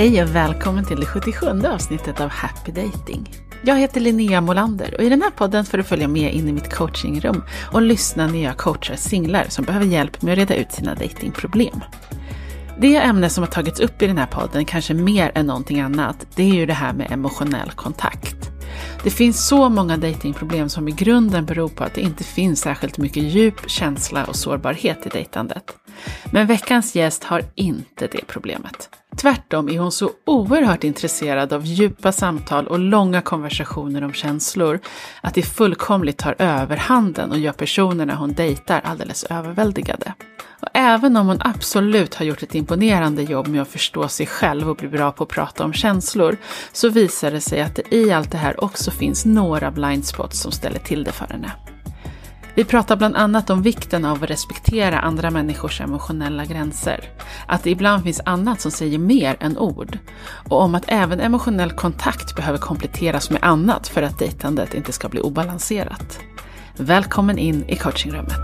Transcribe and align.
Hej 0.00 0.22
och 0.22 0.34
välkommen 0.34 0.84
till 0.84 1.00
det 1.00 1.06
77 1.06 1.46
avsnittet 1.66 2.20
av 2.20 2.28
Happy 2.28 2.72
Dating. 2.72 3.34
Jag 3.62 3.76
heter 3.76 4.00
Linnea 4.00 4.40
Molander 4.40 4.94
och 4.98 5.04
i 5.04 5.08
den 5.08 5.22
här 5.22 5.30
podden 5.30 5.64
får 5.64 5.78
du 5.78 5.84
följa 5.84 6.08
med 6.08 6.34
in 6.34 6.48
i 6.48 6.52
mitt 6.52 6.74
coachingrum 6.74 7.44
och 7.72 7.82
lyssna 7.82 8.26
när 8.26 8.42
jag 8.42 8.56
coachar 8.56 8.96
singlar 8.96 9.46
som 9.48 9.64
behöver 9.64 9.86
hjälp 9.86 10.22
med 10.22 10.32
att 10.32 10.38
reda 10.38 10.54
ut 10.54 10.72
sina 10.72 10.94
datingproblem. 10.94 11.80
Det 12.78 12.96
ämne 12.96 13.30
som 13.30 13.44
har 13.44 13.50
tagits 13.50 13.80
upp 13.80 14.02
i 14.02 14.06
den 14.06 14.18
här 14.18 14.26
podden, 14.26 14.64
kanske 14.64 14.94
mer 14.94 15.32
än 15.34 15.46
någonting 15.46 15.80
annat, 15.80 16.26
det 16.34 16.42
är 16.42 16.54
ju 16.54 16.66
det 16.66 16.74
här 16.74 16.92
med 16.92 17.12
emotionell 17.12 17.70
kontakt. 17.70 18.50
Det 19.04 19.10
finns 19.10 19.48
så 19.48 19.68
många 19.68 19.96
datingproblem 19.96 20.68
som 20.68 20.88
i 20.88 20.92
grunden 20.92 21.46
beror 21.46 21.68
på 21.68 21.84
att 21.84 21.94
det 21.94 22.00
inte 22.00 22.24
finns 22.24 22.60
särskilt 22.60 22.98
mycket 22.98 23.22
djup, 23.22 23.70
känsla 23.70 24.24
och 24.24 24.36
sårbarhet 24.36 25.06
i 25.06 25.08
dejtandet. 25.08 25.76
Men 26.32 26.46
veckans 26.46 26.94
gäst 26.94 27.24
har 27.24 27.42
inte 27.54 28.06
det 28.06 28.26
problemet. 28.26 28.99
Tvärtom 29.16 29.68
är 29.68 29.78
hon 29.78 29.92
så 29.92 30.10
oerhört 30.26 30.84
intresserad 30.84 31.52
av 31.52 31.66
djupa 31.66 32.12
samtal 32.12 32.66
och 32.66 32.78
långa 32.78 33.22
konversationer 33.22 34.04
om 34.04 34.12
känslor 34.12 34.80
att 35.20 35.34
det 35.34 35.42
fullkomligt 35.42 36.18
tar 36.18 36.34
överhanden 36.38 37.30
och 37.30 37.38
gör 37.38 37.52
personerna 37.52 38.14
hon 38.14 38.32
dejtar 38.32 38.80
alldeles 38.84 39.24
överväldigade. 39.24 40.14
Och 40.60 40.68
även 40.74 41.16
om 41.16 41.26
hon 41.26 41.38
absolut 41.40 42.14
har 42.14 42.24
gjort 42.24 42.42
ett 42.42 42.54
imponerande 42.54 43.22
jobb 43.22 43.48
med 43.48 43.62
att 43.62 43.68
förstå 43.68 44.08
sig 44.08 44.26
själv 44.26 44.70
och 44.70 44.76
bli 44.76 44.88
bra 44.88 45.12
på 45.12 45.24
att 45.24 45.30
prata 45.30 45.64
om 45.64 45.72
känslor, 45.72 46.36
så 46.72 46.88
visar 46.88 47.30
det 47.30 47.40
sig 47.40 47.62
att 47.62 47.76
det 47.76 47.94
i 47.94 48.12
allt 48.12 48.30
det 48.30 48.38
här 48.38 48.64
också 48.64 48.90
finns 48.90 49.24
några 49.24 49.70
blind 49.70 50.04
spots 50.04 50.40
som 50.40 50.52
ställer 50.52 50.78
till 50.78 51.04
det 51.04 51.12
för 51.12 51.26
henne. 51.26 51.52
Vi 52.54 52.64
pratar 52.64 52.96
bland 52.96 53.16
annat 53.16 53.50
om 53.50 53.62
vikten 53.62 54.04
av 54.04 54.24
att 54.24 54.30
respektera 54.30 54.98
andra 54.98 55.30
människors 55.30 55.80
emotionella 55.80 56.44
gränser. 56.44 57.04
Att 57.46 57.62
det 57.62 57.70
ibland 57.70 58.02
finns 58.04 58.20
annat 58.24 58.60
som 58.60 58.70
säger 58.70 58.98
mer 58.98 59.36
än 59.40 59.58
ord. 59.58 59.98
Och 60.48 60.62
om 60.62 60.74
att 60.74 60.84
även 60.88 61.20
emotionell 61.20 61.70
kontakt 61.70 62.36
behöver 62.36 62.58
kompletteras 62.58 63.30
med 63.30 63.38
annat 63.42 63.88
för 63.88 64.02
att 64.02 64.18
dejtandet 64.18 64.74
inte 64.74 64.92
ska 64.92 65.08
bli 65.08 65.20
obalanserat. 65.20 66.20
Välkommen 66.76 67.38
in 67.38 67.64
i 67.68 67.76
coachingrummet. 67.76 68.38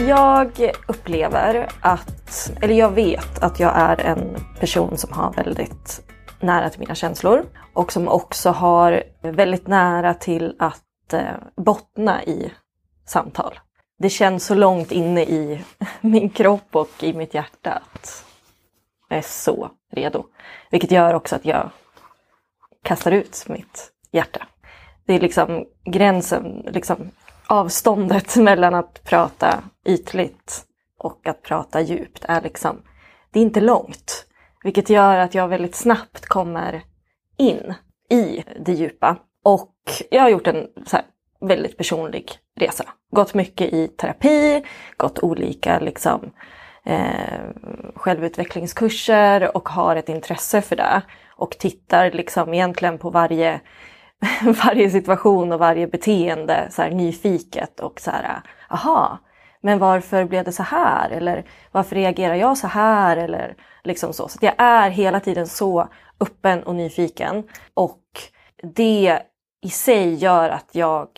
Jag 0.00 0.70
upplever 0.88 1.68
att, 1.80 2.52
eller 2.60 2.74
jag 2.74 2.90
vet 2.90 3.38
att 3.42 3.60
jag 3.60 3.72
är 3.76 4.00
en 4.00 4.36
person 4.60 4.98
som 4.98 5.12
har 5.12 5.32
väldigt 5.32 6.00
nära 6.40 6.70
till 6.70 6.80
mina 6.80 6.94
känslor 6.94 7.44
och 7.74 7.92
som 7.92 8.08
också 8.08 8.50
har 8.50 9.02
väldigt 9.22 9.68
nära 9.68 10.14
till 10.14 10.54
att 10.58 10.82
Eh, 11.12 11.34
bottna 11.56 12.24
i 12.24 12.52
samtal. 13.06 13.58
Det 13.98 14.10
känns 14.10 14.46
så 14.46 14.54
långt 14.54 14.92
inne 14.92 15.22
i 15.22 15.64
min 16.00 16.30
kropp 16.30 16.76
och 16.76 17.02
i 17.02 17.12
mitt 17.12 17.34
hjärta 17.34 17.82
att 17.92 18.24
jag 19.08 19.18
är 19.18 19.22
så 19.22 19.70
redo. 19.92 20.24
Vilket 20.70 20.90
gör 20.90 21.14
också 21.14 21.36
att 21.36 21.44
jag 21.44 21.70
kastar 22.82 23.12
ut 23.12 23.44
mitt 23.48 23.92
hjärta. 24.12 24.46
Det 25.06 25.14
är 25.14 25.20
liksom 25.20 25.66
gränsen, 25.84 26.66
liksom 26.66 27.10
avståndet 27.46 28.36
mellan 28.42 28.74
att 28.74 29.04
prata 29.04 29.62
ytligt 29.86 30.64
och 30.98 31.28
att 31.28 31.42
prata 31.42 31.80
djupt 31.80 32.24
är 32.28 32.40
liksom, 32.40 32.82
det 33.30 33.38
är 33.38 33.42
inte 33.42 33.60
långt. 33.60 34.26
Vilket 34.64 34.90
gör 34.90 35.18
att 35.18 35.34
jag 35.34 35.48
väldigt 35.48 35.74
snabbt 35.74 36.26
kommer 36.26 36.82
in 37.36 37.74
i 38.10 38.44
det 38.60 38.72
djupa. 38.72 39.16
Och 39.44 39.74
jag 40.10 40.22
har 40.22 40.28
gjort 40.28 40.46
en 40.46 40.66
här, 40.92 41.02
väldigt 41.40 41.76
personlig 41.76 42.32
resa. 42.56 42.84
Gått 43.10 43.34
mycket 43.34 43.72
i 43.72 43.88
terapi, 43.88 44.64
gått 44.96 45.18
olika 45.18 45.78
liksom, 45.78 46.30
eh, 46.84 47.40
självutvecklingskurser 47.94 49.56
och 49.56 49.68
har 49.68 49.96
ett 49.96 50.08
intresse 50.08 50.62
för 50.62 50.76
det. 50.76 51.02
Och 51.36 51.50
tittar 51.50 52.10
liksom 52.10 52.54
egentligen 52.54 52.98
på 52.98 53.10
varje, 53.10 53.60
varje 54.64 54.90
situation 54.90 55.52
och 55.52 55.58
varje 55.58 55.86
beteende 55.86 56.68
så 56.70 56.82
här, 56.82 56.90
nyfiket 56.90 57.80
och 57.80 58.00
så 58.00 58.10
här, 58.10 58.40
aha, 58.68 59.18
men 59.62 59.78
varför 59.78 60.24
blev 60.24 60.44
det 60.44 60.52
så 60.52 60.62
här? 60.62 61.10
Eller 61.10 61.44
varför 61.72 61.96
reagerar 61.96 62.34
jag 62.34 62.58
så 62.58 62.66
här? 62.66 63.16
Eller 63.16 63.56
liksom 63.84 64.12
så. 64.12 64.28
Så 64.28 64.38
jag 64.40 64.54
är 64.58 64.90
hela 64.90 65.20
tiden 65.20 65.46
så 65.46 65.88
öppen 66.20 66.62
och 66.62 66.74
nyfiken. 66.74 67.44
Och 67.74 68.02
det 68.62 69.22
i 69.62 69.70
sig 69.70 70.14
gör 70.14 70.48
att 70.48 70.74
jag 70.74 71.08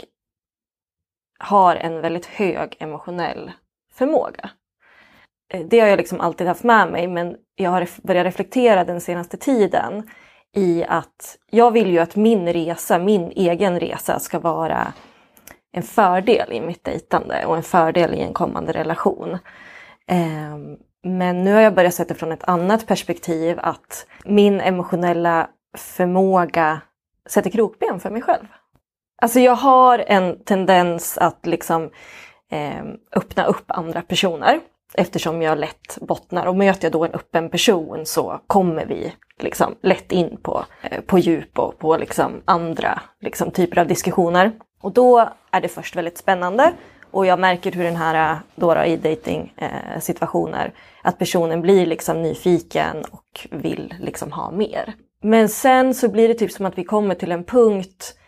har 1.39 1.77
en 1.77 2.01
väldigt 2.01 2.27
hög 2.27 2.77
emotionell 2.79 3.53
förmåga. 3.93 4.51
Eh, 5.53 5.67
det 5.67 5.81
har 5.81 5.89
jag 5.89 5.97
liksom 5.97 6.21
alltid 6.21 6.47
haft 6.47 6.65
med 6.65 6.93
mig 6.93 7.09
men 7.09 7.37
jag 7.55 7.71
har 7.71 7.89
börjat 8.03 8.27
reflektera 8.27 8.85
den 8.85 9.01
senaste 9.01 9.37
tiden 9.37 10.11
i 10.57 10.85
att 10.85 11.39
jag 11.51 11.71
vill 11.71 11.91
ju 11.91 11.99
att 11.99 12.17
min 12.17 12.53
resa, 12.53 12.99
min 12.99 13.31
egen 13.31 13.81
resa 13.81 14.19
ska 14.19 14.39
vara 14.39 14.93
en 15.73 15.83
fördel 15.83 16.53
i 16.53 16.61
mitt 16.61 16.85
dejtande 16.85 17.47
och 17.47 17.57
en 17.57 17.63
fördel 17.63 18.15
i 18.15 18.21
en 18.21 18.33
kommande 18.33 18.73
relation. 18.73 19.39
Ehm, 20.07 20.77
men 21.03 21.45
nu 21.45 21.53
har 21.53 21.61
jag 21.61 21.75
börjat 21.75 21.95
se 21.95 22.05
det 22.05 22.15
från 22.15 22.33
ett 22.33 22.45
annat 22.45 22.87
perspektiv 22.87 23.59
att 23.63 24.07
min 24.25 24.61
emotionella 24.61 25.49
förmåga 25.77 26.81
sätter 27.29 27.51
krokben 27.51 28.01
för 28.01 28.11
mig 28.11 28.23
själv. 28.23 28.47
Alltså 29.23 29.41
jag 29.41 29.57
har 29.57 29.99
en 29.99 30.45
tendens 30.45 31.19
att 31.19 31.47
liksom 31.47 31.91
eh, 32.51 32.85
öppna 33.17 33.45
upp 33.45 33.65
andra 33.67 34.03
personer 34.03 34.61
eftersom 34.95 35.43
jag 35.43 35.59
lätt 35.59 35.99
bottnar 36.01 36.47
och 36.47 36.57
möter 36.57 36.85
jag 36.85 36.93
då 36.93 37.05
en 37.05 37.15
öppen 37.15 37.49
person 37.49 38.07
så 38.07 38.41
kommer 38.47 38.87
vi 38.87 39.13
liksom 39.39 39.75
lätt 39.83 40.13
in 40.13 40.37
på, 40.43 40.65
eh, 40.83 41.01
på 41.01 41.19
djup 41.19 41.59
och 41.59 41.79
på 41.79 41.97
liksom 41.97 42.43
andra 42.45 43.01
liksom, 43.21 43.51
typer 43.51 43.79
av 43.79 43.87
diskussioner. 43.87 44.53
Och 44.83 44.93
då 44.93 45.29
är 45.51 45.61
det 45.61 45.69
först 45.69 45.97
väldigt 45.97 46.19
spännande 46.19 46.73
och 47.11 47.27
jag 47.27 47.39
märker 47.39 47.73
hur 47.73 47.85
den 47.85 47.97
här 47.97 48.33
eh, 48.33 48.39
då, 48.55 48.75
då 48.75 48.85
i 48.85 48.97
dating 48.97 49.55
eh, 49.57 50.01
situationer 50.01 50.73
att 51.03 51.19
personen 51.19 51.61
blir 51.61 51.87
liksom 51.87 52.23
nyfiken 52.23 53.05
och 53.11 53.47
vill 53.51 53.95
liksom 54.01 54.33
ha 54.33 54.51
mer. 54.51 54.95
Men 55.23 55.49
sen 55.49 55.95
så 55.95 56.09
blir 56.09 56.29
det 56.29 56.35
typ 56.35 56.53
som 56.53 56.67
att 56.67 56.79
vi 56.79 56.85
kommer 56.85 57.15
till 57.15 57.33
en 57.33 57.45
punkt 57.45 58.19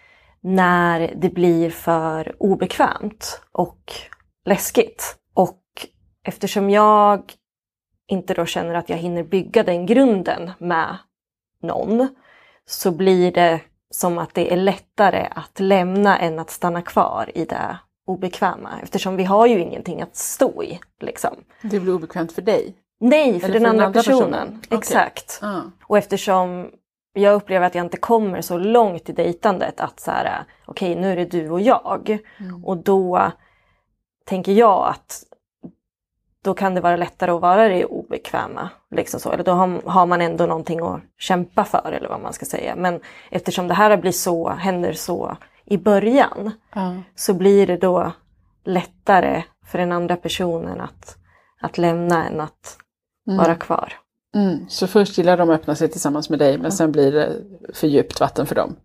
när 0.40 1.14
det 1.16 1.28
blir 1.28 1.70
för 1.70 2.36
obekvämt 2.38 3.40
och 3.52 3.92
läskigt. 4.44 5.16
Och 5.34 5.62
eftersom 6.24 6.70
jag 6.70 7.32
inte 8.06 8.34
då 8.34 8.46
känner 8.46 8.74
att 8.74 8.88
jag 8.88 8.96
hinner 8.96 9.22
bygga 9.22 9.62
den 9.62 9.86
grunden 9.86 10.50
med 10.58 10.96
någon 11.62 12.08
så 12.66 12.90
blir 12.90 13.32
det 13.32 13.60
som 13.90 14.18
att 14.18 14.34
det 14.34 14.52
är 14.52 14.56
lättare 14.56 15.28
att 15.30 15.60
lämna 15.60 16.18
än 16.18 16.38
att 16.38 16.50
stanna 16.50 16.82
kvar 16.82 17.30
i 17.34 17.44
det 17.44 17.78
obekväma 18.06 18.70
eftersom 18.82 19.16
vi 19.16 19.24
har 19.24 19.46
ju 19.46 19.60
ingenting 19.60 20.02
att 20.02 20.16
stå 20.16 20.62
i. 20.62 20.80
Liksom. 21.00 21.34
Det 21.62 21.80
blir 21.80 21.94
obekvämt 21.94 22.32
för 22.32 22.42
dig? 22.42 22.74
Nej, 23.00 23.40
för, 23.40 23.48
den, 23.48 23.62
för 23.62 23.68
andra, 23.68 23.86
andra 23.86 24.00
personen. 24.00 24.30
personen. 24.30 24.58
Okay. 24.66 24.78
Exakt. 24.78 25.38
Ah. 25.42 25.60
Och 25.82 25.98
eftersom 25.98 26.70
jag 27.14 27.34
upplever 27.34 27.66
att 27.66 27.74
jag 27.74 27.84
inte 27.84 27.96
kommer 27.96 28.40
så 28.40 28.58
långt 28.58 29.08
i 29.08 29.12
dejtandet 29.12 29.80
att 29.80 30.00
så 30.00 30.10
här, 30.10 30.44
okej 30.66 30.90
okay, 30.90 31.02
nu 31.02 31.12
är 31.12 31.16
det 31.16 31.24
du 31.24 31.50
och 31.50 31.60
jag. 31.60 32.18
Mm. 32.40 32.64
Och 32.64 32.76
då 32.76 33.32
tänker 34.24 34.52
jag 34.52 34.88
att 34.88 35.24
då 36.44 36.54
kan 36.54 36.74
det 36.74 36.80
vara 36.80 36.96
lättare 36.96 37.30
att 37.30 37.40
vara 37.40 37.68
det 37.68 37.84
obekväma. 37.84 38.68
Liksom 38.90 39.20
så. 39.20 39.32
Eller 39.32 39.44
då 39.44 39.52
har, 39.52 39.90
har, 39.90 40.06
man 40.06 40.20
ändå 40.20 40.46
någonting 40.46 40.80
att 40.80 41.00
kämpa 41.18 41.64
för 41.64 41.92
eller 41.92 42.08
vad 42.08 42.20
man 42.20 42.32
ska 42.32 42.46
säga. 42.46 42.76
Men 42.76 43.00
eftersom 43.30 43.68
det 43.68 43.74
här 43.74 43.96
blir 43.96 44.12
så, 44.12 44.48
händer 44.48 44.92
så 44.92 45.36
i 45.64 45.78
början 45.78 46.50
mm. 46.76 47.02
så 47.14 47.34
blir 47.34 47.66
det 47.66 47.76
då 47.76 48.12
lättare 48.64 49.42
för 49.66 49.78
den 49.78 49.92
andra 49.92 50.16
personen 50.16 50.80
att, 50.80 51.16
att 51.60 51.78
lämna 51.78 52.26
än 52.26 52.40
att 52.40 52.78
mm. 53.26 53.38
vara 53.38 53.54
kvar. 53.54 53.92
Mm. 54.34 54.68
Så 54.68 54.86
först 54.86 55.18
gillar 55.18 55.36
de 55.36 55.50
att 55.50 55.60
öppna 55.60 55.74
sig 55.74 55.88
tillsammans 55.88 56.30
med 56.30 56.38
dig 56.38 56.58
men 56.58 56.72
sen 56.72 56.92
blir 56.92 57.12
det 57.12 57.32
för 57.74 57.86
djupt 57.86 58.20
vatten 58.20 58.46
för 58.46 58.54
dem. 58.54 58.76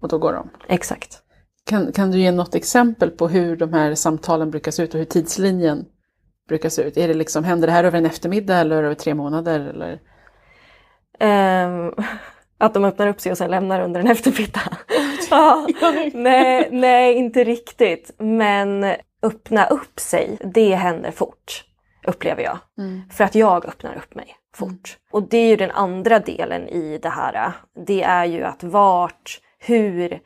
Och 0.00 0.08
då 0.08 0.18
går 0.18 0.32
de. 0.32 0.50
Exakt. 0.68 1.20
Kan, 1.66 1.92
kan 1.92 2.10
du 2.10 2.18
ge 2.18 2.32
något 2.32 2.54
exempel 2.54 3.10
på 3.10 3.28
hur 3.28 3.56
de 3.56 3.72
här 3.72 3.94
samtalen 3.94 4.50
brukar 4.50 4.70
se 4.70 4.82
ut 4.82 4.94
och 4.94 4.98
hur 4.98 5.04
tidslinjen 5.04 5.84
brukar 6.48 6.68
se 6.68 6.82
ut? 6.82 6.96
Är 6.96 7.08
det 7.08 7.14
liksom, 7.14 7.44
händer 7.44 7.66
det 7.66 7.72
här 7.72 7.84
över 7.84 7.98
en 7.98 8.06
eftermiddag 8.06 8.56
eller 8.56 8.82
över 8.82 8.94
tre 8.94 9.14
månader? 9.14 9.60
Eller? 9.60 10.00
Um, 11.66 11.94
att 12.58 12.74
de 12.74 12.84
öppnar 12.84 13.06
upp 13.06 13.20
sig 13.20 13.32
och 13.32 13.38
sen 13.38 13.50
lämnar 13.50 13.80
under 13.80 14.00
en 14.00 14.06
eftermiddag. 14.06 14.78
ja, 15.30 15.68
nej, 16.14 16.68
nej, 16.72 17.14
inte 17.14 17.44
riktigt. 17.44 18.10
Men 18.18 18.94
öppna 19.22 19.66
upp 19.66 20.00
sig, 20.00 20.38
det 20.54 20.74
händer 20.74 21.10
fort 21.10 21.64
upplever 22.06 22.42
jag. 22.42 22.58
Mm. 22.78 23.02
För 23.10 23.24
att 23.24 23.34
jag 23.34 23.66
öppnar 23.66 23.96
upp 23.96 24.14
mig 24.14 24.36
fort. 24.56 24.98
Och 25.10 25.22
det 25.22 25.38
är 25.38 25.48
ju 25.48 25.56
den 25.56 25.70
andra 25.70 26.18
delen 26.18 26.68
i 26.68 26.98
det 26.98 27.08
här. 27.08 27.52
Det 27.86 28.02
är 28.02 28.24
ju 28.24 28.44
att 28.44 28.62
vart, 28.62 29.40
hur 29.58 30.20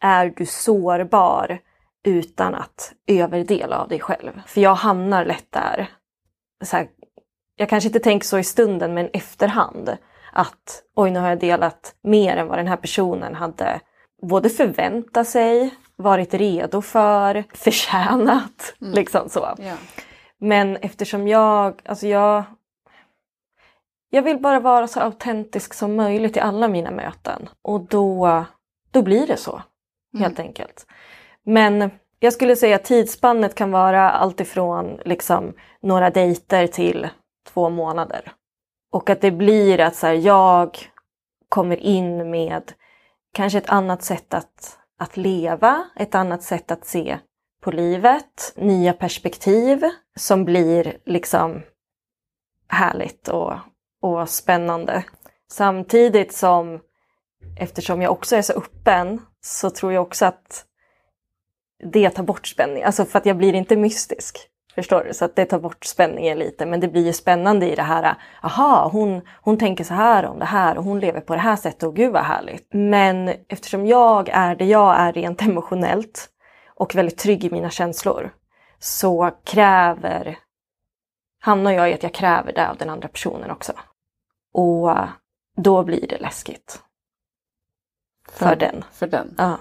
är 0.00 0.32
du 0.36 0.46
sårbar 0.46 1.58
utan 2.04 2.54
att 2.54 2.92
överdela 3.06 3.78
av 3.78 3.88
dig 3.88 4.00
själv? 4.00 4.42
För 4.46 4.60
jag 4.60 4.74
hamnar 4.74 5.24
lätt 5.24 5.52
där. 5.52 5.90
Så 6.64 6.76
här, 6.76 6.88
jag 7.56 7.68
kanske 7.68 7.88
inte 7.88 8.00
tänker 8.00 8.26
så 8.26 8.38
i 8.38 8.44
stunden 8.44 8.94
men 8.94 9.10
efterhand 9.12 9.96
att 10.32 10.82
oj 10.96 11.10
nu 11.10 11.20
har 11.20 11.28
jag 11.28 11.40
delat 11.40 11.94
mer 12.02 12.36
än 12.36 12.48
vad 12.48 12.58
den 12.58 12.68
här 12.68 12.76
personen 12.76 13.34
hade 13.34 13.80
både 14.22 14.48
förväntat 14.48 15.28
sig, 15.28 15.74
varit 15.96 16.34
redo 16.34 16.82
för, 16.82 17.44
förtjänat. 17.54 18.74
Mm. 18.80 18.92
Liksom 18.94 19.28
så. 19.28 19.54
Yeah. 19.58 19.78
Men 20.38 20.76
eftersom 20.76 21.28
jag, 21.28 21.82
alltså 21.84 22.06
jag, 22.06 22.42
jag 24.16 24.22
vill 24.22 24.38
bara 24.38 24.60
vara 24.60 24.86
så 24.86 25.00
autentisk 25.00 25.74
som 25.74 25.96
möjligt 25.96 26.36
i 26.36 26.40
alla 26.40 26.68
mina 26.68 26.90
möten 26.90 27.48
och 27.62 27.80
då, 27.80 28.44
då 28.90 29.02
blir 29.02 29.26
det 29.26 29.36
så. 29.36 29.62
Mm. 30.14 30.22
Helt 30.22 30.38
enkelt. 30.38 30.86
Men 31.42 31.90
jag 32.18 32.32
skulle 32.32 32.56
säga 32.56 32.76
att 32.76 32.84
tidsspannet 32.84 33.54
kan 33.54 33.70
vara 33.70 34.10
alltifrån 34.10 35.00
liksom, 35.04 35.52
några 35.80 36.10
dejter 36.10 36.66
till 36.66 37.08
två 37.48 37.70
månader. 37.70 38.32
Och 38.92 39.10
att 39.10 39.20
det 39.20 39.30
blir 39.30 39.80
att 39.80 39.96
så 39.96 40.06
här, 40.06 40.14
jag 40.14 40.78
kommer 41.48 41.76
in 41.76 42.30
med 42.30 42.72
kanske 43.32 43.58
ett 43.58 43.70
annat 43.70 44.02
sätt 44.02 44.34
att, 44.34 44.78
att 44.98 45.16
leva, 45.16 45.84
ett 45.96 46.14
annat 46.14 46.42
sätt 46.42 46.70
att 46.70 46.84
se 46.84 47.18
på 47.62 47.70
livet, 47.70 48.52
nya 48.56 48.92
perspektiv 48.92 49.84
som 50.16 50.44
blir 50.44 50.96
liksom 51.04 51.62
härligt 52.68 53.28
och, 53.28 53.52
och 54.02 54.28
spännande. 54.28 55.04
Samtidigt 55.50 56.32
som, 56.32 56.80
eftersom 57.56 58.02
jag 58.02 58.12
också 58.12 58.36
är 58.36 58.42
så 58.42 58.52
öppen, 58.52 59.20
så 59.40 59.70
tror 59.70 59.92
jag 59.92 60.02
också 60.02 60.26
att 60.26 60.64
det 61.92 62.10
tar 62.10 62.22
bort 62.22 62.46
spänning. 62.46 62.82
Alltså 62.82 63.04
för 63.04 63.18
att 63.18 63.26
jag 63.26 63.36
blir 63.36 63.54
inte 63.54 63.76
mystisk. 63.76 64.38
Förstår 64.74 65.04
du? 65.04 65.14
Så 65.14 65.24
att 65.24 65.36
det 65.36 65.44
tar 65.44 65.58
bort 65.58 65.84
spänningen 65.84 66.38
lite. 66.38 66.66
Men 66.66 66.80
det 66.80 66.88
blir 66.88 67.06
ju 67.06 67.12
spännande 67.12 67.72
i 67.72 67.74
det 67.74 67.82
här. 67.82 68.14
Aha, 68.42 68.88
hon, 68.92 69.20
hon 69.42 69.58
tänker 69.58 69.84
så 69.84 69.94
här 69.94 70.26
om 70.26 70.38
det 70.38 70.44
här 70.44 70.78
och 70.78 70.84
hon 70.84 71.00
lever 71.00 71.20
på 71.20 71.34
det 71.34 71.40
här 71.40 71.56
sättet 71.56 71.82
och 71.82 71.96
gud 71.96 72.12
vad 72.12 72.24
härligt. 72.24 72.68
Men 72.72 73.28
eftersom 73.48 73.86
jag 73.86 74.28
är 74.28 74.56
det 74.56 74.64
jag 74.64 74.96
är 74.96 75.12
rent 75.12 75.42
emotionellt 75.42 76.28
och 76.74 76.94
väldigt 76.94 77.18
trygg 77.18 77.44
i 77.44 77.50
mina 77.50 77.70
känslor 77.70 78.30
så 78.78 79.30
kräver, 79.44 80.38
hamnar 81.46 81.72
jag 81.72 81.90
i 81.90 81.94
att 81.94 82.02
jag 82.02 82.14
kräver 82.14 82.52
det 82.52 82.68
av 82.68 82.76
den 82.76 82.90
andra 82.90 83.08
personen 83.08 83.50
också. 83.50 83.72
Och 84.52 84.96
då 85.56 85.84
blir 85.84 86.06
det 86.08 86.18
läskigt. 86.18 86.82
För, 88.28 88.46
för 88.46 88.56
den. 88.56 88.84
För 88.92 89.06
den? 89.06 89.34
Ja. 89.38 89.58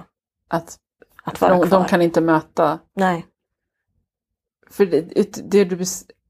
Att, 0.47 0.79
att 1.23 1.41
vara 1.41 1.53
de, 1.53 1.67
kvar. 1.67 1.79
de 1.79 1.87
kan 1.87 2.01
inte 2.01 2.21
möta? 2.21 2.79
Nej. 2.93 3.25
För 4.69 4.85
det, 4.85 5.01
det 5.51 5.65
du... 5.65 5.83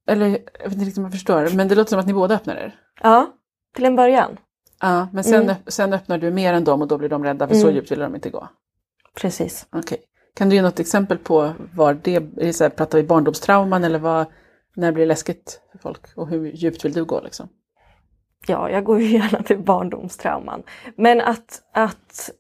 Eller 0.08 0.28
jag 0.30 0.64
vet 0.64 0.74
inte 0.74 0.86
riktigt 0.86 0.98
om 0.98 1.04
jag 1.04 1.12
förstår, 1.12 1.50
men 1.56 1.68
det 1.68 1.76
låter 1.76 1.90
som 1.90 2.00
att 2.00 2.08
ni 2.08 2.14
båda 2.14 2.36
öppnar 2.36 2.56
er? 2.56 2.80
Ja, 3.02 3.34
till 3.76 3.86
en 3.86 3.96
början. 3.96 4.38
Ja, 4.82 5.08
men 5.14 5.24
sen, 5.24 5.44
mm. 5.44 5.56
sen 5.68 5.94
öppnar 5.94 6.18
du 6.18 6.32
mer 6.32 6.54
än 6.54 6.64
dem 6.64 6.82
och 6.82 6.88
då 6.88 6.98
blir 6.98 7.10
de 7.10 7.24
rädda 7.24 7.48
för 7.48 7.56
mm. 7.56 7.68
så 7.68 7.72
djupt 7.72 7.92
vill 7.92 8.00
de 8.00 8.16
inte 8.16 8.30
gå? 8.30 8.48
Precis. 9.16 9.68
Okej. 9.70 9.80
Okay. 9.80 9.98
Kan 10.34 10.50
du 10.50 10.56
ge 10.56 10.62
något 10.62 10.80
exempel 10.80 11.18
på 11.18 11.54
var 11.74 11.94
det? 11.94 12.56
Så 12.56 12.64
här, 12.64 12.70
pratar 12.70 12.98
vi 12.98 13.04
barndomstrauman 13.04 13.84
eller 13.84 14.00
vad, 14.00 14.26
när 14.76 14.88
det 14.88 14.94
blir 14.94 15.06
läskigt 15.06 15.62
för 15.72 15.78
folk? 15.78 16.18
Och 16.18 16.28
hur 16.28 16.46
djupt 16.46 16.86
vill 16.86 16.94
du 16.94 17.06
gå 17.06 17.22
liksom? 17.22 17.50
Ja, 18.48 18.70
jag 18.70 18.84
går 18.84 19.02
ju 19.02 19.08
gärna 19.08 19.44
till 19.44 19.60
barndomstrauman. 19.60 20.64
Men 20.96 21.22
att, 21.22 21.62
att 21.74 22.32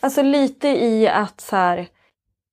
Alltså 0.00 0.22
lite 0.22 0.68
i 0.68 1.08
att 1.08 1.40
så 1.40 1.56
här, 1.56 1.88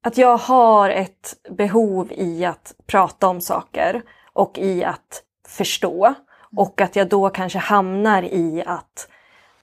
att 0.03 0.17
jag 0.17 0.37
har 0.37 0.89
ett 0.89 1.35
behov 1.49 2.11
i 2.11 2.45
att 2.45 2.75
prata 2.87 3.27
om 3.27 3.41
saker 3.41 4.01
och 4.33 4.57
i 4.57 4.83
att 4.83 5.23
förstå. 5.47 6.13
Och 6.57 6.81
att 6.81 6.95
jag 6.95 7.09
då 7.09 7.29
kanske 7.29 7.59
hamnar 7.59 8.23
i 8.23 8.63
att 8.65 9.09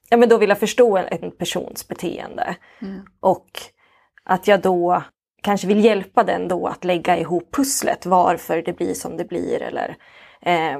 ja, 0.08 0.16
men 0.16 0.28
då 0.28 0.38
vill 0.38 0.48
jag 0.48 0.58
förstå 0.58 0.96
en, 0.96 1.06
en 1.10 1.30
persons 1.30 1.88
beteende. 1.88 2.56
Mm. 2.80 3.06
Och 3.20 3.60
att 4.24 4.48
jag 4.48 4.60
då 4.60 5.02
kanske 5.42 5.66
vill 5.66 5.84
hjälpa 5.84 6.24
den 6.24 6.48
då 6.48 6.66
att 6.66 6.84
lägga 6.84 7.18
ihop 7.18 7.50
pusslet 7.56 8.06
varför 8.06 8.62
det 8.62 8.72
blir 8.72 8.94
som 8.94 9.16
det 9.16 9.24
blir. 9.24 9.62
Eller, 9.62 9.96
eh, 10.42 10.78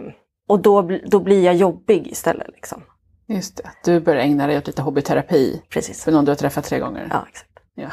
och 0.48 0.62
då, 0.62 0.98
då 1.06 1.20
blir 1.20 1.44
jag 1.44 1.54
jobbig 1.54 2.06
istället. 2.06 2.48
Liksom. 2.48 2.82
Just 3.26 3.56
det, 3.56 3.70
du 3.84 4.00
börjar 4.00 4.22
ägna 4.22 4.46
dig 4.46 4.58
åt 4.58 4.66
lite 4.66 4.82
hobbyterapi 4.82 5.62
Precis. 5.68 6.04
för 6.04 6.12
någon 6.12 6.24
du 6.24 6.30
har 6.30 6.36
träffat 6.36 6.64
tre 6.64 6.78
gånger. 6.78 7.08
Ja, 7.10 7.26
exakt. 7.28 7.50
Ja. 7.74 7.88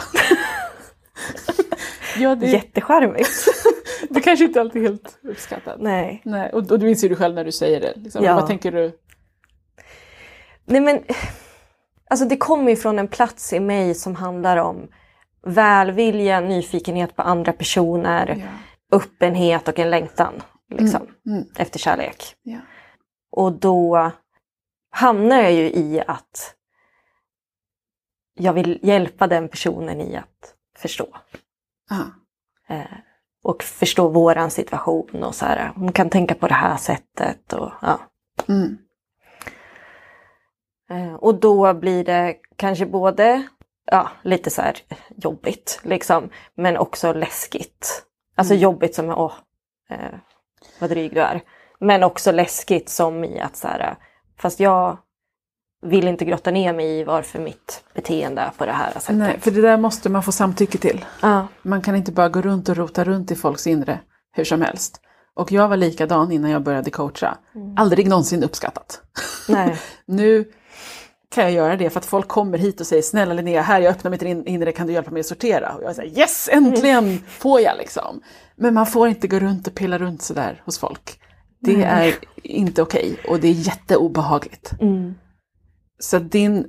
ja, 2.17 2.35
det... 2.35 2.47
Jättecharmigt. 2.47 3.29
det 4.09 4.21
kanske 4.21 4.45
inte 4.45 4.61
alltid 4.61 4.81
är 4.81 4.87
helt 4.87 5.19
uppskattat. 5.23 5.75
Nej. 5.79 6.21
Nej. 6.25 6.49
Och, 6.53 6.71
och 6.71 6.79
du 6.79 6.89
inser 6.89 7.09
ju 7.09 7.15
själv 7.15 7.35
när 7.35 7.45
du 7.45 7.51
säger 7.51 7.81
det. 7.81 7.93
Liksom. 7.95 8.23
Ja. 8.23 8.35
Vad 8.35 8.47
tänker 8.47 8.71
du? 8.71 8.91
Nej 10.65 10.81
men, 10.81 11.03
alltså 12.09 12.25
det 12.25 12.37
kommer 12.37 12.69
ju 12.69 12.75
från 12.75 12.99
en 12.99 13.07
plats 13.07 13.53
i 13.53 13.59
mig 13.59 13.95
som 13.95 14.15
handlar 14.15 14.57
om 14.57 14.87
välvilja, 15.41 16.39
nyfikenhet 16.39 17.15
på 17.15 17.21
andra 17.21 17.53
personer, 17.53 18.35
ja. 18.39 18.97
öppenhet 18.97 19.67
och 19.67 19.79
en 19.79 19.89
längtan 19.89 20.41
liksom, 20.69 21.01
mm. 21.01 21.37
Mm. 21.37 21.49
efter 21.55 21.79
kärlek. 21.79 22.35
Ja. 22.43 22.59
Och 23.31 23.53
då 23.53 24.11
hamnar 24.91 25.41
jag 25.41 25.51
ju 25.51 25.71
i 25.71 26.03
att 26.07 26.55
jag 28.33 28.53
vill 28.53 28.79
hjälpa 28.83 29.27
den 29.27 29.49
personen 29.49 30.01
i 30.01 30.15
att 30.15 30.55
förstå. 30.77 31.07
Eh, 32.67 32.97
och 33.43 33.63
förstå 33.63 34.07
våran 34.07 34.51
situation 34.51 35.23
och 35.23 35.35
så 35.35 35.45
här, 35.45 35.71
hon 35.75 35.91
kan 35.91 36.09
tänka 36.09 36.35
på 36.35 36.47
det 36.47 36.53
här 36.53 36.77
sättet. 36.77 37.53
Och, 37.53 37.71
ja. 37.81 37.99
Mm. 38.47 38.77
Eh, 40.89 41.13
och 41.13 41.35
då 41.35 41.73
blir 41.73 42.03
det 42.03 42.35
kanske 42.55 42.85
både 42.85 43.47
ja, 43.91 44.11
lite 44.23 44.49
så 44.49 44.61
här 44.61 44.77
jobbigt 45.15 45.79
liksom, 45.83 46.29
men 46.55 46.77
också 46.77 47.13
läskigt. 47.13 48.03
Alltså 48.35 48.53
mm. 48.53 48.61
jobbigt 48.61 48.95
som, 48.95 49.09
åh, 49.09 49.33
eh, 49.89 50.19
vad 50.79 50.89
dryg 50.89 51.13
du 51.13 51.21
är. 51.21 51.41
Men 51.79 52.03
också 52.03 52.31
läskigt 52.31 52.89
som 52.89 53.23
i 53.23 53.39
att 53.39 53.55
så 53.55 53.67
här, 53.67 53.95
fast 54.37 54.59
jag 54.59 54.97
vill 55.81 56.07
inte 56.07 56.25
grotta 56.25 56.51
ner 56.51 56.73
mig 56.73 56.99
i 56.99 57.03
varför 57.03 57.39
mitt 57.39 57.83
beteende 57.93 58.41
är 58.41 58.49
på 58.57 58.65
det 58.65 58.71
här 58.71 58.91
sättet. 58.91 59.15
Nej, 59.15 59.39
för 59.39 59.51
det 59.51 59.61
där 59.61 59.77
måste 59.77 60.09
man 60.09 60.23
få 60.23 60.31
samtycke 60.31 60.77
till. 60.77 61.05
Ja. 61.21 61.47
Man 61.61 61.81
kan 61.81 61.95
inte 61.95 62.11
bara 62.11 62.29
gå 62.29 62.41
runt 62.41 62.69
och 62.69 62.77
rota 62.77 63.03
runt 63.03 63.31
i 63.31 63.35
folks 63.35 63.67
inre 63.67 63.99
hur 64.31 64.43
som 64.43 64.61
helst. 64.61 65.01
Och 65.33 65.51
jag 65.51 65.67
var 65.67 65.77
likadan 65.77 66.31
innan 66.31 66.51
jag 66.51 66.63
började 66.63 66.91
coacha. 66.91 67.37
Mm. 67.55 67.73
Aldrig 67.77 68.09
någonsin 68.09 68.43
uppskattat. 68.43 69.01
Nej. 69.47 69.77
nu 70.05 70.51
kan 71.31 71.43
jag 71.43 71.53
göra 71.53 71.75
det 71.75 71.89
för 71.89 71.99
att 71.99 72.05
folk 72.05 72.27
kommer 72.27 72.57
hit 72.57 72.81
och 72.81 72.87
säger 72.87 73.01
snälla 73.01 73.33
Linnea, 73.33 73.61
här 73.61 73.81
jag 73.81 73.91
öppnar 73.91 74.11
mitt 74.11 74.21
inre, 74.47 74.71
kan 74.71 74.87
du 74.87 74.93
hjälpa 74.93 75.11
mig 75.11 75.19
att 75.19 75.25
sortera? 75.25 75.75
Och 75.75 75.83
jag 75.83 75.95
säger 75.95 76.19
yes, 76.19 76.49
äntligen 76.51 77.05
mm. 77.05 77.19
får 77.27 77.61
jag 77.61 77.77
liksom. 77.77 78.21
Men 78.55 78.73
man 78.73 78.85
får 78.85 79.07
inte 79.07 79.27
gå 79.27 79.39
runt 79.39 79.67
och 79.67 79.75
pilla 79.75 79.97
runt 79.97 80.21
sådär 80.21 80.61
hos 80.65 80.79
folk. 80.79 81.19
Det 81.59 81.75
mm. 81.75 81.87
är 81.87 82.15
inte 82.43 82.81
okej 82.81 83.11
okay, 83.13 83.31
och 83.31 83.39
det 83.39 83.47
är 83.47 83.53
jätteobehagligt. 83.53 84.71
Mm. 84.81 85.15
Så 85.99 86.19
din 86.19 86.67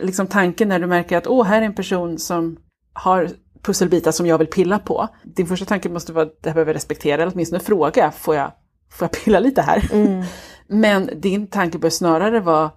liksom, 0.00 0.26
tanke 0.26 0.64
när 0.64 0.78
du 0.78 0.86
märker 0.86 1.16
att 1.16 1.26
åh, 1.26 1.44
här 1.44 1.62
är 1.62 1.66
en 1.66 1.74
person 1.74 2.18
som 2.18 2.56
har 2.92 3.30
pusselbitar 3.62 4.12
som 4.12 4.26
jag 4.26 4.38
vill 4.38 4.46
pilla 4.46 4.78
på. 4.78 5.08
Din 5.24 5.46
första 5.46 5.66
tanke 5.66 5.88
måste 5.88 6.12
vara 6.12 6.24
att 6.24 6.42
det 6.42 6.48
här 6.48 6.54
behöver 6.54 6.70
jag 6.70 6.76
respektera, 6.76 7.22
eller 7.22 7.32
åtminstone 7.34 7.60
fråga, 7.60 8.10
får 8.10 8.34
jag, 8.34 8.52
får 8.90 9.08
jag 9.12 9.24
pilla 9.24 9.38
lite 9.38 9.62
här? 9.62 9.88
Mm. 9.92 10.24
Men 10.66 11.10
din 11.16 11.46
tanke 11.46 11.78
bör 11.78 11.90
snarare 11.90 12.40
vara, 12.40 12.70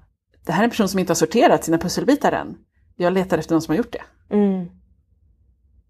det 0.47 0.53
här 0.53 0.59
är 0.59 0.63
en 0.63 0.69
person 0.69 0.89
som 0.89 0.99
inte 0.99 1.11
har 1.11 1.15
sorterat 1.15 1.63
sina 1.63 1.77
pusselbitar 1.77 2.31
än. 2.31 2.57
Jag 2.95 3.13
letar 3.13 3.37
efter 3.37 3.53
någon 3.53 3.61
som 3.61 3.71
har 3.71 3.77
gjort 3.77 3.91
det. 3.91 4.35
Mm. 4.35 4.69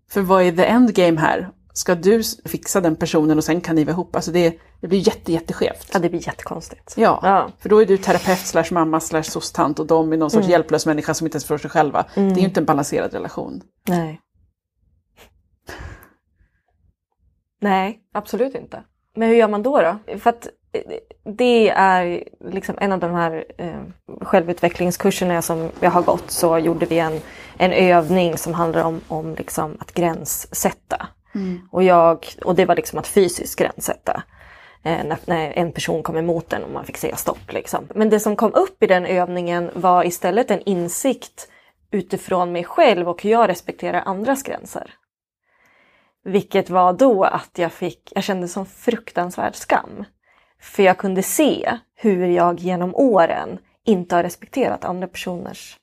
För 0.09 0.21
vad 0.21 0.43
är 0.43 0.51
the 0.51 0.65
end 0.65 0.95
game 0.95 1.19
här? 1.19 1.49
Ska 1.73 1.95
du 1.95 2.23
fixa 2.45 2.81
den 2.81 2.95
personen 2.95 3.37
och 3.37 3.43
sen 3.43 3.61
kan 3.61 3.75
ni 3.75 3.83
vara 3.83 3.91
ihop? 3.91 4.15
Alltså 4.15 4.31
det, 4.31 4.59
det 4.81 4.87
blir 4.87 5.07
jätte, 5.07 5.33
jätteskevt. 5.33 5.89
Ja, 5.93 5.99
det 5.99 6.09
blir 6.09 6.27
jättekonstigt. 6.27 6.93
Ja, 6.97 7.19
ja. 7.23 7.49
för 7.59 7.69
då 7.69 7.81
är 7.81 7.85
du 7.85 7.97
terapeut 7.97 8.39
slash 8.39 8.65
mamma 8.71 8.99
slash 8.99 9.23
sostant 9.23 9.79
och 9.79 9.85
de 9.85 10.13
är 10.13 10.17
någon 10.17 10.29
sorts 10.29 10.45
mm. 10.45 10.51
hjälplös 10.51 10.85
människa 10.85 11.13
som 11.13 11.27
inte 11.27 11.35
ens 11.35 11.43
förstår 11.43 11.57
sig 11.57 11.69
själva. 11.69 12.05
Mm. 12.15 12.29
Det 12.29 12.39
är 12.39 12.41
ju 12.41 12.47
inte 12.47 12.59
en 12.59 12.65
balanserad 12.65 13.13
relation. 13.13 13.61
Nej. 13.87 14.21
Nej, 17.61 17.99
absolut 18.13 18.55
inte. 18.55 18.83
Men 19.15 19.29
hur 19.29 19.35
gör 19.35 19.47
man 19.47 19.63
då? 19.63 19.81
då? 19.81 20.17
För 20.19 20.29
att 20.29 20.47
det 21.23 21.69
är 21.69 22.23
liksom 22.39 22.75
en 22.81 22.91
av 22.91 22.99
de 22.99 23.13
här 23.13 23.45
eh, 23.57 23.81
självutvecklingskurserna 24.21 25.41
som 25.41 25.69
jag 25.79 25.91
har 25.91 26.01
gått 26.01 26.31
så 26.31 26.57
gjorde 26.57 26.85
vi 26.85 26.99
en, 26.99 27.21
en 27.57 27.71
övning 27.71 28.37
som 28.37 28.53
handlar 28.53 28.83
om, 28.83 29.01
om 29.07 29.35
liksom 29.35 29.77
att 29.79 29.93
gränssätta. 29.93 31.07
Mm. 31.35 31.67
Och, 31.71 31.83
jag, 31.83 32.27
och 32.43 32.55
det 32.55 32.65
var 32.65 32.75
liksom 32.75 32.99
att 32.99 33.07
fysiskt 33.07 33.59
gränssätta. 33.59 34.23
Eh, 34.83 35.05
när, 35.05 35.17
när, 35.25 35.51
en 35.51 35.71
person 35.71 36.03
kom 36.03 36.17
emot 36.17 36.49
den 36.49 36.63
och 36.63 36.71
man 36.71 36.85
fick 36.85 36.97
säga 36.97 37.15
stopp. 37.15 37.53
Liksom. 37.53 37.87
Men 37.95 38.09
det 38.09 38.19
som 38.19 38.35
kom 38.35 38.53
upp 38.53 38.83
i 38.83 38.87
den 38.87 39.05
övningen 39.05 39.69
var 39.73 40.03
istället 40.03 40.51
en 40.51 40.61
insikt 40.61 41.49
utifrån 41.91 42.51
mig 42.51 42.63
själv 42.63 43.09
och 43.09 43.23
hur 43.23 43.31
jag 43.31 43.49
respekterar 43.49 44.01
andras 44.05 44.43
gränser. 44.43 44.93
Vilket 46.23 46.69
var 46.69 46.93
då 46.93 47.23
att 47.23 47.51
jag 47.55 47.71
fick, 47.71 48.11
jag 48.15 48.23
kände 48.23 48.47
som 48.47 48.65
fruktansvärd 48.65 49.55
skam. 49.55 50.05
För 50.59 50.83
jag 50.83 50.97
kunde 50.97 51.23
se 51.23 51.77
hur 51.95 52.27
jag 52.27 52.59
genom 52.59 52.95
åren 52.95 53.59
inte 53.85 54.15
har 54.15 54.23
respekterat 54.23 54.85
andra 54.85 55.07
personers 55.07 55.77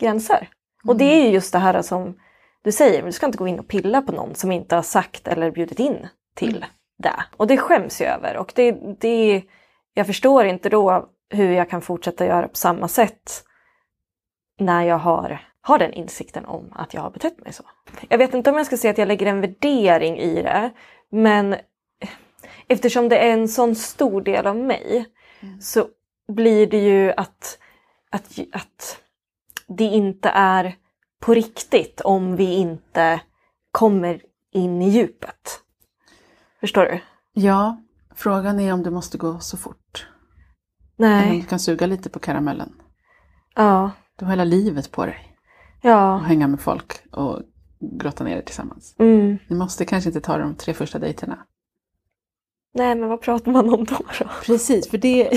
gränser. 0.00 0.48
Och 0.84 0.96
det 0.96 1.04
är 1.04 1.24
ju 1.24 1.28
just 1.28 1.52
det 1.52 1.58
här 1.58 1.82
som 1.82 2.18
du 2.62 2.72
säger, 2.72 3.02
du 3.02 3.12
ska 3.12 3.26
inte 3.26 3.38
gå 3.38 3.48
in 3.48 3.58
och 3.58 3.68
pilla 3.68 4.02
på 4.02 4.12
någon 4.12 4.34
som 4.34 4.52
inte 4.52 4.74
har 4.74 4.82
sagt 4.82 5.28
eller 5.28 5.50
bjudit 5.50 5.78
in 5.78 6.08
till 6.34 6.56
Mm. 6.56 6.68
det. 6.98 7.24
Och 7.36 7.46
det 7.46 7.56
skäms 7.56 8.00
jag 8.00 8.10
över. 8.10 8.36
Och 8.36 8.52
det, 8.54 8.72
det, 9.00 9.42
jag 9.94 10.06
förstår 10.06 10.44
inte 10.44 10.68
då 10.68 11.08
hur 11.30 11.52
jag 11.52 11.70
kan 11.70 11.80
fortsätta 11.80 12.26
göra 12.26 12.48
på 12.48 12.56
samma 12.56 12.88
sätt 12.88 13.44
när 14.58 14.82
jag 14.82 14.98
har, 14.98 15.40
har 15.60 15.78
den 15.78 15.92
insikten 15.92 16.44
om 16.44 16.72
att 16.74 16.94
jag 16.94 17.00
har 17.00 17.10
betett 17.10 17.40
mig 17.44 17.52
så. 17.52 17.64
Jag 18.08 18.18
vet 18.18 18.34
inte 18.34 18.50
om 18.50 18.56
jag 18.56 18.66
ska 18.66 18.76
säga 18.76 18.90
att 18.90 18.98
jag 18.98 19.08
lägger 19.08 19.26
en 19.26 19.40
värdering 19.40 20.18
i 20.18 20.42
det, 20.42 20.70
men 21.10 21.56
eftersom 22.68 23.08
det 23.08 23.18
är 23.18 23.32
en 23.32 23.48
sån 23.48 23.74
stor 23.74 24.20
del 24.22 24.46
av 24.46 24.56
mig 24.56 25.06
Mm. 25.42 25.60
så 25.60 25.86
blir 26.32 26.66
det 26.66 26.78
ju 26.84 27.12
att, 27.16 27.58
att, 28.10 28.38
att 28.52 28.98
det 29.68 29.84
inte 29.84 30.28
är 30.28 30.76
på 31.20 31.34
riktigt 31.34 32.00
om 32.00 32.36
vi 32.36 32.54
inte 32.54 33.20
kommer 33.70 34.20
in 34.52 34.82
i 34.82 34.88
djupet. 34.90 35.60
Förstår 36.60 36.84
du? 36.84 37.00
Ja, 37.32 37.82
frågan 38.14 38.60
är 38.60 38.72
om 38.72 38.82
det 38.82 38.90
måste 38.90 39.18
gå 39.18 39.38
så 39.40 39.56
fort. 39.56 40.08
Eller 40.98 41.08
om 41.22 41.28
Nej. 41.28 41.40
du 41.40 41.46
kan 41.46 41.58
suga 41.58 41.86
lite 41.86 42.10
på 42.10 42.18
karamellen. 42.18 42.72
Ja. 43.54 43.90
Du 44.18 44.24
har 44.24 44.32
hela 44.32 44.44
livet 44.44 44.90
på 44.90 45.06
dig 45.06 45.36
Ja. 45.82 46.16
att 46.16 46.26
hänga 46.26 46.48
med 46.48 46.60
folk 46.60 46.92
och 47.12 47.42
grotta 48.00 48.24
ner 48.24 48.36
er 48.36 48.42
tillsammans. 48.42 48.96
Mm. 48.98 49.38
Ni 49.48 49.56
måste 49.56 49.84
kanske 49.84 50.10
inte 50.10 50.20
ta 50.20 50.38
de 50.38 50.54
tre 50.54 50.74
första 50.74 50.98
dejterna. 50.98 51.38
Nej, 52.76 52.94
men 52.94 53.08
vad 53.08 53.20
pratar 53.20 53.52
man 53.52 53.74
om 53.74 53.84
då? 53.84 53.96
då? 54.18 54.26
Precis, 54.44 54.88
för 54.88 54.98
det 54.98 55.26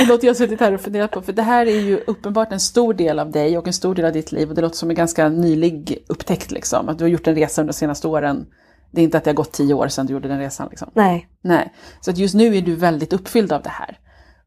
är 0.00 0.08
något 0.08 0.22
jag 0.22 0.30
har 0.30 0.34
suttit 0.34 0.60
här 0.60 0.74
och 0.74 0.80
funderat 0.80 1.10
på. 1.10 1.22
För 1.22 1.32
det 1.32 1.42
här 1.42 1.66
är 1.66 1.80
ju 1.80 2.00
uppenbart 2.06 2.52
en 2.52 2.60
stor 2.60 2.94
del 2.94 3.18
av 3.18 3.30
dig 3.30 3.58
och 3.58 3.66
en 3.66 3.72
stor 3.72 3.94
del 3.94 4.04
av 4.04 4.12
ditt 4.12 4.32
liv. 4.32 4.48
Och 4.48 4.54
det 4.54 4.62
låter 4.62 4.76
som 4.76 4.90
en 4.90 4.96
ganska 4.96 5.28
nylig 5.28 6.04
upptäckt 6.06 6.50
liksom. 6.50 6.88
Att 6.88 6.98
du 6.98 7.04
har 7.04 7.08
gjort 7.08 7.26
en 7.26 7.34
resa 7.34 7.60
under 7.60 7.72
de 7.72 7.76
senaste 7.76 8.08
åren. 8.08 8.46
Det 8.90 9.00
är 9.00 9.04
inte 9.04 9.18
att 9.18 9.24
det 9.24 9.30
har 9.30 9.34
gått 9.34 9.52
tio 9.52 9.74
år 9.74 9.88
sedan 9.88 10.06
du 10.06 10.12
gjorde 10.12 10.28
den 10.28 10.38
resan 10.38 10.68
liksom. 10.70 10.90
Nej. 10.94 11.28
Nej, 11.42 11.74
så 12.00 12.10
att 12.10 12.18
just 12.18 12.34
nu 12.34 12.56
är 12.56 12.62
du 12.62 12.74
väldigt 12.74 13.12
uppfylld 13.12 13.52
av 13.52 13.62
det 13.62 13.68
här. 13.68 13.98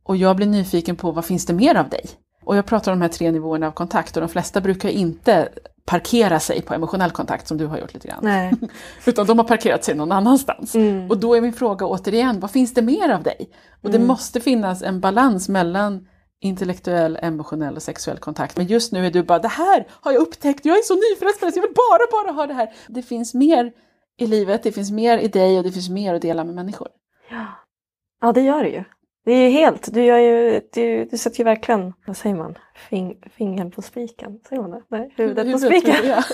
Och 0.04 0.18
jag 0.18 0.36
blir 0.36 0.48
nyfiken 0.48 0.96
på 0.96 1.12
vad 1.12 1.26
finns 1.26 1.46
det 1.46 1.54
mer 1.54 1.76
av 1.76 1.90
dig? 1.90 2.06
Och 2.44 2.58
jag 2.58 2.66
pratar 2.66 2.92
om 2.92 3.00
de 3.00 3.02
här 3.04 3.10
tre 3.10 3.32
nivåerna 3.32 3.68
av 3.68 3.72
kontakt 3.72 4.18
och 4.18 4.22
de 4.22 4.30
flesta 4.30 4.62
brukar 4.62 4.90
inte 4.90 5.50
parkera 5.92 6.40
sig 6.40 6.62
på 6.62 6.74
emotionell 6.74 7.12
kontakt 7.12 7.48
som 7.48 7.58
du 7.58 7.66
har 7.66 7.78
gjort 7.78 7.94
lite 7.94 8.08
grann. 8.08 8.20
Nej. 8.24 8.54
Utan 9.06 9.26
de 9.26 9.38
har 9.40 9.46
parkerat 9.46 9.84
sig 9.84 9.96
någon 9.96 10.12
annanstans. 10.12 10.76
Mm. 10.76 11.10
Och 11.10 11.18
då 11.18 11.36
är 11.36 11.42
min 11.42 11.54
fråga 11.54 11.86
återigen, 11.86 12.40
vad 12.40 12.52
finns 12.52 12.74
det 12.74 12.82
mer 12.82 13.10
av 13.10 13.24
dig? 13.24 13.50
Och 13.84 13.90
det 13.90 13.98
Mm. 13.98 14.08
måste 14.08 14.40
finnas 14.40 14.82
en 14.82 15.00
balans 15.00 15.50
mellan 15.50 16.08
intellektuell, 16.44 17.20
emotionell 17.22 17.76
och 17.76 17.82
sexuell 17.84 18.18
kontakt. 18.18 18.58
Men 18.58 18.66
just 18.66 18.92
nu 18.92 19.06
är 19.06 19.12
du 19.12 19.24
bara, 19.24 19.40
det 19.40 19.48
här 19.48 19.88
har 19.90 20.12
jag 20.12 20.22
upptäckt, 20.22 20.66
jag 20.66 20.78
är 20.78 20.82
så 20.82 20.94
nyförälskad 20.96 21.52
jag 21.56 21.62
vill 21.62 21.74
bara, 21.76 22.24
bara 22.24 22.34
ha 22.36 22.48
det 22.48 22.54
här. 22.54 22.70
Det 22.88 23.02
finns 23.02 23.34
mer 23.34 23.72
i 24.18 24.28
livet, 24.28 24.64
det 24.64 24.72
finns 24.72 24.92
mer 24.92 25.18
i 25.18 25.28
dig 25.28 25.58
och 25.58 25.64
det 25.64 25.72
finns 25.72 25.90
mer 25.90 26.14
att 26.16 26.22
dela 26.22 26.44
med 26.44 26.56
människor. 26.56 26.88
Ja. 27.32 27.46
ja, 28.22 28.32
det 28.32 28.42
gör 28.42 28.64
det 28.64 28.70
ju. 28.70 28.84
Det 29.26 29.32
är 29.32 29.44
ju 29.44 29.50
helt, 29.50 29.94
du 29.94 30.04
gör 30.04 30.18
ju, 30.18 30.62
du, 30.74 31.06
du 31.06 31.18
sätter 31.18 31.38
ju 31.38 31.44
verkligen, 31.44 31.94
vad 32.06 32.18
säger 32.18 32.36
man, 32.36 32.58
Fing, 32.90 33.24
fingern 33.38 33.72
på 33.72 33.82
spiken, 33.82 34.40
säger 34.50 34.62
man 34.62 34.72
det? 34.72 34.82
Nej, 34.88 35.14
huvudet 35.18 35.52
på 35.52 35.58
spiken. 35.60 35.96
Ja. 36.04 36.24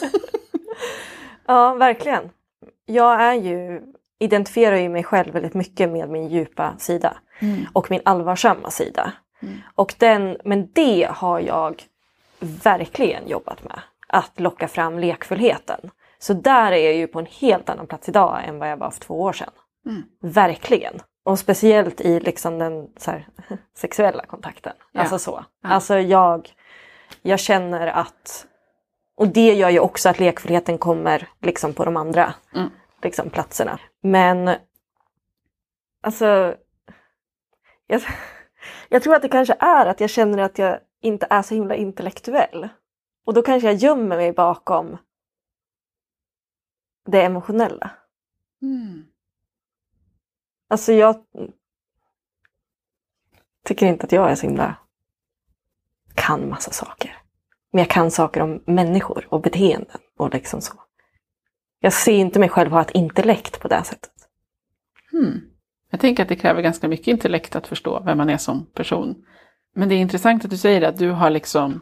Ja, 1.49 1.73
verkligen. 1.73 2.29
Jag 2.85 3.21
är 3.21 3.33
ju, 3.33 3.81
identifierar 4.19 4.75
ju 4.75 4.89
mig 4.89 5.03
själv 5.03 5.33
väldigt 5.33 5.53
mycket 5.53 5.89
med 5.89 6.09
min 6.09 6.27
djupa 6.27 6.73
sida 6.77 7.17
Mm. 7.39 7.65
och 7.73 7.91
min 7.91 8.01
allvarsamma 8.05 8.71
sida. 8.71 9.11
Mm. 9.41 9.55
Och 9.75 9.95
den, 9.97 10.37
men 10.43 10.71
det 10.73 11.07
har 11.11 11.39
jag 11.39 11.83
verkligen 12.39 13.27
jobbat 13.27 13.63
med. 13.63 13.79
Att 14.07 14.39
locka 14.39 14.67
fram 14.67 14.99
lekfullheten. 14.99 15.79
Så 16.19 16.33
där 16.33 16.71
är 16.71 16.85
jag 16.85 16.95
ju 16.95 17.07
på 17.07 17.19
en 17.19 17.25
helt 17.25 17.69
annan 17.69 17.87
plats 17.87 18.09
idag 18.09 18.41
än 18.47 18.59
vad 18.59 18.71
jag 18.71 18.77
var 18.77 18.91
för 18.91 18.99
två 18.99 19.21
år 19.21 19.33
sedan. 19.33 19.51
Mm. 19.85 20.03
Verkligen. 20.21 20.99
Och 21.27 21.39
speciellt 21.39 22.01
i 22.01 22.19
liksom 22.19 22.59
den 22.59 22.89
här, 23.05 23.27
sexuella 23.73 24.25
kontakten. 24.25 24.73
Ja. 24.91 25.01
Alltså 25.01 25.19
så. 25.19 25.45
Ja. 25.61 25.69
Alltså 25.69 25.99
jag, 25.99 26.49
jag 27.21 27.39
känner 27.39 27.87
att... 27.87 28.47
Och 29.15 29.27
det 29.27 29.53
gör 29.53 29.69
ju 29.69 29.79
också 29.79 30.09
att 30.09 30.19
lekfullheten 30.19 30.77
kommer 30.77 31.27
liksom 31.41 31.73
på 31.73 31.85
de 31.85 31.97
andra 31.97 32.33
Mm. 32.55 32.69
liksom, 33.01 33.29
platserna. 33.29 33.79
Men 34.01 34.55
alltså... 36.03 36.55
Jag, 37.87 38.01
jag 38.89 39.03
tror 39.03 39.15
att 39.15 39.21
det 39.21 39.29
kanske 39.29 39.55
är 39.59 39.85
att 39.85 39.99
jag 39.99 40.09
känner 40.09 40.37
att 40.37 40.57
jag 40.57 40.79
inte 41.01 41.27
är 41.29 41.41
så 41.41 41.55
himla 41.55 41.75
intellektuell. 41.75 42.69
Och 43.25 43.33
då 43.33 43.41
kanske 43.41 43.67
jag 43.67 43.75
gömmer 43.75 44.17
mig 44.17 44.31
bakom 44.31 44.97
det 47.05 47.21
emotionella. 47.21 47.89
Mm. 48.61 49.05
Alltså 50.67 50.93
jag 50.93 51.15
tycker 53.65 53.85
inte 53.85 54.05
att 54.05 54.11
jag 54.11 54.31
är 54.31 54.35
så 54.35 54.47
himla 54.47 54.75
kan 56.15 56.49
massa 56.49 56.71
saker. 56.71 57.17
Men 57.71 57.79
jag 57.79 57.89
kan 57.89 58.11
saker 58.11 58.41
om 58.41 58.63
människor 58.65 59.27
och 59.29 59.41
beteenden 59.41 59.97
och 60.17 60.33
liksom 60.33 60.61
så. 60.61 60.73
Jag 61.79 61.93
ser 61.93 62.13
inte 62.13 62.39
mig 62.39 62.49
själv 62.49 62.71
ha 62.71 62.81
ett 62.81 62.91
intellekt 62.91 63.59
på 63.59 63.67
det 63.67 63.83
sättet. 63.83 64.11
Hmm. 65.11 65.41
Jag 65.89 65.99
tänker 65.99 66.23
att 66.23 66.29
det 66.29 66.35
kräver 66.35 66.61
ganska 66.61 66.87
mycket 66.87 67.07
intellekt 67.07 67.55
att 67.55 67.67
förstå 67.67 68.03
vem 68.05 68.17
man 68.17 68.29
är 68.29 68.37
som 68.37 68.65
person. 68.65 69.15
Men 69.75 69.89
det 69.89 69.95
är 69.95 69.99
intressant 69.99 70.45
att 70.45 70.51
du 70.51 70.57
säger 70.57 70.81
att 70.81 70.97
du 70.97 71.11
har 71.11 71.29
liksom 71.29 71.81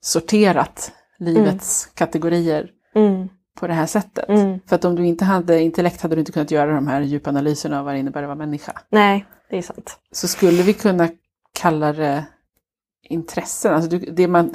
sorterat 0.00 0.92
livets 1.18 1.86
kategorier 1.86 2.70
Mm, 2.94 3.28
på 3.54 3.66
det 3.66 3.74
här 3.74 3.86
sättet. 3.86 4.28
mm. 4.28 4.60
För 4.66 4.76
att 4.76 4.84
om 4.84 4.94
du 4.94 5.06
inte 5.06 5.24
hade 5.24 5.60
intellekt 5.60 6.00
hade 6.00 6.16
du 6.16 6.20
inte 6.20 6.32
kunnat 6.32 6.50
göra 6.50 6.74
de 6.74 6.86
här 6.86 7.00
djupanalyserna 7.00 7.78
av 7.78 7.84
vad 7.84 7.94
det 7.94 7.98
innebär 7.98 8.22
att 8.22 8.28
vara 8.28 8.38
människa. 8.38 8.72
Nej, 8.90 9.26
det 9.50 9.58
är 9.58 9.62
sant. 9.62 9.98
Så 10.12 10.28
skulle 10.28 10.62
vi 10.62 10.72
kunna 10.72 11.08
kalla 11.52 11.92
det 11.92 12.24
intressen, 13.02 13.74
alltså 13.74 13.98
det 13.98 14.28
man 14.28 14.54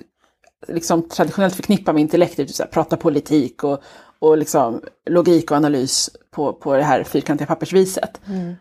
liksom 0.68 1.10
traditionellt 1.10 1.56
förknippar 1.56 1.94
med 1.94 2.02
intellekt, 2.02 2.40
är 2.40 2.46
typ 2.46 2.56
så 2.56 2.64
här, 2.64 2.70
prata 2.70 2.98
politik 2.98 3.64
och, 3.64 3.84
och 4.20 4.38
liksom 4.38 4.82
logik 5.10 5.52
och 5.52 5.58
analys 5.58 6.10
på, 6.32 6.54
på 6.54 6.76
det 6.76 6.84
här 6.84 7.04
fyrkantiga 7.04 7.48
pappersviset. 7.48 8.22
Mm. 8.28 8.56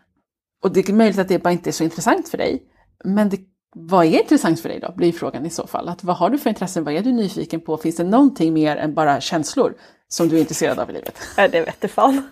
Och 0.63 0.73
det 0.73 0.89
är 0.89 0.93
möjligt 0.93 1.19
att 1.19 1.27
det 1.27 1.43
bara 1.43 1.51
inte 1.51 1.69
är 1.69 1.71
så 1.71 1.83
intressant 1.83 2.29
för 2.29 2.37
dig. 2.37 2.63
Men 3.03 3.29
det, 3.29 3.39
vad 3.75 4.05
är 4.05 4.21
intressant 4.21 4.59
för 4.59 4.69
dig 4.69 4.79
då, 4.79 4.93
blir 4.95 5.11
frågan 5.11 5.45
i 5.45 5.49
så 5.49 5.67
fall. 5.67 5.89
Att 5.89 6.03
vad 6.03 6.15
har 6.15 6.29
du 6.29 6.37
för 6.37 6.49
intressen, 6.49 6.83
vad 6.83 6.93
är 6.93 7.01
du 7.01 7.11
nyfiken 7.11 7.61
på? 7.61 7.77
Finns 7.77 7.95
det 7.95 8.03
någonting 8.03 8.53
mer 8.53 8.77
än 8.77 8.93
bara 8.93 9.21
känslor 9.21 9.73
som 10.09 10.29
du 10.29 10.35
är 10.35 10.39
intresserad 10.39 10.79
av 10.79 10.89
i 10.89 10.93
livet? 10.93 11.21
Nej, 11.37 11.49
det 11.49 11.61
vete 11.61 11.87
fan. 11.87 12.31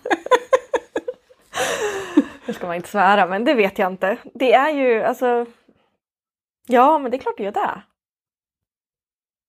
Det 2.46 2.52
ska 2.54 2.66
man 2.66 2.76
inte 2.76 2.88
svära, 2.88 3.26
men 3.26 3.44
det 3.44 3.54
vet 3.54 3.78
jag 3.78 3.92
inte. 3.92 4.16
Det 4.34 4.52
är 4.52 4.70
ju 4.70 5.02
alltså... 5.02 5.46
Ja, 6.66 6.98
men 6.98 7.10
det 7.10 7.16
är 7.16 7.18
klart 7.18 7.34
det 7.36 7.42
gör 7.42 7.52
det. 7.52 7.82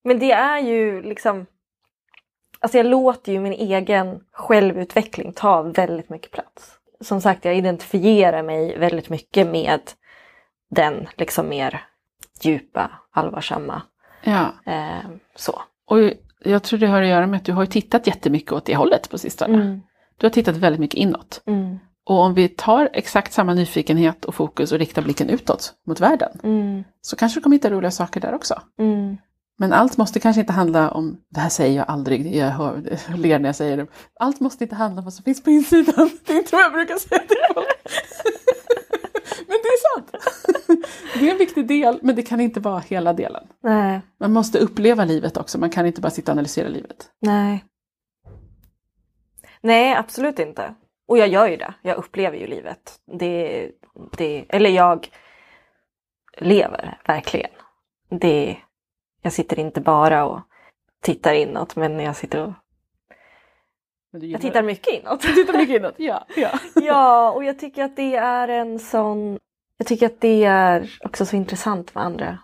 Men 0.04 0.20
det 0.20 0.32
är 0.32 0.60
ju 0.60 1.02
liksom... 1.02 1.46
Alltså 2.60 2.78
jag 2.78 2.86
låter 2.86 3.32
ju 3.32 3.40
min 3.40 3.54
egen 3.54 4.20
självutveckling 4.32 5.34
ta 5.34 5.62
väldigt 5.62 6.10
mycket 6.10 6.32
plats. 6.32 6.72
Som 7.02 7.22
sagt, 7.22 7.46
jag 7.46 7.56
identifierar 7.58 8.44
mig 8.44 8.78
väldigt 8.78 9.10
mycket 9.10 9.48
med 9.48 9.82
den 10.70 11.08
liksom 11.18 11.50
mer 11.50 11.86
djupa, 12.42 12.92
allvarsamma. 13.12 13.82
Ja, 14.24 14.54
Eh, 14.66 15.10
så. 15.36 15.62
och 15.86 15.98
jag 16.44 16.64
tror 16.64 16.80
det 16.80 16.88
har 16.88 17.02
att 17.02 17.08
göra 17.08 17.28
med 17.28 17.38
att 17.38 17.46
du 17.46 17.54
har 17.54 17.66
tittat 17.66 18.08
jättemycket 18.08 18.52
åt 18.52 18.66
det 18.66 18.76
hållet 18.76 19.10
på 19.10 19.18
sistone. 19.18 19.54
Mm. 19.54 19.82
Du 20.18 20.26
har 20.26 20.32
tittat 20.32 20.56
väldigt 20.56 20.80
mycket 20.80 20.98
inåt. 20.98 21.42
Mm. 21.46 21.80
Och 22.06 22.20
om 22.20 22.34
vi 22.34 22.50
tar 22.50 22.90
exakt 22.94 23.34
samma 23.34 23.54
nyfikenhet 23.54 24.26
och 24.26 24.36
fokus 24.36 24.72
och 24.72 24.80
riktar 24.80 25.02
blicken 25.02 25.30
utåt 25.30 25.74
mot 25.88 26.00
världen 26.00 26.40
Mm. 26.44 26.84
så 27.02 27.16
kanske 27.16 27.40
du 27.40 27.44
kommer 27.44 27.56
hitta 27.56 27.70
roliga 27.70 27.92
saker 27.92 28.20
där 28.22 28.34
också. 28.34 28.62
Mm. 28.80 29.18
Men 29.58 29.74
allt 29.74 29.98
måste 29.98 30.20
kanske 30.20 30.40
inte 30.40 30.54
handla 30.54 30.92
om, 30.92 31.18
det 31.30 31.40
här 31.40 31.50
säger 31.50 31.78
jag 31.78 31.86
aldrig, 31.90 32.36
jag, 32.36 32.50
hör, 32.50 32.98
jag 33.10 33.20
ler 33.20 33.40
när 33.40 33.50
jag 33.50 33.56
säger 33.56 33.78
det, 33.78 33.88
allt 34.20 34.40
måste 34.40 34.64
inte 34.64 34.76
handla 34.76 35.00
om 35.00 35.04
vad 35.06 35.14
som 35.14 35.24
finns 35.24 35.44
på 35.44 35.50
insidan. 35.50 36.10
Det 36.26 36.52
vad 36.52 36.62
jag 36.62 36.74
brukar 36.74 36.98
säga 36.98 37.22
till 37.22 37.38
folk. 37.54 37.68
Men 39.48 39.58
det 39.64 39.68
är 39.68 39.96
sant. 39.96 40.12
Det 41.20 41.28
är 41.28 41.32
en 41.32 41.38
viktig 41.38 41.68
del, 41.68 42.00
men 42.02 42.16
det 42.16 42.22
kan 42.22 42.40
inte 42.40 42.60
vara 42.60 42.80
hela 42.80 43.14
delen. 43.14 43.48
Nej. 43.64 44.02
Man 44.20 44.34
måste 44.34 44.60
uppleva 44.60 45.06
livet 45.06 45.38
också, 45.38 45.60
man 45.60 45.70
kan 45.70 45.86
inte 45.86 46.02
bara 46.02 46.10
sitta 46.10 46.32
och 46.32 46.34
analysera 46.34 46.68
livet. 46.68 47.12
Nej. 47.20 47.66
Nej, 49.62 49.96
absolut 49.96 50.40
inte. 50.40 50.74
Och 51.08 51.18
jag 51.18 51.28
gör 51.28 51.48
ju 51.48 51.58
det. 51.58 51.74
Jag 51.82 51.98
upplever 51.98 52.38
ju 52.38 52.48
livet. 52.48 53.00
Det, 53.20 53.72
det, 54.18 54.46
eller 54.50 54.70
jag 54.70 55.08
lever 56.38 56.98
verkligen. 57.08 57.52
Det, 58.10 58.58
jag 59.22 59.34
sitter 59.34 59.60
inte 59.60 59.82
bara 59.82 60.26
och 60.26 60.40
tittar 61.02 61.34
inåt, 61.34 61.76
men 61.76 62.00
jag 62.00 62.16
sitter 62.16 62.44
och... 62.46 62.54
Jag 64.12 64.42
tittar 64.42 64.64
mycket 64.64 64.94
inåt. 64.94 65.22
Du 65.22 65.34
tittar 65.34 65.58
mycket 65.58 65.76
inåt, 65.76 65.96
ja. 65.98 66.26
ja. 66.36 66.60
ja, 66.76 67.32
och 67.32 67.44
jag 67.44 67.60
tycker 67.60 67.84
att 67.84 67.96
det 67.96 68.16
är 68.16 68.48
en 68.48 68.80
sån 68.80 69.40
Jag 69.82 69.88
tycker 69.88 70.06
att 70.06 70.22
det 70.22 70.44
är 70.44 70.90
också 71.04 71.26
så 71.26 71.36
intressant 71.36 71.96
med 71.96 72.04
andra 72.04 72.38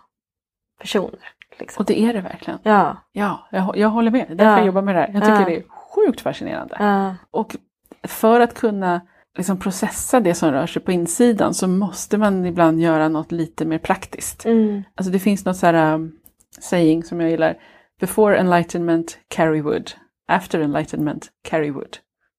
personer. 0.80 1.20
Liksom. 1.58 1.80
Och 1.82 1.86
det 1.86 2.00
är 2.00 2.12
det 2.12 2.20
verkligen. 2.20 2.58
Ja. 2.62 2.96
Ja, 3.12 3.48
jag, 3.50 3.76
jag 3.76 3.88
håller 3.88 4.10
med. 4.10 4.26
Det 4.28 4.32
är 4.32 4.36
därför 4.36 4.50
Ja. 4.50 4.58
jag 4.58 4.66
jobbar 4.66 4.82
med 4.82 4.94
det 4.94 5.00
här. 5.00 5.10
Jag 5.12 5.22
tycker 5.22 5.40
Ja. 5.40 5.44
det 5.44 5.56
är 5.56 5.64
sjukt 5.68 6.20
fascinerande. 6.20 6.76
Ja. 6.78 7.14
Och 7.30 7.56
för 8.02 8.40
att 8.40 8.54
kunna 8.54 9.00
liksom 9.36 9.58
processa 9.58 10.20
det 10.20 10.34
som 10.34 10.52
rör 10.52 10.66
sig 10.66 10.82
på 10.82 10.92
insidan 10.92 11.54
så 11.54 11.68
måste 11.68 12.18
man 12.18 12.46
ibland 12.46 12.80
göra 12.80 13.08
något 13.08 13.32
lite 13.32 13.64
mer 13.64 13.78
praktiskt. 13.78 14.44
Mm. 14.44 14.82
Alltså 14.94 15.12
det 15.12 15.18
finns 15.18 15.44
något 15.44 15.56
så 15.56 15.66
här 15.66 15.94
um, 15.94 16.12
saying 16.60 17.04
som 17.04 17.20
jag 17.20 17.30
gillar. 17.30 17.56
Before 18.00 18.38
enlightenment, 18.38 19.18
carry 19.28 19.60
wood. 19.60 19.90
After 20.28 20.60
enlightenment, 20.60 21.28
carry 21.42 21.70
wood. 21.70 21.96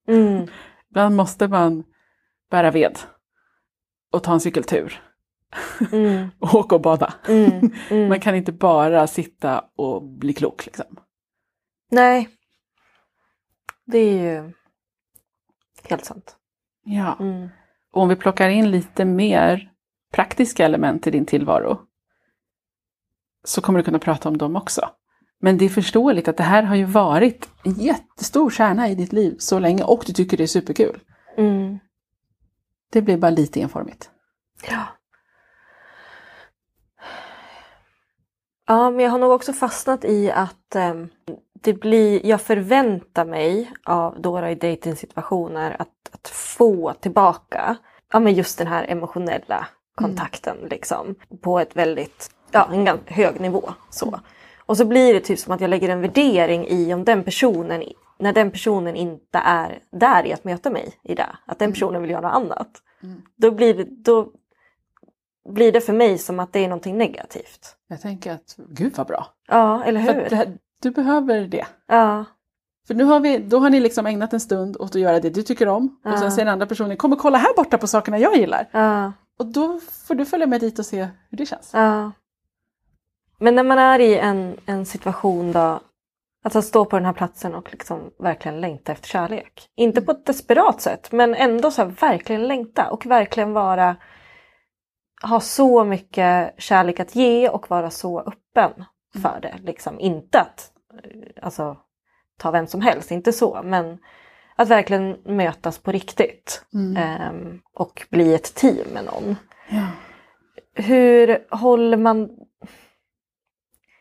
Mm. 0.07 0.47
Ibland 0.89 1.15
måste 1.15 1.47
man 1.47 1.83
bära 2.51 2.71
ved 2.71 2.99
och 4.11 4.23
ta 4.23 4.33
en 4.33 4.39
cykeltur 4.39 5.01
Mm. 5.91 6.29
och 6.39 6.55
åka 6.55 6.75
och 6.75 6.81
bada. 6.81 7.13
Mm. 7.27 7.71
Mm. 7.89 8.09
Man 8.09 8.19
kan 8.19 8.35
inte 8.35 8.51
bara 8.51 9.07
sitta 9.07 9.65
och 9.75 10.03
bli 10.03 10.33
klok. 10.33 10.65
Liksom. 10.65 10.85
Nej. 11.91 12.29
Det 13.85 13.97
är 13.97 14.23
ju 14.23 14.53
helt 15.83 16.05
sant. 16.05 16.35
Ja. 16.83 17.17
Mm. 17.19 17.49
Och 17.93 18.01
om 18.01 18.09
vi 18.09 18.15
plockar 18.15 18.49
in 18.49 18.71
lite 18.71 19.05
mer 19.05 19.71
praktiska 20.13 20.65
element 20.65 21.07
i 21.07 21.11
din 21.11 21.25
tillvaro 21.25 21.81
så 23.43 23.61
kommer 23.61 23.79
du 23.79 23.83
kunna 23.83 23.99
prata 23.99 24.29
om 24.29 24.37
dem 24.37 24.55
också. 24.55 24.89
Men 25.39 25.57
det 25.57 25.65
är 25.65 25.69
förståeligt 25.69 26.27
att 26.27 26.37
det 26.37 26.43
här 26.43 26.63
har 26.63 26.75
ju 26.75 26.85
varit 26.85 27.49
en 27.63 27.73
jättestor 27.73 28.49
kärna 28.49 28.89
i 28.89 28.95
ditt 28.95 29.13
liv 29.13 29.35
så 29.39 29.59
länge 29.59 29.83
och 29.83 30.03
du 30.07 30.13
tycker 30.13 30.37
det 30.37 30.43
är 30.43 30.47
superkul. 30.47 30.99
Mm. 31.37 31.79
Det 32.89 33.01
blir 33.01 33.17
bara 33.17 33.31
lite 33.31 33.61
enformigt. 33.61 34.09
Ja. 34.69 34.83
Ja, 38.67 38.89
men 38.89 39.05
jag 39.05 39.11
har 39.11 39.19
nog 39.19 39.31
också 39.31 39.53
fastnat 39.53 40.05
i 40.05 40.31
att 40.31 40.75
ehm, 40.75 41.09
det 41.53 41.73
blir, 41.73 42.25
jag 42.25 42.41
förväntar 42.41 43.25
mig 43.25 43.71
av 43.83 44.21
då 44.21 44.47
i 44.47 44.55
dejtingsituationer 44.55 45.75
att, 45.79 46.09
att 46.11 46.27
få 46.27 46.93
tillbaka 46.93 47.77
ja, 48.13 48.19
men 48.19 48.33
just 48.33 48.57
den 48.57 48.67
här 48.67 48.85
emotionella 48.89 49.67
kontakten 49.95 50.57
liksom 50.69 51.15
på 51.41 51.59
ett 51.59 51.75
väldigt, 51.75 52.31
ja, 52.51 52.69
en 52.71 52.85
ganska 52.85 53.13
hög 53.13 53.41
nivå. 53.41 53.69
Så. 53.89 54.19
Och 54.65 54.77
så 54.77 54.85
blir 54.85 55.13
det 55.13 55.19
typ 55.19 55.39
som 55.39 55.53
att 55.53 55.61
jag 55.61 55.69
lägger 55.69 55.89
en 55.89 56.01
värdering 56.01 56.67
i 56.67 56.93
om 56.93 57.03
den 57.03 57.23
personen, 57.23 57.83
när 58.19 58.33
den 58.33 58.51
personen 58.51 58.95
inte 58.95 59.37
är 59.37 59.79
där 59.91 60.25
i 60.25 60.33
att 60.33 60.43
möta 60.43 60.69
mig 60.69 60.93
i 61.03 61.15
det, 61.15 61.29
att 61.45 61.59
den 61.59 61.71
personen 61.71 62.01
vill 62.01 62.11
göra 62.11 62.21
något 62.21 62.33
annat. 62.35 62.69
Mm. 63.03 63.21
Då 63.35 63.51
blir 63.51 63.73
det, 63.73 63.83
då 63.89 64.31
blir 65.49 65.71
det 65.71 65.81
för 65.81 65.93
mig 65.93 66.17
som 66.17 66.39
att 66.39 66.53
det 66.53 66.59
är 66.59 66.67
någonting 66.67 66.97
negativt. 66.97 67.75
Jag 67.87 68.01
tänker 68.01 68.33
att, 68.33 68.55
gud 68.69 68.93
vad 68.97 69.07
bra. 69.07 69.27
Ja, 69.47 69.83
eller 69.83 69.99
hur? 69.99 70.35
här, 70.35 70.57
du 70.81 70.91
behöver 70.91 71.47
det. 71.47 71.65
Ja, 71.87 72.25
För 72.87 72.93
nu 72.93 73.03
har 73.03 73.19
vi, 73.19 73.37
då 73.37 73.59
har 73.59 73.69
ni 73.69 73.79
liksom 73.79 74.05
ägnat 74.05 74.33
en 74.33 74.39
stund 74.39 74.77
åt 74.77 74.95
att 74.95 75.01
göra 75.01 75.19
det 75.19 75.29
du 75.29 75.43
tycker 75.43 75.67
om. 75.67 75.99
Och 76.05 76.11
Ja. 76.11 76.17
sen 76.19 76.31
säger 76.31 76.45
den 76.45 76.51
andra 76.53 76.65
personen, 76.67 76.97
kom 76.97 77.13
och 77.13 77.19
kolla 77.19 77.37
här 77.37 77.55
borta 77.55 77.77
på 77.77 77.87
sakerna 77.87 78.17
jag 78.19 78.35
gillar. 78.37 78.69
ja, 78.71 79.13
Och 79.39 79.45
då 79.45 79.79
får 80.07 80.15
du 80.15 80.25
följa 80.25 80.47
med 80.47 80.61
dit 80.61 80.79
och 80.79 80.85
se 80.85 81.07
hur 81.29 81.37
det 81.37 81.45
känns. 81.45 81.69
ja. 81.73 82.11
Men 83.39 83.55
när 83.55 83.63
man 83.63 83.79
är 83.79 83.99
i 83.99 84.17
en, 84.17 84.57
en 84.65 84.85
situation 84.85 85.51
då, 85.51 85.79
alltså 86.43 86.61
stå 86.61 86.85
på 86.85 86.95
den 86.95 87.05
här 87.05 87.13
platsen 87.13 87.55
och 87.55 87.71
liksom 87.71 88.11
verkligen 88.19 88.61
längta 88.61 88.91
efter 88.91 89.07
kärlek. 89.07 89.69
Inte 89.75 90.01
på 90.01 90.11
ett 90.11 90.25
desperat 90.25 90.81
sätt, 90.81 91.11
men 91.11 91.35
ändå 91.35 91.71
så 91.71 91.85
verkligen 91.85 92.47
längta 92.47 92.91
och 92.91 93.05
verkligen 93.05 93.53
vara, 93.53 93.95
ha 95.23 95.39
så 95.39 95.83
mycket 95.83 96.53
kärlek 96.57 96.99
att 96.99 97.15
ge 97.15 97.49
och 97.49 97.69
vara 97.69 97.89
så 97.89 98.19
öppen 98.19 98.85
för 99.21 99.39
det. 99.41 99.55
Liksom. 99.57 99.99
Inte 99.99 100.39
att 100.39 100.71
eh, 101.03 101.43
alltså, 101.45 101.77
ta 102.37 102.51
vem 102.51 102.67
som 102.67 102.81
helst, 102.81 103.11
inte 103.11 103.33
så, 103.33 103.61
men 103.63 103.97
att 104.55 104.69
verkligen 104.69 105.17
mötas 105.25 105.79
på 105.79 105.91
riktigt. 105.91 106.65
Mm. 106.73 106.97
ehm, 106.97 107.61
och 107.73 108.07
bli 108.09 108.33
ett 108.33 108.55
team 108.55 108.87
med 108.93 109.05
någon. 109.05 109.35
Ja. 109.69 109.87
Hur 110.73 111.55
håller 111.55 111.97
man... 111.97 112.29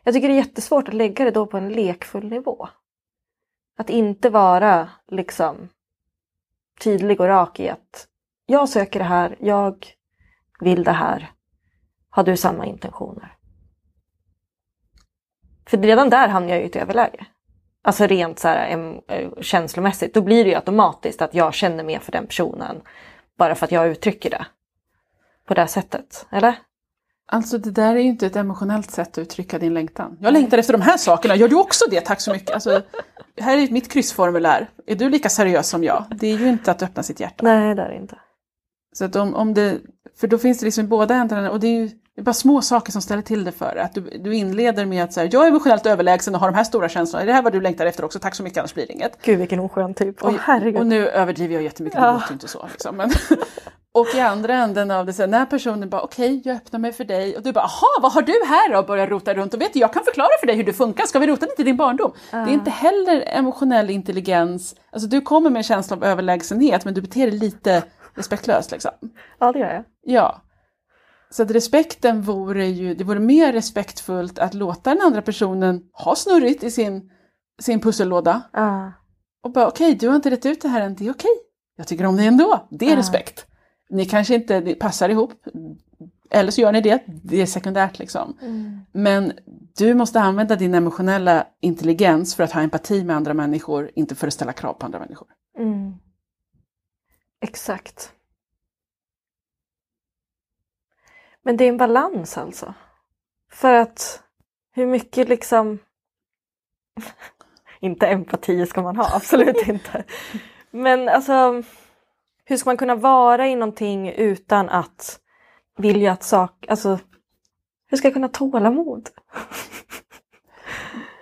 Jag 0.07 0.15
tycker 0.15 0.29
det 0.29 0.35
är 0.35 0.45
jättesvårt 0.45 0.89
att 0.89 0.95
lägga 0.95 1.25
det 1.25 1.31
då 1.31 1.47
på 1.47 1.57
en 1.57 1.69
lekfull 1.69 2.29
nivå. 2.29 2.69
Att 3.79 3.91
inte 3.91 4.31
vara 4.31 4.89
liksom 5.09 5.69
tydlig 6.81 7.21
och 7.21 7.27
rak 7.27 7.61
i 7.61 7.69
att 7.69 8.09
jag 8.47 8.69
söker 8.69 8.99
det 8.99 9.05
här, 9.05 9.37
jag 9.41 9.87
vill 10.61 10.85
det 10.85 10.93
här. 10.93 11.31
Har 12.11 12.25
du 12.25 12.37
samma 12.37 12.67
intentioner? 12.67 13.37
För 15.67 15.79
redan 15.79 16.11
där 16.11 16.29
hamnar 16.29 16.51
jag 16.51 16.59
ju 16.59 16.65
i 16.65 16.69
ett 16.69 16.77
överläge. 16.77 17.27
Alltså 17.83 18.07
rent 18.07 18.39
så 18.39 18.49
här, 18.49 19.01
eh, 19.09 19.31
känslomässigt. 19.41 20.15
Då 20.15 20.21
blir 20.21 20.45
det 20.45 20.51
ju 20.51 20.57
automatiskt 20.57 21.23
att 21.23 21.35
jag 21.35 21.55
känner 21.55 21.85
mer 21.85 21.99
för 21.99 22.13
den 22.13 22.27
personen. 22.27 22.83
Bara 23.37 23.55
för 23.55 23.65
att 23.65 23.73
jag 23.73 23.89
uttrycker 23.89 24.31
det. 24.31 24.47
På 25.47 25.55
det 25.55 25.61
här 25.61 25.69
sättet. 25.69 26.27
Eller? 26.31 26.55
Alltså 27.29 27.59
det 27.59 27.71
där 27.71 27.95
är 27.97 28.01
ju 28.01 28.09
inte 28.09 28.27
ett 28.27 28.37
emotionellt 28.37 28.91
sätt 28.91 29.09
att 29.09 29.19
uttrycka 29.19 29.59
din 29.59 29.75
längtan. 29.75 30.17
Jag 30.21 30.33
längtar 30.33 30.59
efter 30.59 30.73
de 30.73 30.83
här 30.83 30.97
sakerna, 30.97 31.37
gör 31.37 31.49
du 31.49 31.57
också 31.57 31.85
det? 31.91 32.01
Tack 32.01 32.21
så 32.21 32.33
mycket. 32.33 32.51
Alltså, 32.51 32.83
här 33.41 33.59
är 33.59 33.71
mitt 33.71 33.89
kryssformulär. 33.93 34.71
Är 34.87 34.95
du 34.95 35.09
lika 35.11 35.29
seriös 35.29 35.69
som 35.69 35.85
jag? 35.85 36.05
Det 36.11 36.27
är 36.33 36.39
ju 36.39 36.49
inte 36.49 36.71
att 36.71 36.83
öppna 36.83 37.03
sitt 37.03 37.21
hjärta. 37.21 37.45
Nej, 37.45 37.75
det 37.75 37.83
är 37.83 37.89
det 37.89 37.97
inte. 37.97 38.19
Så 38.95 39.05
att 39.05 39.17
om, 39.17 39.35
om 39.35 39.55
det, 39.55 39.79
för 40.21 40.27
då 40.29 40.39
finns 40.39 40.59
det 40.59 40.65
liksom 40.65 40.85
i 40.85 40.89
båda 40.89 41.15
ändarna, 41.15 41.51
och 41.51 41.61
det 41.61 41.67
är 41.67 41.81
ju 41.81 41.91
det 42.15 42.21
är 42.21 42.25
bara 42.25 42.33
små 42.33 42.63
saker 42.63 42.93
som 42.93 43.03
ställer 43.03 43.23
till 43.23 43.45
det 43.45 43.53
för 43.53 43.75
dig. 43.75 43.85
Att 43.85 43.95
du, 43.95 44.01
du 44.01 44.35
inleder 44.35 44.87
med 44.87 45.05
att 45.05 45.13
säga, 45.13 45.29
jag 45.33 45.45
är 45.45 45.49
emotionellt 45.49 45.87
överlägsen 45.87 46.35
och 46.35 46.41
har 46.41 46.51
de 46.51 46.57
här 46.57 46.65
stora 46.65 46.89
känslorna, 46.89 47.23
är 47.23 47.27
det 47.27 47.33
här 47.33 47.43
vad 47.43 47.53
du 47.53 47.61
längtar 47.61 47.87
efter 47.87 48.05
också? 48.05 48.19
Tack 48.19 48.35
så 48.35 48.43
mycket, 48.43 48.59
annars 48.59 48.75
blir 48.75 48.87
det 48.87 48.93
inget. 48.93 49.19
Gud 49.23 49.39
vilken 49.39 49.61
oskön 49.61 49.95
typ. 49.95 50.17
Åh 50.21 50.29
Och, 50.35 50.41
herregud. 50.41 50.81
och 50.81 50.87
nu 50.87 51.09
överdriver 51.09 51.55
jag 51.55 51.63
jättemycket, 51.63 52.01
det 52.01 52.07
Ja. 52.07 52.13
låter 52.13 52.29
ju 52.29 52.33
inte 52.33 52.49
så. 52.49 52.67
Liksom. 52.73 52.97
Men, 52.97 53.11
och 54.01 54.15
i 54.15 54.21
andra 54.21 54.55
änden 54.55 54.91
av 54.91 55.07
det, 55.07 55.13
så 55.13 55.23
här, 55.23 55.29
när 55.29 55.47
personen 55.47 55.91
bara 55.91 56.03
okej, 56.03 56.43
jag 56.45 56.57
öppnar 56.57 56.81
mig 56.81 56.93
för 56.93 57.05
dig 57.05 57.37
och 57.37 57.43
du 57.43 57.53
bara 57.53 57.65
aha, 57.65 57.87
vad 58.03 58.13
har 58.13 58.23
du 58.23 58.33
här 58.49 58.73
då? 58.73 58.79
Och 58.79 58.87
börjar 58.87 59.07
rota 59.07 59.35
runt 59.35 59.55
och 59.55 59.61
vet 59.61 59.73
du, 59.73 59.79
jag 59.79 59.93
kan 59.93 60.05
förklara 60.05 60.29
för 60.41 60.47
dig 60.47 60.57
hur 60.57 60.65
det 60.65 60.73
funkar, 60.73 61.05
ska 61.07 61.19
vi 61.19 61.27
rota 61.27 61.47
lite 61.47 61.63
i 61.63 61.65
din 61.65 61.77
barndom? 61.77 62.13
Det 62.31 62.37
är 62.37 62.49
inte 62.49 62.71
heller 62.71 63.25
emotionell 63.27 63.91
intelligens, 63.91 64.75
alltså 64.93 65.09
du 65.09 65.21
kommer 65.21 65.51
med 65.51 65.61
en 65.61 65.65
känsla 65.65 65.97
av 65.97 66.05
överlägsenhet 66.05 66.85
men 66.85 66.95
du 66.95 67.01
beter 67.03 67.31
dig 67.31 67.39
lite 67.39 67.83
respektlöst 68.15 68.71
liksom. 68.71 68.91
Ja, 69.39 69.53
det 69.53 69.59
gör 69.59 69.73
jag. 69.75 69.85
Ja. 70.03 70.43
Så 71.31 71.43
att 71.43 71.51
respekten 71.51 72.23
vore 72.23 72.67
ju, 72.67 72.95
det 72.95 73.05
vore 73.05 73.21
mer 73.21 73.53
respektfullt 73.53 74.39
att 74.39 74.55
låta 74.55 74.91
den 74.91 75.03
andra 75.03 75.23
personen 75.23 75.83
ha 75.93 76.15
snurrigt 76.15 76.65
i 76.65 76.71
sin, 76.71 77.11
sin 77.63 77.81
pussellåda 77.81 78.43
Ja. 78.53 78.93
och 79.45 79.53
bara 79.53 79.69
okej, 79.69 79.95
du 79.95 80.09
har 80.09 80.17
inte 80.17 80.31
rätt 80.31 80.47
ut 80.47 80.63
det 80.63 80.69
här 80.69 80.81
än, 80.81 80.95
det 80.95 81.07
är 81.07 81.11
okej. 81.13 81.31
Jag 81.77 81.87
tycker 81.87 82.07
om 82.07 82.17
dig 82.17 82.27
ändå, 82.27 82.67
det 82.71 82.87
är 82.87 82.91
Ja. 82.91 82.97
respekt. 82.97 83.47
Ni 83.89 84.05
kanske 84.05 84.35
inte 84.35 84.75
passar 84.81 85.09
ihop, 85.09 85.33
eller 86.31 86.51
så 86.51 86.61
gör 86.61 86.73
ni 86.73 86.81
det, 86.81 87.03
det 87.07 87.43
är 87.43 87.47
sekundärt 87.47 87.99
liksom. 87.99 88.39
Men 88.93 89.33
du 89.77 89.95
måste 89.95 90.21
använda 90.21 90.57
din 90.57 90.75
emotionella 90.75 91.47
intelligens 91.61 92.35
för 92.35 92.45
att 92.45 92.53
ha 92.53 92.61
empati 92.61 93.05
med 93.05 93.17
andra 93.17 93.35
människor, 93.35 93.91
inte 93.95 94.15
för 94.15 94.27
att 94.27 94.33
ställa 94.33 94.53
krav 94.53 94.73
på 94.73 94.87
andra 94.87 94.99
människor. 94.99 95.29
Mm. 95.59 95.95
Exakt. 97.41 98.13
Men 101.43 101.57
det 101.57 101.65
är 101.65 101.69
en 101.69 101.77
balans 101.77 102.39
alltså. 102.39 102.75
För 103.53 103.73
att 103.75 104.23
hur 104.73 104.87
mycket 104.87 105.29
liksom... 105.29 105.79
inte 107.81 108.07
empati 108.07 108.67
ska 108.67 108.83
man 108.83 108.97
ha, 108.97 109.17
absolut 109.17 109.69
inte. 109.69 110.05
Men 110.71 111.09
alltså, 111.09 111.63
hur 112.49 112.57
ska 112.57 112.71
man 112.71 112.77
kunna 112.77 112.95
vara 112.95 113.49
i 113.49 113.57
någonting 113.57 114.09
utan 114.09 114.69
att 114.69 115.21
vilja 115.79 116.13
att 116.13 116.25
sak... 116.25 116.67
Alltså, 116.69 116.99
hur 117.87 117.97
ska 117.97 118.07
jag 118.07 118.15
kunna 118.15 118.29
tålamod? 118.29 119.09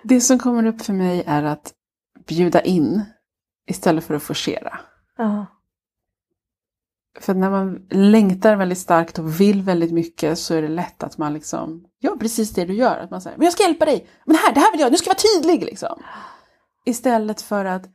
Det 0.03 0.21
som 0.21 0.39
kommer 0.39 0.65
upp 0.65 0.81
för 0.81 0.93
mig 0.93 1.23
är 1.27 1.43
att 1.43 1.73
bjuda 2.27 2.61
in 2.61 3.03
istället 3.67 4.03
för 4.03 4.13
att 4.13 4.23
forcera. 4.23 4.79
Ja. 5.17 5.45
För 7.19 7.33
när 7.33 7.49
man 7.49 7.87
längtar 7.89 8.55
väldigt 8.55 8.77
starkt 8.77 9.19
och 9.19 9.41
vill 9.41 9.61
väldigt 9.61 9.91
mycket 9.91 10.39
så 10.39 10.53
är 10.53 10.61
det 10.61 10.67
lätt 10.67 11.03
att 11.03 11.17
man 11.17 11.33
liksom 11.33 11.85
gör 11.99 12.15
precis 12.15 12.51
det 12.51 12.65
du 12.65 12.73
gör. 12.73 12.99
Att 12.99 13.11
man 13.11 13.21
säger, 13.21 13.37
men 13.37 13.45
jag 13.45 13.53
ska 13.53 13.63
hjälpa 13.63 13.85
dig, 13.85 14.07
men 14.25 14.35
här, 14.35 14.53
det 14.53 14.59
här 14.59 14.71
vill 14.71 14.81
jag, 14.81 14.91
nu 14.91 14.97
ska 14.97 15.09
jag 15.09 15.15
vara 15.15 15.41
tydlig 15.41 15.63
liksom. 15.63 16.03
Istället 16.85 17.41
för 17.41 17.65
att 17.65 17.89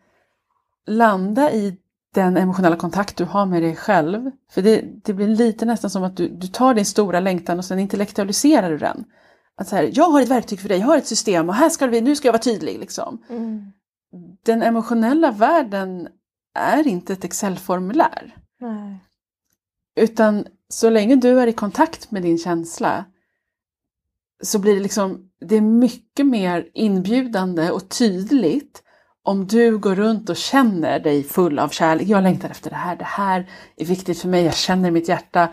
landa 0.86 1.52
i 1.52 1.79
den 2.14 2.36
emotionella 2.36 2.76
kontakt 2.76 3.16
du 3.16 3.24
har 3.24 3.46
med 3.46 3.62
dig 3.62 3.76
själv. 3.76 4.30
För 4.50 4.62
det, 4.62 4.84
det 5.04 5.14
blir 5.14 5.28
lite 5.28 5.64
nästan 5.64 5.90
som 5.90 6.04
att 6.04 6.16
du, 6.16 6.28
du 6.28 6.46
tar 6.46 6.74
din 6.74 6.86
stora 6.86 7.20
längtan 7.20 7.58
och 7.58 7.64
sen 7.64 7.78
intellektualiserar 7.78 8.70
du 8.70 8.78
den. 8.78 9.04
Att 9.56 9.68
så 9.68 9.76
här, 9.76 9.90
jag 9.92 10.10
har 10.10 10.22
ett 10.22 10.28
verktyg 10.28 10.60
för 10.60 10.68
dig, 10.68 10.78
jag 10.78 10.86
har 10.86 10.96
ett 10.96 11.06
system 11.06 11.48
och 11.48 11.54
här 11.54 11.68
ska 11.68 11.86
vi, 11.86 12.00
nu 12.00 12.16
ska 12.16 12.28
jag 12.28 12.32
vara 12.32 12.42
tydlig 12.42 12.78
liksom. 12.78 13.24
Mm. 13.28 13.72
Den 14.44 14.62
emotionella 14.62 15.30
världen 15.30 16.08
är 16.54 16.86
inte 16.86 17.12
ett 17.12 17.24
Excel-formulär. 17.24 18.36
Utan 20.00 20.46
så 20.68 20.90
länge 20.90 21.16
du 21.16 21.40
är 21.40 21.46
i 21.46 21.52
kontakt 21.52 22.10
med 22.10 22.22
din 22.22 22.38
känsla 22.38 23.04
så 24.42 24.58
blir 24.58 24.74
det 24.74 24.80
liksom, 24.80 25.30
det 25.40 25.56
är 25.56 25.60
mycket 25.60 26.26
mer 26.26 26.68
inbjudande 26.74 27.70
och 27.70 27.88
tydligt 27.88 28.82
om 29.22 29.46
du 29.46 29.78
går 29.78 29.94
runt 29.94 30.30
och 30.30 30.36
känner 30.36 31.00
dig 31.00 31.24
full 31.24 31.58
av 31.58 31.68
kärlek. 31.68 32.08
Jag 32.08 32.22
längtar 32.22 32.50
efter 32.50 32.70
det 32.70 32.76
här, 32.76 32.96
det 32.96 33.04
här 33.04 33.50
är 33.76 33.84
viktigt 33.84 34.20
för 34.20 34.28
mig, 34.28 34.44
jag 34.44 34.54
känner 34.54 34.90
mitt 34.90 35.08
hjärta. 35.08 35.48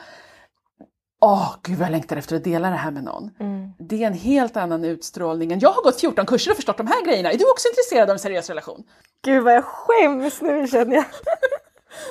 Åh, 1.21 1.55
gud 1.63 1.77
vad 1.77 1.85
jag 1.85 1.91
längtar 1.91 2.17
efter 2.17 2.35
att 2.35 2.43
dela 2.43 2.69
det 2.69 2.75
här 2.75 2.91
med 2.91 3.03
någon. 3.03 3.29
Mm. 3.39 3.69
Det 3.79 4.03
är 4.03 4.07
en 4.07 4.13
helt 4.13 4.57
annan 4.57 4.85
utstrålning 4.85 5.51
än 5.51 5.59
jag 5.59 5.69
har 5.71 5.83
gått 5.83 5.99
14 6.01 6.25
kurser 6.25 6.51
och 6.51 6.55
förstått 6.55 6.77
de 6.77 6.87
här 6.87 7.05
grejerna. 7.05 7.31
Är 7.31 7.37
du 7.37 7.51
också 7.51 7.67
intresserad 7.67 8.09
av 8.09 8.13
en 8.13 8.19
seriös 8.19 8.49
relation? 8.49 8.83
Gud 9.25 9.43
vad 9.43 9.53
jag 9.53 9.65
skäms 9.65 10.41
nu 10.41 10.67
känner 10.67 10.95
jag. 10.95 11.05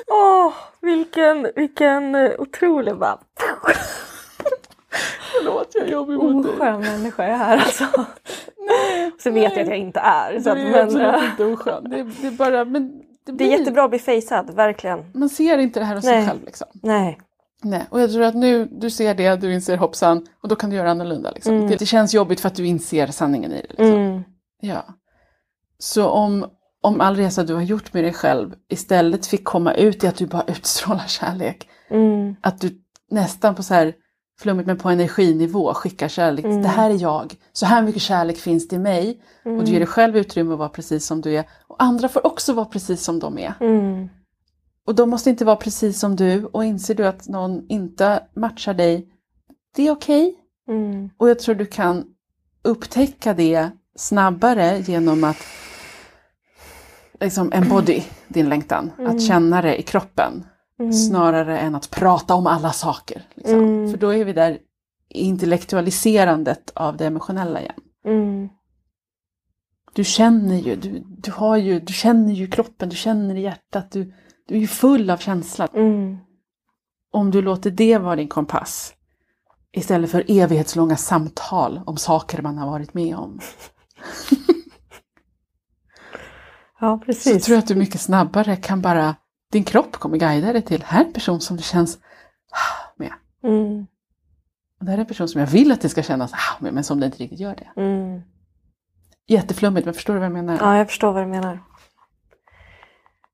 Åh, 0.06 0.52
vilken, 0.80 1.50
vilken 1.56 2.14
eh, 2.14 2.30
otrolig 2.38 2.96
bara 2.96 3.18
Förlåt, 5.32 5.70
jag 5.74 5.86
är 5.86 5.92
jobbig 5.92 6.16
mot 6.16 6.44
dig. 6.44 6.52
oskön 6.52 6.80
människa 6.80 7.24
är 7.24 7.36
här 7.36 7.58
alltså. 7.58 7.84
Nej, 8.56 8.95
Så 9.30 9.34
vet 9.34 9.52
jag 9.56 9.62
att 9.62 9.68
jag 9.68 9.78
inte 9.78 10.00
är. 10.00 10.40
Så 10.40 10.50
att, 10.50 10.56
du 10.56 10.62
är 10.62 10.70
men, 10.72 10.82
absolut 10.84 11.14
eh, 11.14 11.30
inte 11.30 11.44
oskön. 11.44 11.90
Det, 11.90 11.98
är- 11.98 12.12
det 12.22 12.26
är 12.26 12.30
bara, 12.30 12.64
men 12.64 12.88
det, 12.98 13.02
det 13.26 13.32
blir, 13.32 13.52
är 13.52 13.58
jättebra 13.58 13.84
att 13.84 13.90
bli 13.90 13.98
fejsad, 13.98 14.54
verkligen. 14.54 15.04
Man 15.14 15.28
ser 15.28 15.58
inte 15.58 15.80
det 15.80 15.86
här 15.86 15.94
hos 15.94 16.04
sig 16.04 16.16
Nej. 16.16 16.26
själv 16.28 16.44
liksom. 16.44 16.66
Nej. 16.82 17.18
Nej, 17.62 17.82
och 17.90 18.00
jag 18.00 18.10
tror 18.12 18.22
att 18.22 18.34
nu 18.34 18.64
du 18.64 18.90
ser 18.90 19.14
det, 19.14 19.36
du 19.36 19.54
inser 19.54 19.76
hoppsan 19.76 20.26
och 20.42 20.48
då 20.48 20.56
kan 20.56 20.70
du 20.70 20.76
göra 20.76 20.90
annorlunda. 20.90 21.30
Liksom. 21.30 21.54
Mm. 21.54 21.68
Det, 21.68 21.76
det 21.76 21.86
känns 21.86 22.14
jobbigt 22.14 22.40
för 22.40 22.48
att 22.48 22.54
du 22.54 22.66
inser 22.66 23.06
sanningen 23.06 23.52
i 23.52 23.54
det. 23.60 23.66
Liksom. 23.68 23.86
Mm. 24.00 24.22
Ja. 24.60 24.84
Så 25.78 26.08
om, 26.08 26.46
om 26.82 27.00
all 27.00 27.16
resa 27.16 27.42
du 27.44 27.54
har 27.54 27.62
gjort 27.62 27.92
med 27.94 28.04
dig 28.04 28.12
själv 28.12 28.54
istället 28.68 29.26
fick 29.26 29.44
komma 29.44 29.74
ut 29.74 30.04
i 30.04 30.06
att 30.06 30.16
du 30.16 30.26
bara 30.26 30.44
utstrålar 30.46 31.06
kärlek, 31.06 31.68
Mm. 31.90 32.36
att 32.40 32.60
du 32.60 32.70
nästan 33.10 33.54
på 33.54 33.62
så 33.62 33.74
här 33.74 33.94
flummigt 34.38 34.66
men 34.66 34.78
på 34.78 34.90
energinivå 34.90 35.74
skickar 35.74 36.08
kärlek. 36.08 36.44
Mm. 36.44 36.62
Det 36.62 36.68
här 36.68 36.90
är 36.90 37.02
jag, 37.02 37.34
så 37.52 37.66
här 37.66 37.82
mycket 37.82 38.02
kärlek 38.02 38.36
finns 38.36 38.68
det 38.68 38.76
i 38.76 38.78
mig. 38.78 39.22
Och 39.44 39.64
du 39.64 39.70
ger 39.70 39.78
dig 39.78 39.86
själv 39.86 40.16
utrymme 40.16 40.52
att 40.52 40.58
vara 40.58 40.68
precis 40.68 41.06
som 41.06 41.20
du 41.20 41.36
är. 41.36 41.44
Och 41.66 41.82
andra 41.82 42.08
får 42.08 42.26
också 42.26 42.52
vara 42.52 42.66
precis 42.66 43.02
som 43.02 43.18
de 43.18 43.38
är. 43.38 43.54
Mm. 43.60 44.08
Och 44.86 44.94
de 44.94 45.10
måste 45.10 45.30
inte 45.30 45.44
vara 45.44 45.56
precis 45.56 46.00
som 46.00 46.16
du. 46.16 46.44
Och 46.44 46.64
inser 46.64 46.94
du 46.94 47.06
att 47.06 47.28
någon 47.28 47.66
inte 47.68 48.22
matchar 48.34 48.74
dig, 48.74 49.08
det 49.76 49.86
är 49.86 49.90
okej. 49.90 50.34
Mm. 50.68 51.10
Och 51.16 51.30
jag 51.30 51.38
tror 51.38 51.54
du 51.54 51.66
kan 51.66 52.04
upptäcka 52.64 53.34
det 53.34 53.70
snabbare 53.96 54.78
genom 54.78 55.24
att 55.24 55.36
liksom 57.20 57.52
embody 57.52 58.02
din 58.28 58.48
längtan. 58.48 58.92
Att 58.98 59.22
känna 59.22 59.62
det 59.62 59.80
i 59.80 59.82
kroppen. 59.82 60.44
Mm. 60.80 60.92
Snarare 60.92 61.58
än 61.58 61.74
att 61.74 61.90
prata 61.90 62.34
om 62.34 62.46
alla 62.46 62.72
saker. 62.72 63.22
Liksom. 63.34 63.58
Mm. 63.58 63.90
För 63.90 63.98
då 63.98 64.14
är 64.14 64.24
vi 64.24 64.32
där 64.32 64.58
intellektualiserandet 65.08 66.72
av 66.74 66.96
det 66.96 67.06
emotionella 67.06 67.60
igen. 67.60 67.80
Mm. 68.06 68.48
Du 69.92 70.04
känner 70.04 70.56
ju, 70.56 70.76
du, 70.76 71.02
du, 71.18 71.30
har 71.30 71.56
ju, 71.56 71.80
du 71.80 71.92
känner 71.92 72.32
ju 72.32 72.46
kroppen, 72.46 72.88
du 72.88 72.96
känner 72.96 73.34
i 73.34 73.40
hjärtat, 73.40 73.90
du, 73.90 74.12
du 74.48 74.54
är 74.54 74.58
ju 74.58 74.66
full 74.66 75.10
av 75.10 75.16
känsla. 75.16 75.68
Mm. 75.74 76.16
Om 77.12 77.30
du 77.30 77.42
låter 77.42 77.70
det 77.70 77.98
vara 77.98 78.16
din 78.16 78.28
kompass 78.28 78.92
istället 79.72 80.10
för 80.10 80.24
evighetslånga 80.28 80.96
samtal 80.96 81.80
om 81.86 81.96
saker 81.96 82.42
man 82.42 82.58
har 82.58 82.70
varit 82.70 82.94
med 82.94 83.16
om. 83.16 83.40
Ja, 86.80 86.98
Så 86.98 87.04
precis. 87.06 87.44
tror 87.44 87.54
jag 87.54 87.62
att 87.62 87.68
du 87.68 87.74
mycket 87.74 88.00
snabbare 88.00 88.56
kan 88.56 88.82
bara, 88.82 89.14
din 89.52 89.64
kropp 89.64 89.92
kommer 89.92 90.16
guida 90.18 90.52
dig 90.52 90.62
till, 90.62 90.82
här 90.82 91.00
är 91.00 91.04
en 91.06 91.12
person 91.12 91.40
som 91.40 91.56
det 91.56 91.62
känns 91.62 91.98
med. 92.96 93.12
Mm. 93.44 93.86
Och 94.78 94.84
det 94.84 94.90
här 94.90 94.98
är 94.98 95.02
en 95.02 95.06
person 95.06 95.28
som 95.28 95.40
jag 95.40 95.48
vill 95.48 95.72
att 95.72 95.80
det 95.80 95.88
ska 95.88 96.02
kännas 96.02 96.32
med, 96.60 96.74
men 96.74 96.84
som 96.84 97.00
det 97.00 97.06
inte 97.06 97.18
riktigt 97.18 97.40
gör 97.40 97.54
det. 97.56 97.80
Mm. 97.80 98.22
Jätteflummigt, 99.26 99.84
men 99.84 99.94
förstår 99.94 100.14
du 100.14 100.18
vad 100.20 100.26
jag 100.26 100.32
menar? 100.32 100.58
Ja, 100.60 100.78
jag 100.78 100.88
förstår 100.88 101.12
vad 101.12 101.22
du 101.22 101.26
menar. 101.26 101.62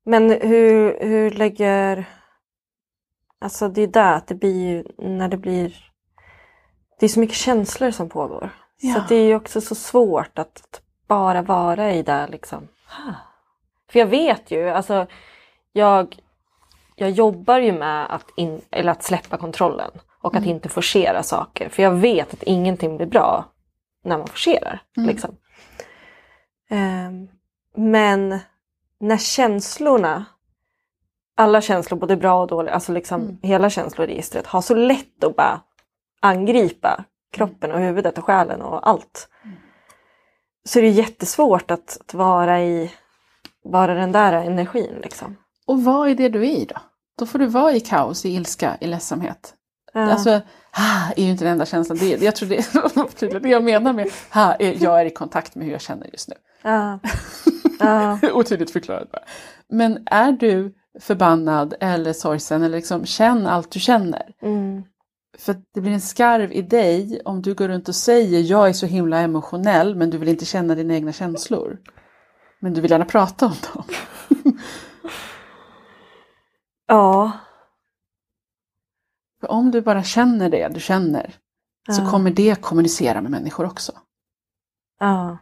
Men 0.05 0.29
hur, 0.29 0.99
hur 1.01 1.31
lägger... 1.31 2.05
Alltså 3.39 3.69
det 3.69 3.81
är 3.81 3.87
där 3.87 4.13
att 4.13 4.27
det 4.27 4.35
blir 4.35 4.67
ju 4.67 4.83
när 4.97 5.27
det 5.27 5.37
blir... 5.37 5.75
Det 6.99 7.05
är 7.05 7.09
så 7.09 7.19
mycket 7.19 7.35
känslor 7.35 7.91
som 7.91 8.09
pågår. 8.09 8.49
Så 8.81 8.87
Ja. 8.87 8.97
att 8.97 9.09
det 9.09 9.15
är 9.15 9.25
ju 9.25 9.35
också 9.35 9.61
så 9.61 9.75
svårt 9.75 10.39
att 10.39 10.81
bara 11.07 11.41
vara 11.41 11.93
i 11.93 12.03
det 12.03 12.27
liksom. 12.27 12.67
För 13.91 13.99
jag 13.99 14.07
vet 14.07 14.51
ju, 14.51 14.69
alltså 14.69 15.07
jag, 15.73 16.17
jag 16.95 17.09
jobbar 17.09 17.59
ju 17.59 17.71
med 17.71 18.15
att, 18.15 18.25
in, 18.37 18.61
eller 18.71 18.91
att 18.91 19.03
släppa 19.03 19.37
kontrollen 19.37 19.91
och 20.21 20.35
att 20.35 20.45
inte 20.45 20.69
forcera 20.69 21.23
saker. 21.23 21.69
För 21.69 21.83
jag 21.83 21.91
vet 21.91 22.33
att 22.33 22.43
ingenting 22.43 22.97
blir 22.97 23.07
bra 23.07 23.45
när 24.03 24.17
man 24.17 24.27
forcerar. 24.27 24.81
Mm. 24.97 25.09
Liksom. 25.09 25.35
Ehm, 26.69 27.27
men 27.75 28.39
när 28.99 29.17
känslorna, 29.17 30.25
alla 31.35 31.61
känslor, 31.61 31.99
både 31.99 32.17
bra 32.17 32.41
och 32.41 32.47
dåliga, 32.47 32.73
alltså 32.73 32.91
liksom 32.91 33.21
Mm. 33.21 33.37
hela 33.41 33.69
känsloregistret, 33.69 34.47
har 34.47 34.61
så 34.61 34.75
lätt 34.75 35.23
att 35.23 35.35
bara 35.35 35.61
angripa 36.19 37.03
kroppen 37.31 37.71
och 37.71 37.79
huvudet 37.79 38.17
och 38.17 38.23
själen 38.23 38.61
och 38.61 38.89
allt. 38.89 39.29
Så 40.65 40.79
det 40.79 40.87
är 40.87 40.91
jättesvårt 40.91 41.71
att, 41.71 41.97
att 42.01 42.13
vara 42.13 42.61
i 42.61 42.91
bara 43.63 43.93
den 43.93 44.11
där 44.11 44.33
energin. 44.33 44.99
Liksom. 45.03 45.35
Och 45.65 45.83
vad 45.83 46.09
är 46.09 46.15
det 46.15 46.29
du 46.29 46.39
är 46.39 46.51
i 46.51 46.65
då? 46.65 46.75
Då 47.19 47.25
får 47.25 47.39
du 47.39 47.45
vara 47.45 47.71
i 47.71 47.79
kaos, 47.79 48.25
i 48.25 48.29
ilska, 48.29 48.77
i 48.81 48.87
ledsamhet. 48.87 49.53
Ja. 49.93 50.11
Alltså, 50.11 50.29
ha 50.71 51.11
är 51.15 51.23
ju 51.23 51.31
inte 51.31 51.43
den 51.43 51.51
enda 51.51 51.65
känslan. 51.65 51.97
Det, 51.97 52.21
jag 52.21 52.35
tror 52.35 52.49
det 52.49 52.57
är. 52.57 53.39
Det 53.39 53.49
jag 53.49 53.63
menar 53.63 53.93
med 53.93 54.07
ha 54.29 54.53
är 54.53 54.83
jag 54.83 55.01
är 55.01 55.05
i 55.05 55.09
kontakt 55.09 55.55
med 55.55 55.65
hur 55.65 55.71
jag 55.71 55.81
känner 55.81 56.07
just 56.11 56.29
nu. 56.29 56.35
ja. 56.63 56.99
Ja. 57.79 58.19
Otydligt 58.33 58.71
förklarat 58.71 59.11
bara. 59.11 59.23
Men 59.69 60.03
är 60.05 60.31
du 60.31 60.73
förbannad 60.99 61.73
eller 61.79 62.13
sorgsen 62.13 62.63
eller 62.63 62.77
liksom 62.77 63.05
känn 63.05 63.47
allt 63.47 63.71
du 63.71 63.79
känner. 63.79 64.35
Mm. 64.41 64.83
För 65.37 65.55
det 65.73 65.81
blir 65.81 65.91
en 65.91 66.01
skarv 66.01 66.51
i 66.51 66.61
dig 66.61 67.21
om 67.25 67.41
du 67.41 67.53
går 67.53 67.67
runt 67.67 67.89
och 67.89 67.95
säger 67.95 68.39
jag 68.39 68.69
är 68.69 68.73
så 68.73 68.85
himla 68.85 69.19
emotionell 69.19 69.95
men 69.95 70.09
du 70.09 70.17
vill 70.17 70.29
inte 70.29 70.45
känna 70.45 70.75
dina 70.75 70.93
egna 70.93 71.11
känslor. 71.13 71.77
Men 72.59 72.73
du 72.73 72.81
vill 72.81 72.91
gärna 72.91 73.05
prata 73.05 73.45
om 73.45 73.55
dem. 73.73 73.83
Ja. 76.93 77.31
För 79.39 79.51
om 79.51 79.71
du 79.71 79.81
bara 79.81 80.03
känner 80.03 80.49
det 80.49 80.67
du 80.73 80.79
känner 80.79 81.35
så 81.89 82.01
Ja. 82.01 82.09
kommer 82.11 82.31
det 82.31 82.61
kommunicera 82.61 83.21
med 83.21 83.31
människor 83.31 83.65
också. 83.65 83.91
Ja. 84.99 85.37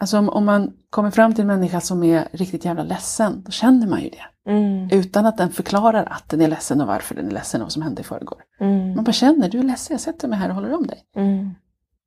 Alltså 0.00 0.18
om, 0.18 0.28
om 0.28 0.44
man 0.44 0.72
kommer 0.90 1.10
fram 1.10 1.34
till 1.34 1.40
en 1.42 1.46
människa 1.48 1.80
som 1.80 2.02
är 2.02 2.28
riktigt 2.32 2.64
jävla 2.64 2.82
ledsen, 2.82 3.42
då 3.44 3.50
känner 3.50 3.86
man 3.86 4.02
ju 4.02 4.10
det. 4.10 4.50
Mm. 4.50 4.88
Utan 4.92 5.26
att 5.26 5.36
den 5.38 5.50
förklarar 5.52 6.04
att 6.04 6.28
den 6.28 6.40
är 6.40 6.48
ledsen 6.48 6.80
och 6.80 6.86
varför 6.86 7.14
den 7.14 7.26
är 7.26 7.30
ledsen 7.30 7.60
och 7.60 7.64
vad 7.64 7.72
som 7.72 7.82
hände 7.82 8.00
i 8.00 8.04
förrgår. 8.04 8.42
Mm. 8.60 8.94
Man 8.94 9.04
bara 9.04 9.12
känner, 9.12 9.48
du 9.48 9.58
är 9.58 9.62
ledsen, 9.62 9.94
jag 9.94 10.00
sätter 10.00 10.28
mig 10.28 10.38
här 10.38 10.48
och 10.48 10.54
håller 10.54 10.74
om 10.74 10.86
dig. 10.86 11.04
Mm. 11.16 11.50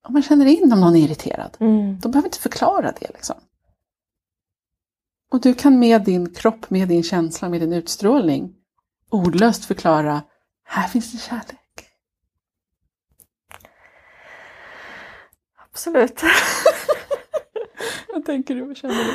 Om 0.08 0.14
man 0.14 0.22
känner 0.22 0.46
in 0.46 0.74
om 0.74 0.80
någon 0.82 0.96
är 0.96 1.00
irriterad, 1.00 1.58
Mm. 1.60 2.00
de 2.00 2.12
behöver 2.12 2.28
inte 2.28 2.40
förklara 2.40 2.92
det 3.00 3.08
liksom. 3.14 3.36
Och 5.32 5.42
du 5.42 5.54
kan 5.54 5.80
med 5.80 6.04
din 6.04 6.34
kropp, 6.34 6.70
med 6.70 6.88
din 6.88 7.04
känsla, 7.04 7.50
med 7.50 7.62
din 7.62 7.74
utstrålning 7.74 8.54
ordlöst 9.10 9.66
förklara, 9.66 10.22
här 10.64 10.88
finns 10.88 11.12
det 11.12 11.18
kärlek. 11.18 11.90
Absolut. 15.58 16.22
Vad 18.14 18.26
tänker 18.26 18.56
du, 18.56 18.62
vad 18.62 18.78
känner 18.78 18.96
du? 18.96 19.14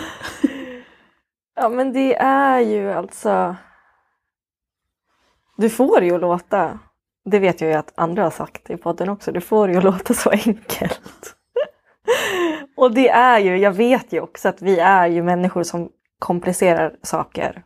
Ja 1.54 1.68
men 1.68 1.92
det 1.92 2.16
är 2.16 2.60
ju 2.60 2.92
alltså... 2.92 3.56
Du 5.56 5.70
får 5.70 6.02
ju 6.02 6.18
låta, 6.18 6.78
det 7.24 7.38
vet 7.38 7.60
jag 7.60 7.70
ju 7.70 7.76
att 7.76 7.92
andra 7.94 8.22
har 8.22 8.30
sagt 8.30 8.70
i 8.70 8.76
podden 8.76 9.08
också, 9.08 9.32
du 9.32 9.40
får 9.40 9.70
ju 9.70 9.80
låta 9.80 10.14
så 10.14 10.30
enkelt. 10.30 11.36
Och 12.76 12.94
det 12.94 13.08
är 13.08 13.38
ju, 13.38 13.56
jag 13.56 13.72
vet 13.72 14.12
ju 14.12 14.20
också 14.20 14.48
att 14.48 14.62
vi 14.62 14.78
är 14.78 15.06
ju 15.06 15.22
människor 15.22 15.62
som 15.62 15.90
komplicerar 16.22 16.96
saker 17.02 17.64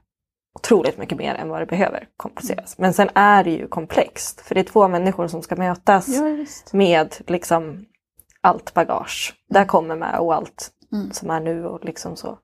otroligt 0.54 0.98
mycket 0.98 1.18
mer 1.18 1.34
än 1.34 1.48
vad 1.48 1.62
det 1.62 1.66
behöver 1.66 2.08
kompliceras. 2.16 2.78
Men 2.78 2.92
sen 2.94 3.08
är 3.14 3.44
det 3.44 3.50
ju 3.50 3.68
komplext, 3.68 4.40
för 4.40 4.54
det 4.54 4.60
är 4.60 4.64
två 4.64 4.88
människor 4.88 5.28
som 5.28 5.42
ska 5.42 5.56
mötas 5.56 6.08
Ja, 6.08 6.46
med 6.72 7.16
liksom 7.26 7.86
allt 8.40 8.74
bagage. 8.74 9.34
Där 9.48 9.64
kommer 9.64 9.96
med 9.96 10.18
och 10.18 10.34
allt 10.34 10.72
Mm. 10.92 11.12
som 11.12 11.30
är 11.30 11.40
nu 11.40 11.66
och 11.66 11.84
liksom 11.84 12.16
så. 12.16 12.38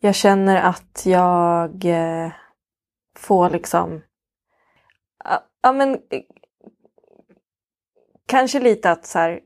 Jag 0.00 0.14
känner 0.14 0.56
att 0.62 1.02
jag 1.06 1.84
eh, 1.84 2.32
får 3.18 3.50
liksom, 3.50 4.02
ja, 5.24 5.44
ja 5.62 5.72
men 5.72 5.94
eh, 5.94 6.22
kanske 8.26 8.60
lite 8.60 8.90
att 8.90 9.06
så 9.06 9.18
här, 9.18 9.40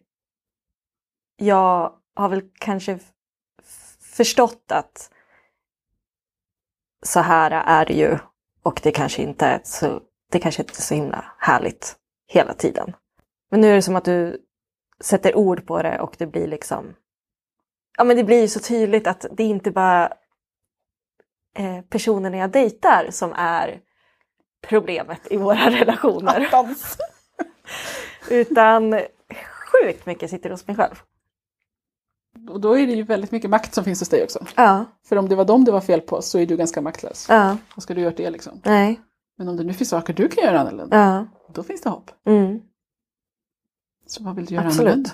jag 1.37 1.93
har 2.15 2.29
väl 2.29 2.43
kanske 2.59 2.99
förstått 4.01 4.73
att 4.73 5.11
så 7.03 7.21
här 7.21 7.51
är 7.51 7.87
det 7.87 7.95
ju 7.95 8.19
och 8.63 8.81
det 8.83 8.93
kanske 8.93 9.23
inte 9.23 9.47
är 9.47 9.61
så 9.65 10.01
det 10.31 10.39
kanske 10.39 10.63
inte 10.63 10.73
är 10.73 10.83
så 10.83 10.95
himla 10.95 11.25
härligt 11.39 11.97
hela 12.27 12.55
tiden. 12.55 12.97
Men 13.51 13.61
nu 13.61 13.71
är 13.71 13.75
det 13.75 13.83
som 13.83 13.97
att 13.97 14.05
du 14.05 14.39
sätter 15.01 15.37
ord 15.37 15.67
på 15.67 15.83
det 15.83 16.01
och 16.01 16.15
det 16.19 16.27
blir 16.27 16.47
liksom... 16.47 16.95
Ja 17.99 18.05
men 18.05 18.17
det 18.17 18.25
blir 18.25 18.41
ju 18.41 18.49
så 18.49 18.61
tydligt 18.61 19.07
att 19.07 19.27
det 19.33 19.43
är 19.43 19.49
inte 19.49 19.71
bara 19.71 20.13
eh, 21.57 21.81
personerna 21.81 22.37
jag 22.37 22.51
dejtar 22.51 23.07
som 23.11 23.33
är 23.37 23.81
problemet 24.61 25.21
i 25.31 25.37
våra 25.37 25.71
relationer. 25.71 26.49
Utan 28.31 29.01
sjukt 29.73 30.07
mycket 30.07 30.31
sitter 30.31 30.51
hos 30.51 30.67
mig 30.67 30.77
själv. 30.77 30.95
Och 32.49 32.61
då 32.61 32.79
är 32.79 32.87
det 32.87 32.93
ju 32.93 33.03
väldigt 33.03 33.31
mycket 33.33 33.51
makt 33.51 33.75
som 33.75 33.85
finns 33.85 34.01
hos 34.01 34.09
dig 34.09 34.23
också. 34.25 34.47
Ja. 34.57 34.85
För 35.09 35.17
om 35.17 35.29
det 35.29 35.35
var 35.37 35.45
dem 35.45 35.65
det 35.65 35.73
var 35.73 35.81
fel 35.81 36.01
på 36.01 36.23
så 36.23 36.39
är 36.39 36.47
du 36.47 36.57
ganska 36.57 36.81
maktlös. 36.81 37.27
Ja. 37.29 37.57
Vad 37.75 37.83
ska 37.83 37.95
du 37.95 38.01
göra 38.01 38.11
åt 38.13 38.17
det 38.17 38.31
liksom? 38.31 38.61
Nej. 38.65 39.01
Men 39.39 39.49
om 39.49 39.57
det 39.57 39.65
nu 39.65 39.73
finns 39.73 39.91
saker 39.91 40.13
du 40.15 40.29
kan 40.29 40.45
göra 40.45 40.61
annorlunda, 40.61 40.97
Ja. 40.97 41.27
då 41.55 41.63
finns 41.63 41.81
det 41.81 41.91
hopp. 41.91 42.11
Mm. 42.27 42.61
Så 44.07 44.25
vad 44.25 44.37
vill 44.37 44.45
du 44.47 44.55
göra 44.55 44.67
Absolut. 44.67 44.87
annorlunda? 44.89 45.11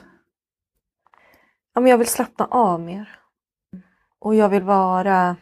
Ja, 1.75 1.81
men 1.81 1.91
jag 1.91 1.99
vill 1.99 2.07
slappna 2.07 2.47
av 2.51 2.81
mer. 2.81 3.19
Och 4.19 4.35
jag 4.35 4.49
vill 4.49 4.63
vara 4.63 5.37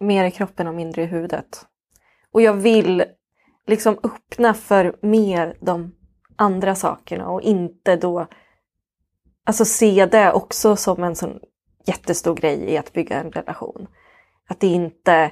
mer 0.00 0.24
i 0.24 0.30
kroppen 0.30 0.66
och 0.66 0.74
mindre 0.74 1.02
i 1.02 1.06
huvudet. 1.06 1.66
Och 2.32 2.42
jag 2.42 2.54
vill 2.54 3.04
liksom 3.66 3.98
öppna 4.02 4.54
för 4.54 4.96
mer 5.02 5.58
de 5.60 5.94
andra 6.36 6.74
sakerna 6.74 7.28
och 7.28 7.42
inte 7.42 7.96
då 7.96 8.26
alltså 9.46 9.64
se 9.64 10.06
det 10.06 10.32
också 10.32 10.76
som 10.76 11.04
en 11.04 11.16
sån 11.16 11.38
jättestor 11.86 12.34
grej 12.34 12.70
i 12.70 12.78
att 12.78 12.92
bygga 12.92 13.20
en 13.20 13.30
relation. 13.30 13.86
Att 14.48 14.60
det 14.60 14.66
inte, 14.66 15.30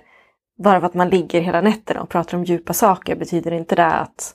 bara 0.62 0.80
för 0.80 0.86
att 0.86 0.94
man 0.94 1.08
ligger 1.08 1.40
hela 1.40 1.60
nätterna 1.60 2.02
och 2.02 2.08
pratar 2.08 2.38
om 2.38 2.44
djupa 2.44 2.72
saker 2.72 3.16
betyder 3.16 3.52
inte 3.52 3.74
det 3.74 3.86
att 3.86 4.34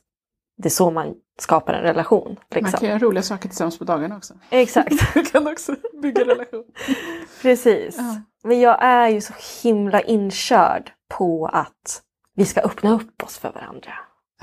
det 0.58 0.68
är 0.68 0.72
så 0.72 0.92
man 0.92 1.13
skapar 1.39 1.74
en 1.74 1.82
relation. 1.82 2.28
Man 2.28 2.63
Liksom. 2.63 2.80
kan 2.80 2.89
göra 2.89 3.00
roliga 3.00 3.24
saker 3.24 3.50
tillsammans 3.50 3.80
på 3.80 3.84
dagarna 3.84 4.18
också. 4.18 4.34
Exakt. 4.50 4.94
Du 5.13 5.24
kan 5.26 5.48
också 5.48 5.76
bygga 6.02 6.22
relation. 6.26 6.63
Precis. 7.42 7.96
Ja. 7.98 8.22
Men 8.44 8.60
jag 8.60 8.84
är 8.84 9.08
ju 9.08 9.22
så 9.22 9.34
himla 9.63 10.02
inkörd 10.02 10.92
på 11.18 11.46
att 11.48 12.02
vi 12.36 12.46
ska 12.46 12.62
öppna 12.62 12.96
upp 12.96 13.24
oss 13.24 13.38
för 13.38 13.52
varandra. 13.52 13.94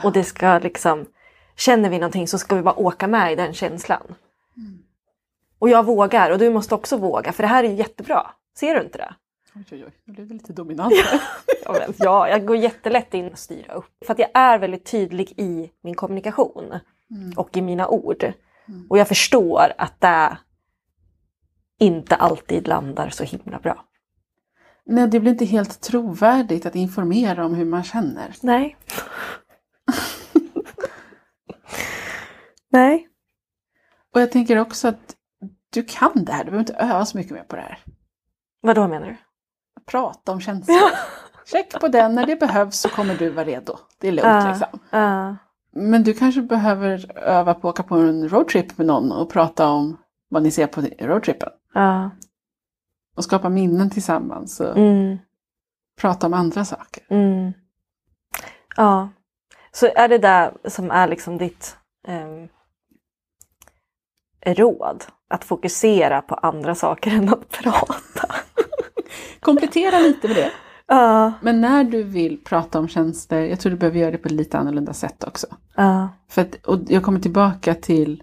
Och 0.02 0.12
det 0.12 0.24
ska 0.24 0.58
liksom, 0.58 1.06
känner 1.56 1.90
vi 1.90 1.98
någonting 1.98 2.28
så 2.28 2.38
ska 2.38 2.56
vi 2.56 2.62
bara 2.62 2.78
åka 2.78 3.06
med 3.06 3.32
i 3.32 3.36
den 3.36 3.52
känslan. 3.54 4.14
Och 5.58 5.68
jag 5.68 5.84
vågar 5.84 6.30
och 6.30 6.38
du 6.38 6.50
måste 6.50 6.74
också 6.74 6.96
våga 6.96 7.32
för 7.32 7.42
det 7.42 7.46
här 7.48 7.64
är 7.64 7.68
jättebra. 7.72 8.30
Ser 8.58 8.74
du 8.74 8.80
inte 8.80 8.98
det? 8.98 9.14
Oj, 9.54 9.64
oj, 9.72 9.84
oj, 9.86 9.92
nu 10.04 10.12
blev 10.12 10.28
det 10.28 10.34
lite 10.34 10.52
dominant. 10.52 10.94
Ja, 11.64 11.72
men, 11.72 11.94
ja, 11.98 12.28
jag 12.28 12.46
går 12.46 12.56
jättelätt 12.56 13.14
in 13.14 13.32
och 13.32 13.38
styra 13.38 13.72
upp. 13.74 14.04
För 14.06 14.12
att 14.12 14.18
jag 14.18 14.28
är 14.34 14.58
väldigt 14.58 14.90
tydlig 14.90 15.32
i 15.36 15.70
min 15.82 15.94
kommunikation 15.94 16.74
Mm. 17.10 17.32
och 17.36 17.56
i 17.56 17.62
mina 17.62 17.88
ord. 17.88 18.24
Mm. 18.68 18.86
Och 18.90 18.98
jag 18.98 19.08
förstår 19.08 19.72
att 19.78 20.00
det 20.00 20.38
inte 21.78 22.16
alltid 22.16 22.68
landar 22.68 23.10
så 23.10 23.24
himla 23.24 23.58
bra. 23.58 23.84
Nej, 24.84 25.08
det 25.08 25.20
blir 25.20 25.32
inte 25.32 25.44
helt 25.44 25.80
trovärdigt 25.80 26.66
att 26.66 26.74
informera 26.74 27.44
om 27.44 27.54
hur 27.54 27.64
man 27.64 27.84
känner. 27.84 28.34
Nej. 28.40 28.76
Nej. 32.68 33.08
Och 34.14 34.20
jag 34.20 34.32
tänker 34.32 34.58
också 34.58 34.88
att 34.88 35.15
du 35.70 35.82
kan 35.82 36.24
det 36.24 36.32
här, 36.32 36.44
du 36.44 36.50
behöver 36.50 36.58
inte 36.70 36.72
öva 36.74 37.04
så 37.04 37.18
mycket 37.18 37.32
mer 37.32 37.42
på 37.42 37.56
det 37.56 37.62
här. 37.62 37.78
Vad 38.60 38.76
då 38.76 38.88
menar 38.88 39.06
du? 39.06 39.16
Prata 39.86 40.32
om 40.32 40.40
känslor. 40.40 40.76
Check 41.46 41.80
på 41.80 41.88
den, 41.88 42.14
när 42.14 42.26
det 42.26 42.36
behövs 42.40 42.80
så 42.80 42.88
kommer 42.88 43.14
du 43.14 43.30
vara 43.30 43.44
redo. 43.46 43.76
Det 43.98 44.08
är 44.08 44.12
lugnt 44.12 44.26
Ja. 44.28 44.48
liksom. 44.48 44.80
Ja. 44.90 45.36
Men 45.72 46.02
du 46.04 46.14
kanske 46.14 46.42
behöver 46.42 47.18
öva 47.18 47.54
på 47.54 47.68
att 47.68 47.74
åka 47.74 47.82
på 47.82 47.94
en 47.94 48.28
roadtrip 48.28 48.78
med 48.78 48.86
någon 48.86 49.12
och 49.12 49.30
prata 49.30 49.68
om 49.68 49.96
vad 50.28 50.42
ni 50.42 50.50
ser 50.50 50.66
på 50.66 50.80
roadtrippen. 51.00 51.48
Ja. 51.74 52.10
Och 53.16 53.24
skapa 53.24 53.48
minnen 53.48 53.90
tillsammans 53.90 54.60
och 54.60 54.76
Mm. 54.76 55.18
prata 56.00 56.26
om 56.26 56.34
andra 56.34 56.64
saker. 56.64 57.02
Mm. 57.10 57.52
Ja. 58.76 59.08
Så 59.72 59.86
är 59.96 60.08
det 60.08 60.18
där 60.18 60.52
som 60.68 60.90
är 60.90 61.08
liksom 61.08 61.38
ditt 61.38 61.76
ehm, 62.08 62.48
råd? 64.54 65.04
Att 65.30 65.44
fokusera 65.44 66.22
på 66.22 66.34
andra 66.34 66.74
saker 66.74 67.10
än 67.10 67.28
att 67.28 67.48
prata? 67.50 68.34
Komplettera 69.40 69.98
lite 69.98 70.28
med 70.28 70.36
det. 70.36 70.50
Ja. 70.88 71.32
Men 71.40 71.60
när 71.60 71.84
du 71.84 72.02
vill 72.02 72.44
prata 72.44 72.78
om 72.78 72.88
känslor, 72.88 73.40
jag 73.40 73.60
tror 73.60 73.70
du 73.70 73.76
behöver 73.76 73.98
göra 73.98 74.10
det 74.10 74.18
på 74.18 74.28
ett 74.28 74.32
lite 74.32 74.58
annorlunda 74.58 74.92
sätt 74.92 75.24
också. 75.24 75.46
Ja. 75.76 76.08
För 76.28 76.42
att, 76.42 76.66
och 76.66 76.78
jag 76.88 77.02
kommer 77.02 77.20
tillbaka 77.20 77.74
till 77.74 78.22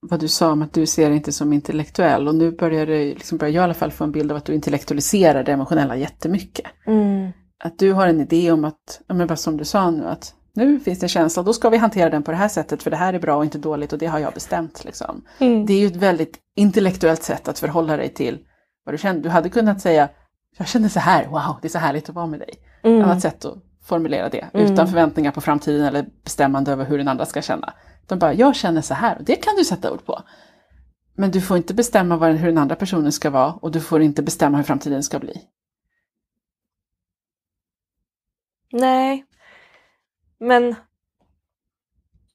vad 0.00 0.20
du 0.20 0.28
sa 0.28 0.52
om 0.52 0.62
att 0.62 0.72
du 0.72 0.86
ser 0.86 1.10
inte 1.10 1.32
som 1.32 1.52
intellektuell. 1.52 2.28
Och 2.28 2.34
nu 2.34 2.50
börjar, 2.50 2.86
det, 2.86 3.04
liksom 3.04 3.38
börjar 3.38 3.54
jag 3.54 3.62
i 3.62 3.64
alla 3.64 3.74
fall 3.74 3.90
få 3.90 4.04
en 4.04 4.12
bild 4.12 4.30
av 4.30 4.36
att 4.36 4.44
du 4.44 4.54
intellektualiserar 4.54 5.44
det 5.44 5.52
emotionella 5.52 5.96
jättemycket. 5.96 6.66
Mm. 6.86 7.32
Att 7.64 7.78
du 7.78 7.92
har 7.92 8.06
en 8.06 8.20
idé 8.20 8.52
om 8.52 8.64
att, 8.64 9.00
men 9.06 9.26
bara 9.26 9.36
som 9.36 9.56
du 9.56 9.64
sa 9.64 9.90
nu, 9.90 10.04
att 10.04 10.34
nu 10.54 10.80
finns 10.80 10.98
det 10.98 11.04
en 11.04 11.08
känsla, 11.08 11.42
då 11.42 11.52
ska 11.52 11.70
vi 11.70 11.76
hantera 11.76 12.10
den 12.10 12.22
på 12.22 12.30
det 12.30 12.36
här 12.36 12.48
sättet 12.48 12.82
för 12.82 12.90
det 12.90 12.96
här 12.96 13.14
är 13.14 13.18
bra 13.18 13.36
och 13.36 13.44
inte 13.44 13.58
dåligt 13.58 13.92
och 13.92 13.98
det 13.98 14.06
har 14.06 14.18
jag 14.18 14.32
bestämt. 14.32 14.84
Liksom. 14.84 15.24
Mm. 15.38 15.66
Det 15.66 15.72
är 15.72 15.78
ju 15.78 15.86
ett 15.86 15.96
väldigt 15.96 16.38
intellektuellt 16.56 17.22
sätt 17.22 17.48
att 17.48 17.58
förhålla 17.58 17.96
dig 17.96 18.08
till 18.08 18.38
vad 18.84 18.94
du 18.94 18.98
känner. 18.98 19.20
Du 19.20 19.28
hade 19.28 19.48
kunnat 19.48 19.80
säga, 19.80 20.08
jag 20.58 20.68
känner 20.68 20.88
så 20.88 21.00
här, 21.00 21.26
wow, 21.26 21.56
det 21.62 21.68
är 21.68 21.70
så 21.70 21.78
härligt 21.78 22.08
att 22.08 22.14
vara 22.14 22.26
med 22.26 22.40
dig. 22.40 22.54
Mm. 22.82 23.04
Annat 23.04 23.22
sätt 23.22 23.44
att 23.44 23.54
formulera 23.82 24.28
det, 24.28 24.48
Mm. 24.54 24.72
utan 24.72 24.86
förväntningar 24.88 25.30
på 25.32 25.40
framtiden 25.40 25.86
eller 25.86 26.06
bestämmande 26.24 26.72
över 26.72 26.84
hur 26.84 26.98
den 26.98 27.08
andra 27.08 27.26
ska 27.26 27.42
känna. 27.42 27.74
De 28.06 28.18
bara, 28.18 28.34
jag 28.34 28.56
känner 28.56 28.80
så 28.80 28.94
här 28.94 29.18
och 29.18 29.24
det 29.24 29.36
kan 29.36 29.56
du 29.56 29.64
sätta 29.64 29.92
ord 29.92 30.04
på. 30.04 30.22
Men 31.16 31.30
du 31.30 31.40
får 31.40 31.56
inte 31.56 31.74
bestämma 31.74 32.16
vad, 32.16 32.32
hur 32.32 32.46
den 32.46 32.58
andra 32.58 32.76
personen 32.76 33.12
ska 33.12 33.30
vara 33.30 33.52
och 33.52 33.70
du 33.70 33.80
får 33.80 34.02
inte 34.02 34.22
bestämma 34.22 34.56
hur 34.56 34.64
framtiden 34.64 35.02
ska 35.02 35.18
bli. 35.18 35.40
Nej. 38.72 39.24
Men 40.38 40.74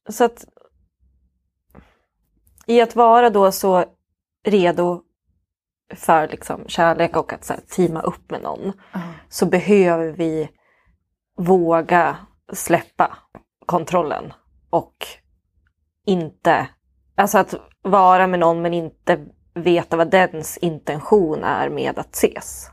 så 0.10 0.24
att 0.24 0.46
i 2.68 2.82
att 2.82 2.96
vara 2.96 3.30
då 3.30 3.52
så 3.52 3.86
redo 4.46 5.02
för 5.96 6.28
liksom 6.28 6.68
kärlek 6.68 7.18
och 7.18 7.34
att 7.34 7.46
så 7.46 7.54
här, 7.54 7.62
teama 7.62 8.02
upp 8.02 8.32
med 8.32 8.42
någon 8.42 8.74
så 9.30 9.46
behöver 9.46 10.12
vi 10.12 10.50
våga 11.38 12.18
släppa 12.54 13.18
kontrollen 13.66 14.34
och 14.70 14.96
inte, 16.06 16.70
alltså 17.16 17.38
att 17.38 17.56
vara 17.82 18.28
med 18.28 18.40
någon 18.40 18.62
men 18.62 18.74
inte 18.74 19.26
veta 19.54 19.98
vad 19.98 20.12
dens 20.12 20.58
intention 20.58 21.44
är 21.44 21.70
med 21.70 22.00
att 22.00 22.16
ses. 22.16 22.70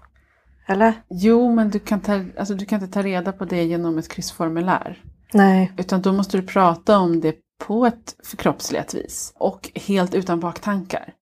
Eller? 0.69 0.93
Jo, 1.09 1.55
men 1.55 1.71
du 1.71 1.79
kan, 1.79 2.01
ta, 2.01 2.25
alltså, 2.39 2.55
du 2.55 2.67
kan 2.67 2.83
inte 2.83 2.95
ta 2.95 3.03
reda 3.03 3.33
på 3.33 3.45
det 3.45 3.65
genom 3.65 3.99
ett 3.99 4.09
kryssformulär. 4.09 5.03
Nej. 5.33 5.73
Utan 5.77 6.03
då 6.03 6.13
måste 6.13 6.37
du 6.37 6.43
prata 6.43 6.99
om 6.99 7.21
det 7.21 7.37
på 7.59 7.87
ett 7.87 8.17
förkroppsligat 8.25 8.95
vis. 8.95 9.33
Och 9.37 9.71
helt 9.75 10.15
utan 10.15 10.41
baktankar. 10.41 11.13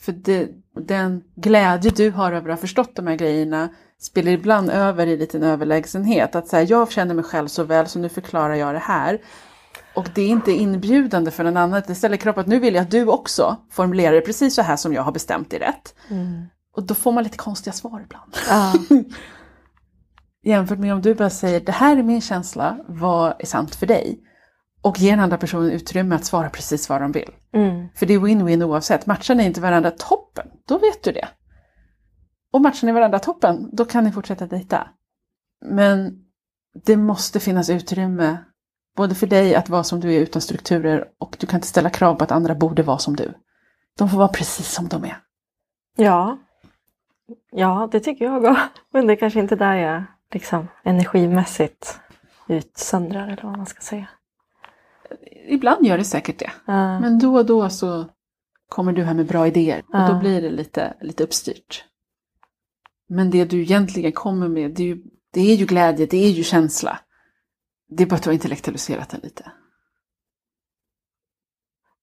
För 0.00 0.12
det, 0.12 0.48
den 0.86 1.22
glädje 1.34 1.90
du 1.90 2.10
har 2.10 2.32
över 2.32 2.50
att 2.50 2.56
ha 2.56 2.60
förstått 2.60 2.96
de 2.96 3.06
här 3.06 3.16
grejerna 3.16 3.68
spelar 4.00 4.32
ibland 4.32 4.70
över 4.70 5.06
i 5.06 5.16
liten 5.16 5.42
överlägsenhet. 5.42 6.34
Att 6.34 6.48
säga, 6.48 6.62
jag 6.62 6.92
känner 6.92 7.14
mig 7.14 7.24
själv 7.24 7.48
så 7.48 7.64
väl 7.64 7.86
så 7.86 7.98
nu 7.98 8.08
förklarar 8.08 8.54
jag 8.54 8.74
det 8.74 8.78
här. 8.78 9.20
Och 9.94 10.08
det 10.14 10.22
är 10.22 10.28
inte 10.28 10.52
inbjudande 10.52 11.30
för 11.30 11.44
någon 11.44 11.56
annan. 11.56 11.82
Det 11.86 11.94
ställer 11.94 12.32
på 12.32 12.40
att 12.40 12.46
nu 12.46 12.58
vill 12.58 12.74
jag 12.74 12.82
att 12.82 12.90
du 12.90 13.06
också 13.06 13.56
formulerar 13.70 14.12
det 14.12 14.20
precis 14.20 14.54
så 14.54 14.62
här 14.62 14.76
som 14.76 14.92
jag 14.92 15.02
har 15.02 15.12
bestämt 15.12 15.50
det 15.50 15.58
rätt. 15.58 15.94
Mm. 16.08 16.46
Och 16.76 16.82
då 16.82 16.94
får 16.94 17.12
man 17.12 17.24
lite 17.24 17.36
konstiga 17.36 17.72
svar 17.72 18.02
ibland. 18.04 18.36
Ja. 18.48 18.72
Jämfört 20.42 20.78
med 20.78 20.94
om 20.94 21.02
du 21.02 21.14
bara 21.14 21.30
säger 21.30 21.60
det 21.60 21.72
här 21.72 21.96
är 21.96 22.02
min 22.02 22.20
känsla, 22.20 22.78
vad 22.88 23.34
är 23.38 23.46
sant 23.46 23.74
för 23.74 23.86
dig? 23.86 24.20
Och 24.82 24.98
ger 24.98 25.10
den 25.10 25.20
andra 25.20 25.38
personen 25.38 25.70
utrymme 25.70 26.14
att 26.14 26.24
svara 26.24 26.50
precis 26.50 26.88
vad 26.88 27.00
de 27.00 27.12
vill. 27.12 27.30
Mm. 27.52 27.88
För 27.94 28.06
det 28.06 28.14
är 28.14 28.18
win-win 28.18 28.62
oavsett. 28.62 29.06
Matchar 29.06 29.34
ni 29.34 29.44
inte 29.44 29.60
varandra 29.60 29.90
toppen, 29.90 30.46
då 30.68 30.78
vet 30.78 31.02
du 31.02 31.12
det. 31.12 31.28
Och 32.52 32.60
matchar 32.60 32.86
ni 32.86 32.92
varandra 32.92 33.18
toppen, 33.18 33.68
då 33.72 33.84
kan 33.84 34.04
ni 34.04 34.12
fortsätta 34.12 34.46
dejta. 34.46 34.88
Men 35.64 36.24
det 36.84 36.96
måste 36.96 37.40
finnas 37.40 37.70
utrymme, 37.70 38.38
både 38.96 39.14
för 39.14 39.26
dig 39.26 39.54
att 39.54 39.68
vara 39.68 39.84
som 39.84 40.00
du 40.00 40.14
är 40.14 40.20
utan 40.20 40.42
strukturer 40.42 41.08
och 41.18 41.36
du 41.40 41.46
kan 41.46 41.56
inte 41.56 41.68
ställa 41.68 41.90
krav 41.90 42.14
på 42.14 42.24
att 42.24 42.32
andra 42.32 42.54
borde 42.54 42.82
vara 42.82 42.98
som 42.98 43.16
du. 43.16 43.32
De 43.98 44.08
får 44.08 44.18
vara 44.18 44.28
precis 44.28 44.72
som 44.72 44.88
de 44.88 45.04
är. 45.04 45.16
Ja. 45.96 46.38
Ja, 47.52 47.88
det 47.92 48.00
tycker 48.00 48.24
jag 48.24 48.36
också. 48.44 48.56
Men 48.92 49.06
det 49.06 49.12
är 49.12 49.16
kanske 49.16 49.40
inte 49.40 49.56
där 49.56 49.74
jag 49.74 50.04
liksom 50.32 50.68
energimässigt 50.84 52.00
utsöndrar 52.48 53.28
eller 53.28 53.42
vad 53.42 53.56
man 53.56 53.66
ska 53.66 53.80
säga. 53.80 54.08
Ibland 55.48 55.86
gör 55.86 55.98
det 55.98 56.04
säkert 56.04 56.38
det. 56.38 56.50
Ja. 56.64 57.00
Men 57.00 57.18
då 57.18 57.34
och 57.34 57.46
då 57.46 57.70
så 57.70 58.06
kommer 58.68 58.92
du 58.92 59.04
här 59.04 59.14
med 59.14 59.26
bra 59.26 59.46
idéer 59.46 59.82
och 59.88 60.08
då 60.08 60.18
blir 60.18 60.42
det 60.42 60.50
lite, 60.50 60.94
lite 61.00 61.24
uppstyrt. 61.24 61.84
Men 63.08 63.30
det 63.30 63.44
du 63.44 63.62
egentligen 63.62 64.12
kommer 64.12 64.48
med, 64.48 64.70
det 64.70 64.82
är, 64.82 64.86
ju, 64.86 65.02
det 65.32 65.40
är 65.40 65.54
ju 65.54 65.66
glädje, 65.66 66.06
det 66.06 66.24
är 66.24 66.30
ju 66.30 66.42
känsla. 66.42 66.98
Det 67.88 68.02
är 68.02 68.06
bara 68.06 68.16
att 68.16 68.22
du 68.22 68.28
har 68.28 68.34
intellektualiserat 68.34 69.08
den 69.08 69.20
lite. 69.22 69.52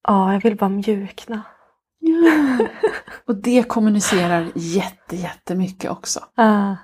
Ja, 0.04 0.34
jag 0.34 0.42
vill 0.42 0.58
bara 0.58 0.70
mjukna. 0.70 1.42
Ja. 2.00 2.68
Och 3.26 3.36
det 3.36 3.64
kommunicerar 3.64 4.52
jätte, 4.56 5.16
jättemycket 5.16 5.92
också. 5.92 6.20
Ah. 6.36 6.76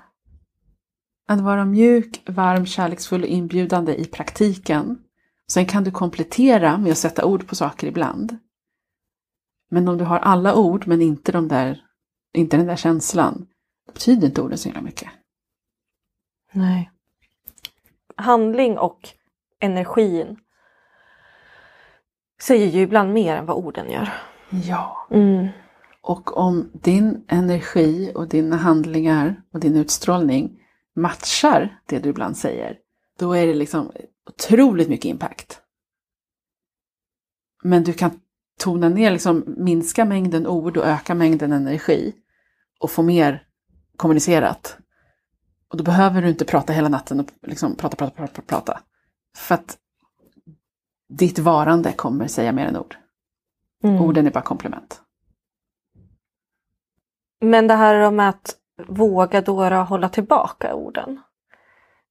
Att 1.26 1.40
vara 1.40 1.64
mjuk, 1.64 2.22
varm, 2.26 2.66
kärleksfull 2.66 3.22
och 3.22 3.28
inbjudande 3.28 3.94
i 3.94 4.04
praktiken. 4.04 4.98
Sen 5.52 5.66
kan 5.66 5.84
du 5.84 5.90
komplettera 5.90 6.78
med 6.78 6.92
att 6.92 6.98
sätta 6.98 7.24
ord 7.24 7.48
på 7.48 7.54
saker 7.54 7.86
ibland. 7.86 8.38
Men 9.70 9.88
om 9.88 9.98
du 9.98 10.04
har 10.04 10.18
alla 10.18 10.54
ord 10.54 10.86
men 10.86 11.02
inte, 11.02 11.32
de 11.32 11.48
där, 11.48 11.84
inte 12.34 12.56
den 12.56 12.66
där 12.66 12.76
känslan, 12.76 13.46
då 13.86 13.92
betyder 13.92 14.26
inte 14.26 14.42
orden 14.42 14.58
så 14.58 14.68
himla 14.68 14.82
mycket. 14.82 15.08
Nej. 16.52 16.90
Handling 18.16 18.78
och 18.78 19.08
energin 19.60 20.36
säger 22.42 22.66
ju 22.66 22.80
ibland 22.80 23.12
mer 23.12 23.36
än 23.36 23.46
vad 23.46 23.56
orden 23.56 23.90
gör. 23.90 24.12
Ja. 24.50 25.06
Mm. 25.10 25.48
Och 26.00 26.36
om 26.36 26.70
din 26.72 27.24
energi 27.28 28.12
och 28.14 28.28
dina 28.28 28.56
handlingar 28.56 29.42
och 29.52 29.60
din 29.60 29.76
utstrålning 29.76 30.60
matchar 30.94 31.80
det 31.86 31.98
du 31.98 32.08
ibland 32.08 32.36
säger, 32.36 32.78
då 33.18 33.32
är 33.32 33.46
det 33.46 33.54
liksom 33.54 33.92
otroligt 34.26 34.88
mycket 34.88 35.04
impact. 35.04 35.60
Men 37.62 37.84
du 37.84 37.92
kan 37.92 38.20
tona 38.60 38.88
ner, 38.88 39.10
liksom 39.10 39.44
minska 39.46 40.04
mängden 40.04 40.46
ord 40.46 40.76
och 40.76 40.86
öka 40.86 41.14
mängden 41.14 41.52
energi 41.52 42.14
och 42.80 42.90
få 42.90 43.02
mer 43.02 43.46
kommunicerat. 43.96 44.78
Och 45.68 45.76
då 45.76 45.84
behöver 45.84 46.22
du 46.22 46.28
inte 46.28 46.44
prata 46.44 46.72
hela 46.72 46.88
natten 46.88 47.20
och 47.20 47.26
liksom 47.42 47.76
prata, 47.76 47.96
prata, 47.96 48.16
prata, 48.16 48.42
prata. 48.42 48.80
För 49.36 49.54
att 49.54 49.78
ditt 51.08 51.38
varande 51.38 51.92
kommer 51.92 52.26
säga 52.26 52.52
mer 52.52 52.66
än 52.66 52.76
ord. 52.76 52.96
Mm. 53.82 54.02
Orden 54.02 54.26
är 54.26 54.30
bara 54.30 54.44
komplement. 54.44 55.00
Men 57.40 57.66
det 57.66 57.74
här 57.74 58.10
med 58.10 58.28
att 58.28 58.56
våga 58.88 59.40
då 59.40 59.64
hålla 59.70 60.08
tillbaka 60.08 60.74
orden. 60.74 61.20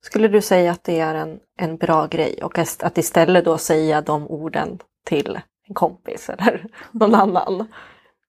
Skulle 0.01 0.27
du 0.27 0.41
säga 0.41 0.71
att 0.71 0.83
det 0.83 0.99
är 0.99 1.15
en, 1.15 1.39
en 1.59 1.77
bra 1.77 2.07
grej 2.07 2.39
och 2.43 2.57
att 2.59 2.97
istället 2.97 3.45
då 3.45 3.57
säga 3.57 4.01
de 4.01 4.27
orden 4.27 4.79
till 5.05 5.39
en 5.67 5.73
kompis 5.73 6.29
eller 6.29 6.65
någon 6.91 7.15
annan? 7.15 7.67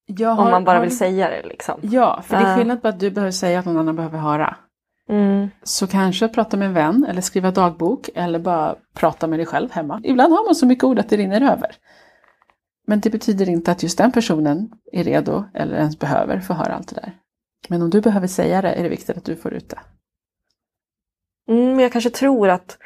Jag 0.07 0.39
Om 0.39 0.51
man 0.51 0.65
bara 0.65 0.77
har- 0.77 0.85
vill 0.85 0.99
säga 0.99 1.31
det 1.31 1.43
liksom. 1.49 1.81
Ja, 1.83 2.23
för 2.23 2.37
det 2.37 2.43
är 2.43 2.51
Ja. 2.51 2.57
skillnad 2.57 2.83
på 2.83 2.89
att 2.89 3.01
du 3.01 3.11
behöver 3.11 3.31
säga 3.33 3.59
att 3.59 3.65
någon 3.67 3.79
annan 3.79 3.97
behöver 3.97 4.19
höra. 4.19 4.57
Mm. 5.09 5.49
Så 5.63 5.87
kanske 5.87 6.29
prata 6.29 6.57
med 6.57 6.69
en 6.69 6.75
vän 6.75 7.07
eller 7.09 7.21
skriva 7.21 7.51
dagbok 7.51 8.09
eller 8.15 8.39
bara 8.39 8.75
prata 8.95 9.27
med 9.27 9.39
dig 9.39 9.47
själv 9.47 9.71
hemma. 9.73 10.01
Ibland 10.05 10.33
har 10.33 10.45
man 10.45 10.55
så 10.55 10.67
mycket 10.67 10.85
ord 10.85 10.99
att 10.99 11.09
det 11.09 11.17
rinner 11.17 11.41
över. 11.41 11.77
Men 12.87 13.01
det 13.01 13.11
betyder 13.11 13.49
inte 13.49 13.73
att 13.73 13.83
just 13.83 13.99
den 13.99 14.13
personen 14.13 14.71
är 14.93 15.05
redo 15.05 15.45
eller 15.55 15.77
ens 15.77 15.99
behöver 15.99 16.41
få 16.41 16.55
höra 16.55 16.75
allt 16.75 16.89
det 16.89 17.01
där. 17.01 17.13
Men 17.69 17.83
om 17.83 17.91
du 17.91 18.01
behöver 18.01 18.27
säga 18.27 18.63
det 18.63 18.73
är 18.73 18.83
det 18.83 18.89
viktigt 18.89 19.17
att 19.17 19.25
du 19.25 19.37
får 19.37 19.55
ut 19.55 19.69
det. 19.69 19.81
Mm, 21.49 21.67
men 21.67 21.79
jag 21.79 21.93
kanske 21.93 22.11
tror 22.11 22.49
att, 22.49 22.79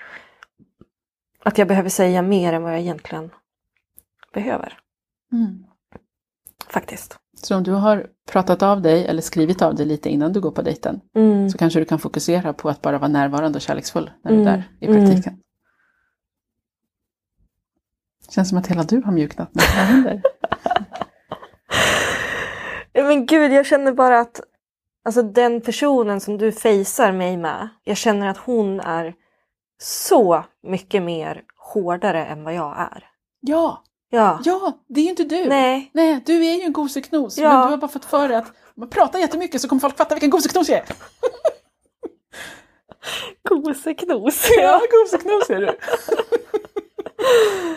att 1.45 1.59
jag 1.59 1.69
behöver 1.69 1.89
säga 1.91 2.23
mer 2.23 2.53
än 2.53 2.63
vad 2.63 2.73
jag 2.73 2.81
egentligen 2.81 3.31
behöver. 4.35 4.79
Faktiskt. 6.69 7.19
Så 7.43 7.57
om 7.57 7.63
du 7.63 7.73
har 7.73 8.07
pratat 8.31 8.63
av 8.63 8.83
dig 8.83 9.07
eller 9.07 9.23
skrivit 9.23 9.63
av 9.63 9.75
dig 9.75 9.87
lite 9.87 10.09
innan 10.09 10.33
du 10.33 10.41
går 10.41 10.51
på 10.51 10.63
dejten 10.63 11.01
Mm. 11.15 11.51
så 11.51 11.59
kanske 11.59 11.79
du 11.81 11.85
kan 11.85 11.99
fokusera 11.99 12.53
på 12.53 12.69
att 12.69 12.83
bara 12.83 12.99
vara 12.99 13.09
närvarande 13.09 13.57
och 13.57 13.63
kärleksfull 13.63 14.11
när 14.23 14.31
du 14.33 14.37
är 14.37 14.43
Mm. 14.43 14.53
där 14.53 14.65
i 14.81 14.87
praktiken. 14.87 15.41
Känns 18.31 18.49
som 18.49 18.59
att 18.59 18.67
hela 18.67 18.83
du 18.83 19.03
har 19.03 19.13
mjuknat 19.13 19.51
vad 19.53 19.65
händer? 19.65 20.23
Men 23.09 23.27
gud, 23.27 23.53
jag 23.53 23.67
känner 23.67 23.93
bara 23.93 24.21
att 24.21 24.41
alltså, 25.05 25.23
den 25.23 25.61
personen 25.61 26.21
som 26.21 26.39
du 26.39 26.53
fejsar 26.53 27.13
mig 27.13 27.37
med, 27.37 27.69
jag 27.85 27.97
känner 27.97 28.29
att 28.29 28.39
hon 28.39 28.81
är 28.81 29.15
så 29.83 30.45
mycket 30.63 31.03
mer 31.03 31.43
hårdare 31.73 32.25
än 32.25 32.45
vad 32.45 32.55
jag 32.55 32.79
är. 32.79 33.05
Ja, 33.41 33.85
Ja. 34.11 34.41
ja, 34.45 34.79
det 34.89 35.01
är 35.01 35.05
ju 35.05 35.11
inte 35.11 35.25
du. 35.25 35.49
Nej. 35.49 35.91
Nej, 35.95 36.23
du 36.27 36.47
är 36.47 36.55
ju 36.57 36.63
en 36.63 36.73
goseknos. 36.73 37.39
Ja. 37.39 37.49
Men 37.49 37.63
du 37.67 37.71
har 37.71 37.77
bara 37.77 37.89
fått 37.89 38.05
för 38.05 38.29
dig 38.29 38.37
att 38.37 38.47
om 38.47 38.53
man 38.77 38.89
pratar 38.89 39.19
jättemycket 39.19 39.61
så 39.61 39.69
kommer 39.69 39.81
folk 39.81 39.97
fatta 39.97 40.15
vilken 40.15 40.31
goseknos 40.31 40.69
jag 40.69 40.79
är. 40.79 40.85
Koseknos. 43.49 44.49
Ja, 44.59 44.81
goseknos 44.91 45.51
är 45.51 45.61
du. 45.61 45.79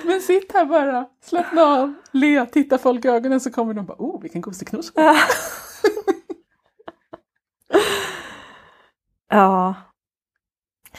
Men 0.08 0.22
sitt 0.22 0.52
här 0.54 0.66
bara, 0.66 1.06
slappna 1.24 1.62
av, 1.64 1.94
le, 2.12 2.46
titta 2.46 2.78
folk 2.78 3.06
i 3.06 3.08
ögonen 3.08 3.40
så 3.40 3.52
kommer 3.52 3.74
de 3.74 3.86
bara, 3.86 3.98
oh 4.00 4.22
vilken 4.22 4.42
goseknos. 4.42 4.92
Ja. 4.96 5.18
ja. 9.30 9.74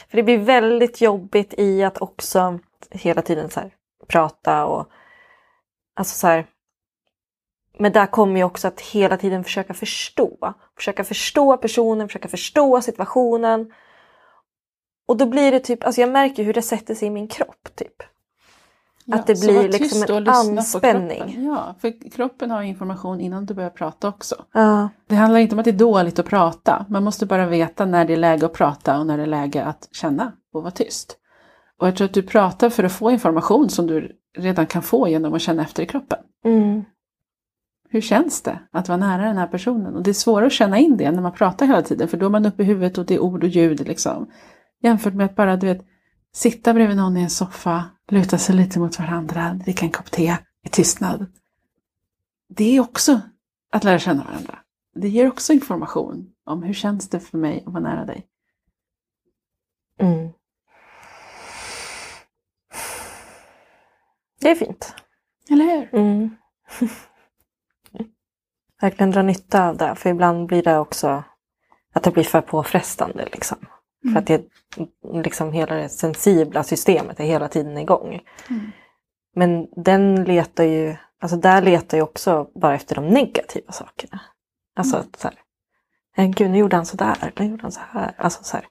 För 0.09 0.17
det 0.17 0.23
blir 0.23 0.37
väldigt 0.37 1.01
jobbigt 1.01 1.53
i 1.57 1.83
att 1.83 2.01
också 2.01 2.59
hela 2.91 3.21
tiden 3.21 3.49
så 3.49 3.59
här, 3.59 3.71
prata 4.07 4.65
och 4.65 4.89
alltså 5.95 6.15
så 6.15 6.27
här. 6.27 6.45
Men 7.79 7.91
där 7.91 8.05
kommer 8.05 8.37
ju 8.37 8.43
också 8.43 8.67
att 8.67 8.81
hela 8.81 9.17
tiden 9.17 9.43
försöka 9.43 9.73
förstå. 9.73 10.53
Försöka 10.77 11.03
förstå 11.03 11.57
personen, 11.57 12.07
försöka 12.07 12.27
förstå 12.27 12.81
situationen. 12.81 13.73
Och 15.07 15.17
då 15.17 15.25
blir 15.25 15.51
det 15.51 15.59
typ, 15.59 15.83
alltså 15.83 16.01
jag 16.01 16.09
märker 16.09 16.43
hur 16.43 16.53
det 16.53 16.61
sätter 16.61 16.95
sig 16.95 17.07
i 17.07 17.11
min 17.11 17.27
kropp 17.27 17.75
typ. 17.75 18.03
Att 19.11 19.27
det 19.27 19.41
blir 19.41 19.69
liksom 19.69 20.15
en 20.17 20.27
anspänning. 20.27 21.45
Ja, 21.45 21.75
för 21.79 22.11
kroppen 22.11 22.51
har 22.51 22.61
information 22.61 23.19
innan 23.19 23.45
du 23.45 23.53
börjar 23.53 23.69
prata 23.69 24.07
också. 24.07 24.35
Ja. 24.53 24.89
Det 25.07 25.15
handlar 25.15 25.39
inte 25.39 25.55
om 25.55 25.59
att 25.59 25.65
det 25.65 25.71
är 25.71 25.77
dåligt 25.77 26.19
att 26.19 26.25
prata. 26.25 26.85
Man 26.89 27.03
måste 27.03 27.25
bara 27.25 27.45
veta 27.45 27.85
när 27.85 28.05
det 28.05 28.13
är 28.13 28.17
läge 28.17 28.45
att 28.45 28.53
prata 28.53 28.99
och 28.99 29.07
när 29.07 29.17
det 29.17 29.23
är 29.23 29.27
läge 29.27 29.63
att 29.63 29.89
känna 29.91 30.31
och 30.53 30.61
vara 30.61 30.71
tyst. 30.71 31.17
Och 31.79 31.87
jag 31.87 31.95
tror 31.95 32.05
att 32.05 32.13
du 32.13 32.23
pratar 32.23 32.69
för 32.69 32.83
att 32.83 32.91
få 32.91 33.11
information 33.11 33.69
som 33.69 33.87
du 33.87 34.11
redan 34.37 34.65
kan 34.65 34.81
få 34.81 35.07
genom 35.07 35.33
att 35.33 35.41
känna 35.41 35.61
efter 35.61 35.83
i 35.83 35.85
kroppen. 35.85 36.19
Mm. 36.45 36.83
Hur 37.89 38.01
känns 38.01 38.41
det 38.41 38.59
att 38.71 38.87
vara 38.87 38.97
nära 38.97 39.25
den 39.25 39.37
här 39.37 39.47
personen? 39.47 39.95
Och 39.95 40.03
det 40.03 40.11
är 40.11 40.13
svårare 40.13 40.47
att 40.47 40.53
känna 40.53 40.77
in 40.77 40.97
det 40.97 41.11
när 41.11 41.21
man 41.21 41.31
pratar 41.31 41.65
hela 41.65 41.81
tiden 41.81 42.07
för 42.07 42.17
då 42.17 42.25
är 42.25 42.29
man 42.29 42.45
uppe 42.45 42.63
i 42.63 42.65
huvudet 42.65 42.97
och 42.97 43.05
det 43.05 43.13
är 43.15 43.19
ord 43.19 43.43
och 43.43 43.49
ljud 43.49 43.87
liksom. 43.87 44.27
Jämfört 44.81 45.13
med 45.13 45.25
att 45.25 45.35
bara 45.35 45.55
du 45.55 45.67
vet, 45.67 45.85
sitta 46.33 46.73
bredvid 46.73 46.97
någon 46.97 47.17
i 47.17 47.21
en 47.21 47.29
soffa, 47.29 47.85
luta 48.11 48.37
sig 48.37 48.55
lite 48.55 48.79
mot 48.79 48.99
varandra, 48.99 49.53
dricka 49.53 49.85
en 49.85 49.91
kopp 49.91 50.11
te 50.11 50.37
i 50.63 50.69
tystnad. 50.69 51.25
Det 52.49 52.75
är 52.75 52.79
också 52.79 53.21
att 53.71 53.83
lära 53.83 53.99
känna 53.99 54.23
varandra. 54.23 54.59
Det 54.95 55.09
ger 55.09 55.27
också 55.27 55.53
information 55.53 56.33
om 56.45 56.63
hur 56.63 56.73
känns 56.73 57.09
det 57.09 57.19
för 57.19 57.37
mig 57.37 57.63
att 57.65 57.73
vara 57.73 57.83
nära 57.83 58.05
dig. 58.05 58.27
Mm. 59.99 60.29
Det 64.39 64.49
är 64.49 64.55
fint. 64.55 64.95
Eller 65.49 65.65
hur? 65.65 65.99
Mm. 65.99 66.35
Verkligen 68.81 69.11
dra 69.11 69.21
nytta 69.21 69.67
av 69.69 69.77
det, 69.77 69.95
för 69.95 70.09
ibland 70.09 70.47
blir 70.47 70.63
det 70.63 70.77
också 70.77 71.23
att 71.93 72.03
det 72.03 72.11
blir 72.11 72.23
för 72.23 72.41
påfrestande. 72.41 73.29
Liksom. 73.31 73.57
För 74.13 74.19
att 74.19 74.27
det, 74.27 74.45
liksom 75.23 75.51
hela 75.53 75.75
det 75.75 75.89
sensibla 75.89 76.63
systemet 76.63 77.19
är 77.19 77.23
hela 77.23 77.47
tiden 77.47 77.77
igång. 77.77 78.21
Mm. 78.49 78.71
Men 79.35 79.67
den 79.83 80.23
letar 80.23 80.63
ju, 80.63 80.95
alltså 81.21 81.37
där 81.37 81.61
letar 81.61 81.97
ju 81.97 82.03
också 82.03 82.47
bara 82.61 82.75
efter 82.75 82.95
de 82.95 83.07
negativa 83.07 83.71
sakerna. 83.71 84.21
Alltså 84.75 84.95
Mm. 84.95 85.07
att 85.13 85.19
så 85.19 85.27
här, 85.27 85.37
"Nej, 86.17 86.27
gud 86.27 86.51
nu 86.51 86.57
gjorde 86.57 86.75
han 86.75 86.85
sådär, 86.85 87.31
nu 87.39 87.45
gjorde 87.45 87.61
han 87.61 87.71
så 87.71 87.81
här. 87.91 88.15
Alltså 88.17 88.43
så 88.43 88.57
här. 88.57 88.65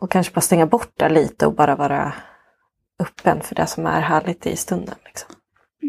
Och 0.00 0.10
kanske 0.10 0.34
bara 0.34 0.40
stänga 0.40 0.66
bort 0.66 0.92
det 0.96 1.08
lite 1.08 1.46
och 1.46 1.54
bara 1.54 1.76
vara 1.76 2.12
öppen 3.00 3.40
för 3.40 3.54
det 3.54 3.66
som 3.66 3.86
är 3.86 4.00
härligt 4.00 4.46
i 4.46 4.56
stunden. 4.56 4.94
Liksom. 5.04 5.30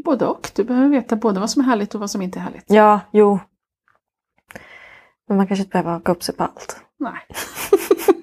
Både 0.05 0.25
och. 0.25 0.51
Du 0.55 0.63
behöver 0.63 0.89
veta 0.89 1.15
både 1.15 1.39
vad 1.39 1.49
som 1.49 1.61
är 1.61 1.65
härligt 1.65 1.93
och 1.95 1.99
vad 2.01 2.11
som 2.11 2.21
inte 2.21 2.39
är 2.39 2.43
härligt. 2.43 2.65
Ja, 2.67 2.99
jo. 3.11 3.39
Men 5.27 5.37
man 5.37 5.47
kanske 5.47 5.61
inte 5.63 5.71
behöver 5.71 5.91
haka 5.91 6.11
upp 6.11 6.23
sig 6.23 6.35
på 6.35 6.43
allt. 6.43 6.81
Nej. 6.99 7.27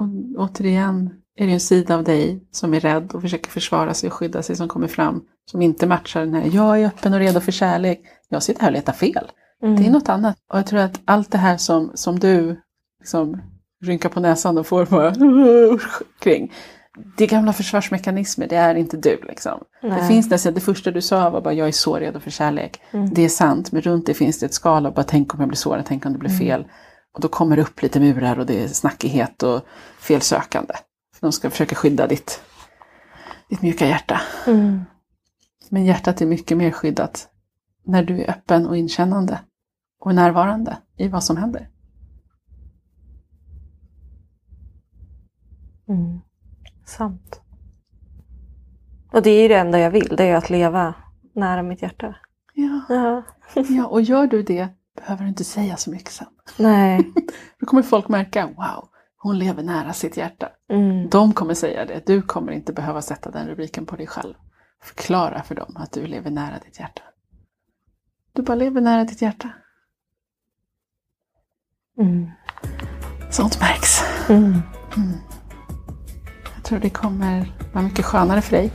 och 0.00 0.08
återigen 0.36 1.10
är 1.36 1.46
det 1.46 1.52
en 1.52 1.60
sida 1.60 1.94
av 1.94 2.04
dig 2.04 2.42
som 2.50 2.74
är 2.74 2.80
rädd 2.80 3.12
och 3.12 3.22
försöker 3.22 3.50
försvara 3.50 3.94
sig 3.94 4.06
och 4.06 4.12
skydda 4.12 4.42
sig 4.42 4.56
som 4.56 4.68
kommer 4.68 4.88
fram. 4.88 5.22
Som 5.50 5.62
inte 5.62 5.86
matchar 5.86 6.20
den 6.20 6.34
här, 6.34 6.50
jag 6.52 6.80
är 6.80 6.86
öppen 6.86 7.12
och 7.12 7.18
redo 7.18 7.40
för 7.40 7.52
kärlek. 7.52 8.00
Jag 8.28 8.42
sitter 8.42 8.60
här 8.60 8.68
och 8.68 8.72
letar 8.72 8.92
fel. 8.92 9.30
Mm. 9.62 9.76
Det 9.76 9.86
är 9.86 9.90
något 9.90 10.08
annat. 10.08 10.36
Och 10.52 10.58
jag 10.58 10.66
tror 10.66 10.80
att 10.80 11.00
allt 11.04 11.30
det 11.30 11.38
här 11.38 11.56
som, 11.56 11.90
som 11.94 12.18
du 12.18 12.60
liksom 13.00 13.42
rynkar 13.84 14.08
på 14.08 14.20
näsan 14.20 14.58
och 14.58 14.66
får 14.66 14.86
bara 14.86 15.14
kring. 16.18 16.52
Det 17.16 17.24
är 17.24 17.28
gamla 17.28 17.52
försvarsmekanismer, 17.52 18.46
det 18.46 18.56
är 18.56 18.74
inte 18.74 18.96
du 18.96 19.20
liksom. 19.28 19.60
Det 19.82 20.06
finns 20.08 20.30
nästan, 20.30 20.54
det 20.54 20.60
första 20.60 20.90
du 20.90 21.02
sa 21.02 21.30
var 21.30 21.40
bara 21.40 21.54
jag 21.54 21.68
är 21.68 21.72
så 21.72 21.96
redo 21.96 22.20
för 22.20 22.30
kärlek. 22.30 22.80
Mm. 22.90 23.14
Det 23.14 23.24
är 23.24 23.28
sant, 23.28 23.72
men 23.72 23.82
runt 23.82 24.06
det 24.06 24.14
finns 24.14 24.38
det 24.38 24.46
ett 24.46 24.54
skal 24.54 24.86
av 24.86 24.94
bara 24.94 25.02
tänk 25.02 25.34
om 25.34 25.40
jag 25.40 25.48
blir 25.48 25.56
sårad, 25.56 25.84
tänk 25.88 26.06
om 26.06 26.12
det 26.12 26.18
blir 26.18 26.30
fel. 26.30 26.64
Och 27.12 27.20
då 27.20 27.28
kommer 27.28 27.56
det 27.56 27.62
upp 27.62 27.82
lite 27.82 28.00
murar 28.00 28.38
och 28.38 28.46
det 28.46 28.62
är 28.64 28.68
snackighet 28.68 29.42
och 29.42 29.62
felsökande. 29.98 30.74
De 31.20 31.32
ska 31.32 31.50
försöka 31.50 31.74
skydda 31.74 32.06
ditt, 32.06 32.42
ditt 33.48 33.62
mjuka 33.62 33.86
hjärta. 33.86 34.20
Mm. 34.46 34.84
Men 35.68 35.84
hjärtat 35.84 36.20
är 36.20 36.26
mycket 36.26 36.56
mer 36.56 36.70
skyddat 36.70 37.28
när 37.84 38.02
du 38.02 38.22
är 38.22 38.30
öppen 38.30 38.66
och 38.66 38.76
inkännande 38.76 39.40
och 40.00 40.14
närvarande 40.14 40.78
i 40.96 41.08
vad 41.08 41.24
som 41.24 41.36
händer. 41.36 41.68
Mm. 45.88 46.20
Sant. 46.84 47.40
Och 49.12 49.22
det 49.22 49.30
är 49.30 49.42
ju 49.42 49.48
det 49.48 49.54
enda 49.58 49.78
jag 49.78 49.90
vill, 49.90 50.14
det 50.16 50.24
är 50.24 50.36
att 50.36 50.50
leva 50.50 50.94
nära 51.34 51.62
mitt 51.62 51.82
hjärta. 51.82 52.16
Ja, 52.54 52.82
Ja. 52.88 53.22
ja 53.68 53.86
och 53.86 54.02
gör 54.02 54.26
du 54.26 54.42
det 54.42 54.68
behöver 54.96 55.22
du 55.22 55.28
inte 55.28 55.44
säga 55.44 55.76
så 55.76 55.90
mycket 55.90 56.12
sen. 56.12 56.26
Nej. 56.56 57.12
Då 57.60 57.66
kommer 57.66 57.82
folk 57.82 58.08
märka, 58.08 58.46
wow, 58.46 58.88
hon 59.16 59.38
lever 59.38 59.62
nära 59.62 59.92
sitt 59.92 60.16
hjärta. 60.16 60.48
Mm. 60.70 61.08
De 61.08 61.32
kommer 61.32 61.54
säga 61.54 61.84
det, 61.84 62.06
du 62.06 62.22
kommer 62.22 62.52
inte 62.52 62.72
behöva 62.72 63.02
sätta 63.02 63.30
den 63.30 63.48
rubriken 63.48 63.86
på 63.86 63.96
dig 63.96 64.06
själv. 64.06 64.34
Förklara 64.82 65.42
för 65.42 65.54
dem 65.54 65.76
att 65.76 65.92
du 65.92 66.06
lever 66.06 66.30
nära 66.30 66.58
ditt 66.58 66.80
hjärta. 66.80 67.02
Du 68.32 68.42
bara 68.42 68.54
lever 68.54 68.80
nära 68.80 69.04
ditt 69.04 69.22
hjärta. 69.22 69.50
Mm. 71.98 72.30
Sånt 73.30 73.60
märks. 73.60 74.02
Mm. 74.28 74.62
Jag 76.54 76.64
tror 76.64 76.78
det 76.78 76.90
kommer 76.90 77.52
vara 77.72 77.84
mycket 77.84 78.04
skönare 78.04 78.42
för 78.42 78.56
dig. 78.56 78.72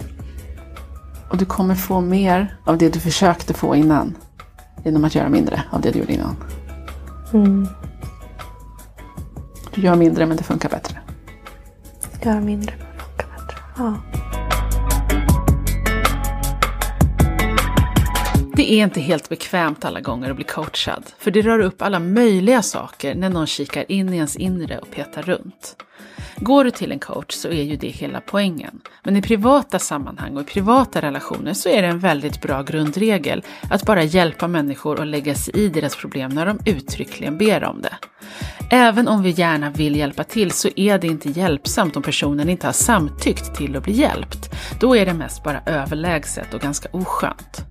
Och 1.30 1.38
du 1.38 1.46
kommer 1.46 1.76
få 1.76 2.02
mer 2.02 2.58
av 2.66 2.78
det 2.78 2.90
du 2.90 3.00
försökte 3.00 3.54
få 3.54 3.76
innan. 3.76 4.18
Genom 4.88 5.06
att 5.06 5.16
göra 5.16 5.30
mindre 5.30 5.64
av 5.72 5.82
det 5.82 5.92
du 5.92 6.00
gjorde 6.00 6.14
innan. 6.14 6.36
Mm. 7.34 7.68
Du 9.76 9.82
gör 9.82 9.96
mindre 9.96 10.26
men 10.26 10.38
det 10.38 10.44
funkar 10.44 10.70
bättre. 10.70 10.98
Göra 12.22 12.40
mindre 12.40 12.74
men 12.78 12.88
funkar 13.00 13.28
bättre. 13.28 13.58
Ja. 13.78 13.96
Det 18.56 18.74
är 18.74 18.84
inte 18.84 19.02
helt 19.02 19.30
bekvämt 19.30 19.86
alla 19.86 20.02
gånger 20.02 20.30
att 20.30 20.36
bli 20.36 20.46
coachad, 20.46 21.04
för 21.18 21.32
det 21.32 21.42
rör 21.42 21.60
upp 21.60 21.82
alla 21.82 22.00
möjliga 22.00 22.62
saker 22.62 23.16
när 23.16 23.30
någon 23.30 23.48
kikar 23.48 23.92
in 23.92 24.14
i 24.14 24.16
ens 24.16 24.36
inre 24.36 24.80
och 24.80 24.92
petar 24.92 25.22
runt. 25.22 25.76
Går 26.40 26.64
du 26.64 26.72
till 26.72 26.92
en 26.92 27.00
coach 27.00 27.34
så 27.34 27.48
är 27.48 27.64
ju 27.64 27.76
det 27.76 27.88
hela 27.88 28.22
poängen. 28.22 28.82
Men 29.04 29.16
i 29.16 29.22
privata 29.22 29.80
sammanhang 29.80 30.36
och 30.36 30.42
i 30.42 30.46
privata 30.46 31.02
relationer 31.02 31.54
så 31.54 31.70
är 31.70 31.82
det 31.82 31.88
en 31.88 32.00
väldigt 32.00 32.42
bra 32.42 32.64
grundregel 32.64 33.44
att 33.70 33.86
bara 33.86 34.04
hjälpa 34.04 34.48
människor 34.48 35.00
och 35.00 35.06
lägga 35.06 35.36
sig 35.36 35.56
i 35.56 35.70
deras 35.70 35.96
problem 35.96 36.32
när 36.32 36.46
de 36.46 36.60
uttryckligen 36.66 37.38
ber 37.38 37.64
om 37.64 37.82
det. 37.82 37.96
Även 38.72 39.08
om 39.08 39.24
vi 39.24 39.30
gärna 39.30 39.70
vill 39.70 39.96
hjälpa 39.96 40.24
till 40.24 40.52
så 40.52 40.70
är 40.76 41.00
det 41.00 41.08
inte 41.08 41.30
hjälpsamt 41.30 41.96
om 41.96 42.04
personen 42.04 42.50
inte 42.50 42.68
har 42.68 42.74
samtyckt 42.74 43.56
till 43.56 43.76
att 43.76 43.84
bli 43.84 43.94
hjälpt. 43.94 44.50
Då 44.80 44.96
är 44.96 45.06
det 45.06 45.14
mest 45.14 45.44
bara 45.44 45.62
överlägset 45.66 46.54
och 46.54 46.62
ganska 46.62 46.90
oskönt. 46.92 47.66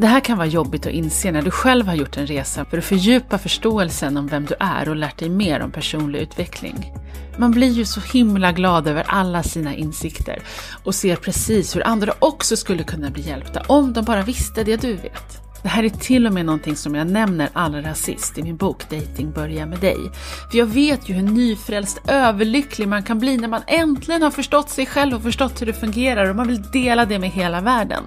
Det 0.00 0.06
här 0.06 0.20
kan 0.20 0.38
vara 0.38 0.48
jobbigt 0.48 0.86
att 0.86 0.92
inse 0.92 1.32
när 1.32 1.42
du 1.42 1.50
själv 1.50 1.86
har 1.86 1.94
gjort 1.94 2.16
en 2.16 2.26
resa 2.26 2.64
för 2.64 2.78
att 2.78 2.84
fördjupa 2.84 3.38
förståelsen 3.38 4.16
om 4.16 4.26
vem 4.26 4.46
du 4.46 4.54
är 4.60 4.88
och 4.88 4.96
lärt 4.96 5.18
dig 5.18 5.28
mer 5.28 5.60
om 5.60 5.70
personlig 5.70 6.20
utveckling. 6.20 6.92
Man 7.38 7.50
blir 7.50 7.70
ju 7.70 7.84
så 7.84 8.00
himla 8.00 8.52
glad 8.52 8.88
över 8.88 9.04
alla 9.08 9.42
sina 9.42 9.74
insikter 9.74 10.42
och 10.84 10.94
ser 10.94 11.16
precis 11.16 11.76
hur 11.76 11.86
andra 11.86 12.12
också 12.18 12.56
skulle 12.56 12.82
kunna 12.82 13.10
bli 13.10 13.28
hjälpta 13.28 13.62
om 13.66 13.92
de 13.92 14.04
bara 14.04 14.22
visste 14.22 14.64
det 14.64 14.76
du 14.76 14.94
vet. 14.94 15.62
Det 15.62 15.68
här 15.68 15.84
är 15.84 15.88
till 15.88 16.26
och 16.26 16.32
med 16.32 16.46
någonting 16.46 16.76
som 16.76 16.94
jag 16.94 17.06
nämner 17.06 17.48
allra 17.52 17.94
sist 17.94 18.38
i 18.38 18.42
min 18.42 18.56
bok 18.56 18.90
Dating 18.90 19.32
börjar 19.32 19.66
med 19.66 19.78
dig. 19.78 19.98
För 20.50 20.58
jag 20.58 20.66
vet 20.66 21.08
ju 21.08 21.14
hur 21.14 21.22
nyfrälst 21.22 22.00
överlycklig 22.08 22.88
man 22.88 23.02
kan 23.02 23.18
bli 23.18 23.36
när 23.36 23.48
man 23.48 23.62
äntligen 23.66 24.22
har 24.22 24.30
förstått 24.30 24.70
sig 24.70 24.86
själv 24.86 25.16
och 25.16 25.22
förstått 25.22 25.62
hur 25.62 25.66
det 25.66 25.72
fungerar 25.72 26.30
och 26.30 26.36
man 26.36 26.48
vill 26.48 26.62
dela 26.62 27.04
det 27.04 27.18
med 27.18 27.30
hela 27.30 27.60
världen. 27.60 28.04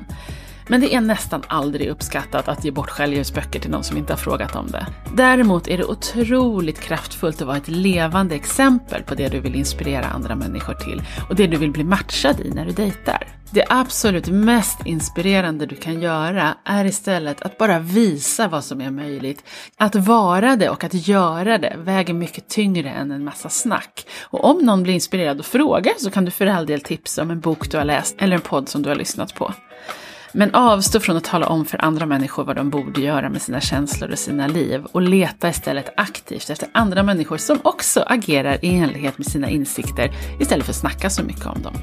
Men 0.68 0.82
det 0.82 0.95
är 0.95 1.01
nästan 1.01 1.43
aldrig 1.47 1.89
uppskattat 1.89 2.47
att 2.47 2.66
ge 2.66 2.72
bort 2.72 2.89
självhjälpsböcker 2.89 3.59
till 3.59 3.72
någon 3.72 3.84
som 3.84 3.97
inte 3.97 4.14
har 4.14 4.18
frågat 4.18 4.55
om 4.55 4.68
det. 4.68 4.88
Däremot 5.16 5.68
är 5.68 5.78
det 5.78 5.86
otroligt 5.86 6.80
kraftfullt 6.80 7.41
att 7.41 7.47
vara 7.47 7.57
ett 7.57 7.68
levande 7.68 8.36
exempel 8.36 9.03
på 9.03 9.16
det 9.16 9.28
du 9.28 9.39
vill 9.39 9.55
inspirera 9.55 10.05
andra 10.05 10.36
människor 10.36 10.74
till 10.74 11.01
och 11.30 11.36
det 11.36 11.47
du 11.47 11.57
vill 11.57 11.72
bli 11.72 11.84
matchad 11.84 12.39
i 12.39 12.49
när 12.49 12.66
du 12.66 12.72
dejtar. 12.72 13.28
Det 13.53 13.66
absolut 13.70 14.28
mest 14.28 14.86
inspirerande 14.86 15.66
du 15.66 15.76
kan 15.76 16.01
göra 16.01 16.57
är 16.66 16.86
istället 16.86 17.41
att 17.41 17.57
bara 17.57 17.80
visa 17.80 18.47
vad 18.47 18.64
som 18.64 18.82
är 18.82 18.91
möjligt. 18.91 19.43
Att 19.78 19.95
vara 19.95 20.55
det 20.55 20.70
och 20.70 20.84
att 20.84 21.07
göra 21.07 21.57
det 21.57 21.76
väger 21.78 22.14
mycket 22.14 22.49
tyngre 22.49 22.89
än 22.89 23.11
en 23.11 23.24
massa 23.24 23.49
snack. 23.49 24.05
Och 24.22 24.45
om 24.45 24.57
någon 24.57 24.84
blir 24.84 24.93
inspirerad 24.93 25.39
och 25.39 25.45
frågar 25.45 25.93
så 25.97 26.11
kan 26.11 26.26
du 26.26 26.32
för 26.32 26.47
all 26.47 26.66
del 26.66 26.82
tipsa 26.82 27.22
om 27.22 27.32
en 27.32 27.39
bok 27.39 27.72
du 27.72 27.78
har 27.78 27.86
läst 27.86 28.16
eller 28.20 28.36
en 28.36 28.41
podd 28.41 28.70
som 28.70 28.82
du 28.82 28.89
har 28.89 28.95
lyssnat 28.95 29.36
på. 29.36 29.53
Men 30.36 30.56
avstå 30.56 31.00
från 31.00 31.18
att 31.18 31.24
tala 31.24 31.48
om 31.48 31.66
för 31.66 31.86
andra 31.86 32.06
människor 32.06 32.44
vad 32.44 32.56
de 32.56 32.70
borde 32.70 33.02
göra 33.02 33.30
med 33.30 33.42
sina 33.42 33.62
känslor 33.62 34.12
och 34.12 34.20
sina 34.20 34.48
liv 34.48 34.86
och 34.92 35.02
leta 35.02 35.50
istället 35.50 35.94
aktivt 35.98 36.50
efter 36.50 36.70
andra 36.74 37.04
människor 37.04 37.38
som 37.38 37.60
också 37.64 38.04
agerar 38.08 38.66
i 38.66 38.76
enlighet 38.76 39.18
med 39.18 39.28
sina 39.28 39.50
insikter 39.50 40.12
istället 40.40 40.66
för 40.66 40.72
att 40.72 40.78
snacka 40.78 41.10
så 41.10 41.24
mycket 41.24 41.46
om 41.46 41.62
dem. 41.62 41.74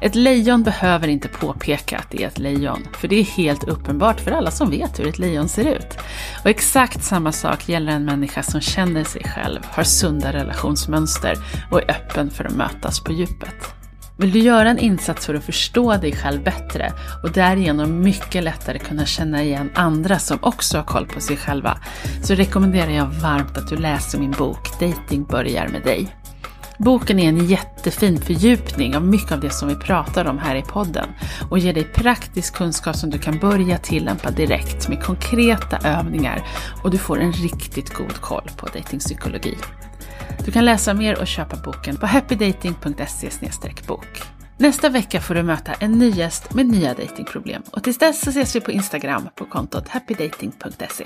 Ett 0.00 0.14
lejon 0.14 0.62
behöver 0.62 1.08
inte 1.08 1.28
påpeka 1.28 1.98
att 1.98 2.10
det 2.10 2.22
är 2.22 2.26
ett 2.26 2.38
lejon, 2.38 2.86
för 2.92 3.08
det 3.08 3.16
är 3.16 3.24
helt 3.24 3.64
uppenbart 3.64 4.20
för 4.20 4.30
alla 4.30 4.50
som 4.50 4.70
vet 4.70 4.98
hur 4.98 5.08
ett 5.08 5.18
lejon 5.18 5.48
ser 5.48 5.76
ut. 5.76 5.98
Och 6.44 6.50
exakt 6.50 7.04
samma 7.04 7.32
sak 7.32 7.68
gäller 7.68 7.92
en 7.92 8.04
människa 8.04 8.42
som 8.42 8.60
känner 8.60 9.04
sig 9.04 9.22
själv, 9.24 9.60
har 9.64 9.82
sunda 9.82 10.32
relationsmönster 10.32 11.34
och 11.70 11.82
är 11.82 11.90
öppen 11.90 12.30
för 12.30 12.44
att 12.44 12.56
mötas 12.56 13.00
på 13.00 13.12
djupet. 13.12 13.77
Vill 14.20 14.32
du 14.32 14.38
göra 14.38 14.70
en 14.70 14.78
insats 14.78 15.26
för 15.26 15.34
att 15.34 15.44
förstå 15.44 15.96
dig 15.96 16.12
själv 16.12 16.42
bättre 16.42 16.92
och 17.22 17.32
därigenom 17.32 18.00
mycket 18.00 18.44
lättare 18.44 18.78
kunna 18.78 19.06
känna 19.06 19.42
igen 19.42 19.70
andra 19.74 20.18
som 20.18 20.38
också 20.42 20.76
har 20.76 20.84
koll 20.84 21.06
på 21.06 21.20
sig 21.20 21.36
själva 21.36 21.78
så 22.22 22.34
rekommenderar 22.34 22.90
jag 22.90 23.06
varmt 23.06 23.58
att 23.58 23.68
du 23.68 23.76
läser 23.76 24.18
min 24.18 24.30
bok 24.30 24.80
Dating 24.80 25.24
börjar 25.24 25.68
med 25.68 25.82
dig. 25.82 26.16
Boken 26.78 27.18
är 27.18 27.28
en 27.28 27.46
jättefin 27.46 28.20
fördjupning 28.20 28.96
av 28.96 29.04
mycket 29.04 29.32
av 29.32 29.40
det 29.40 29.50
som 29.50 29.68
vi 29.68 29.74
pratar 29.74 30.24
om 30.24 30.38
här 30.38 30.56
i 30.56 30.62
podden 30.62 31.08
och 31.50 31.58
ger 31.58 31.72
dig 31.72 31.84
praktisk 31.84 32.54
kunskap 32.54 32.96
som 32.96 33.10
du 33.10 33.18
kan 33.18 33.38
börja 33.38 33.78
tillämpa 33.78 34.30
direkt 34.30 34.88
med 34.88 35.02
konkreta 35.02 35.78
övningar 35.84 36.42
och 36.82 36.90
du 36.90 36.98
får 36.98 37.20
en 37.20 37.32
riktigt 37.32 37.94
god 37.94 38.20
koll 38.20 38.50
på 38.56 38.66
datingpsykologi. 38.66 39.56
Du 40.44 40.52
kan 40.52 40.64
läsa 40.64 40.94
mer 40.94 41.20
och 41.20 41.26
köpa 41.26 41.56
boken 41.64 41.96
på 41.96 42.06
happydating.se 42.06 43.30
bok. 43.88 44.22
Nästa 44.56 44.88
vecka 44.88 45.20
får 45.20 45.34
du 45.34 45.42
möta 45.42 45.72
en 45.72 45.92
ny 45.92 46.10
gäst 46.10 46.54
med 46.54 46.66
nya 46.66 46.94
datingproblem 46.94 47.62
och 47.70 47.84
tills 47.84 47.98
dess 47.98 48.20
så 48.20 48.30
ses 48.30 48.56
vi 48.56 48.60
på 48.60 48.70
Instagram 48.70 49.28
på 49.34 49.44
kontot 49.44 49.88
happydating.se. 49.88 51.04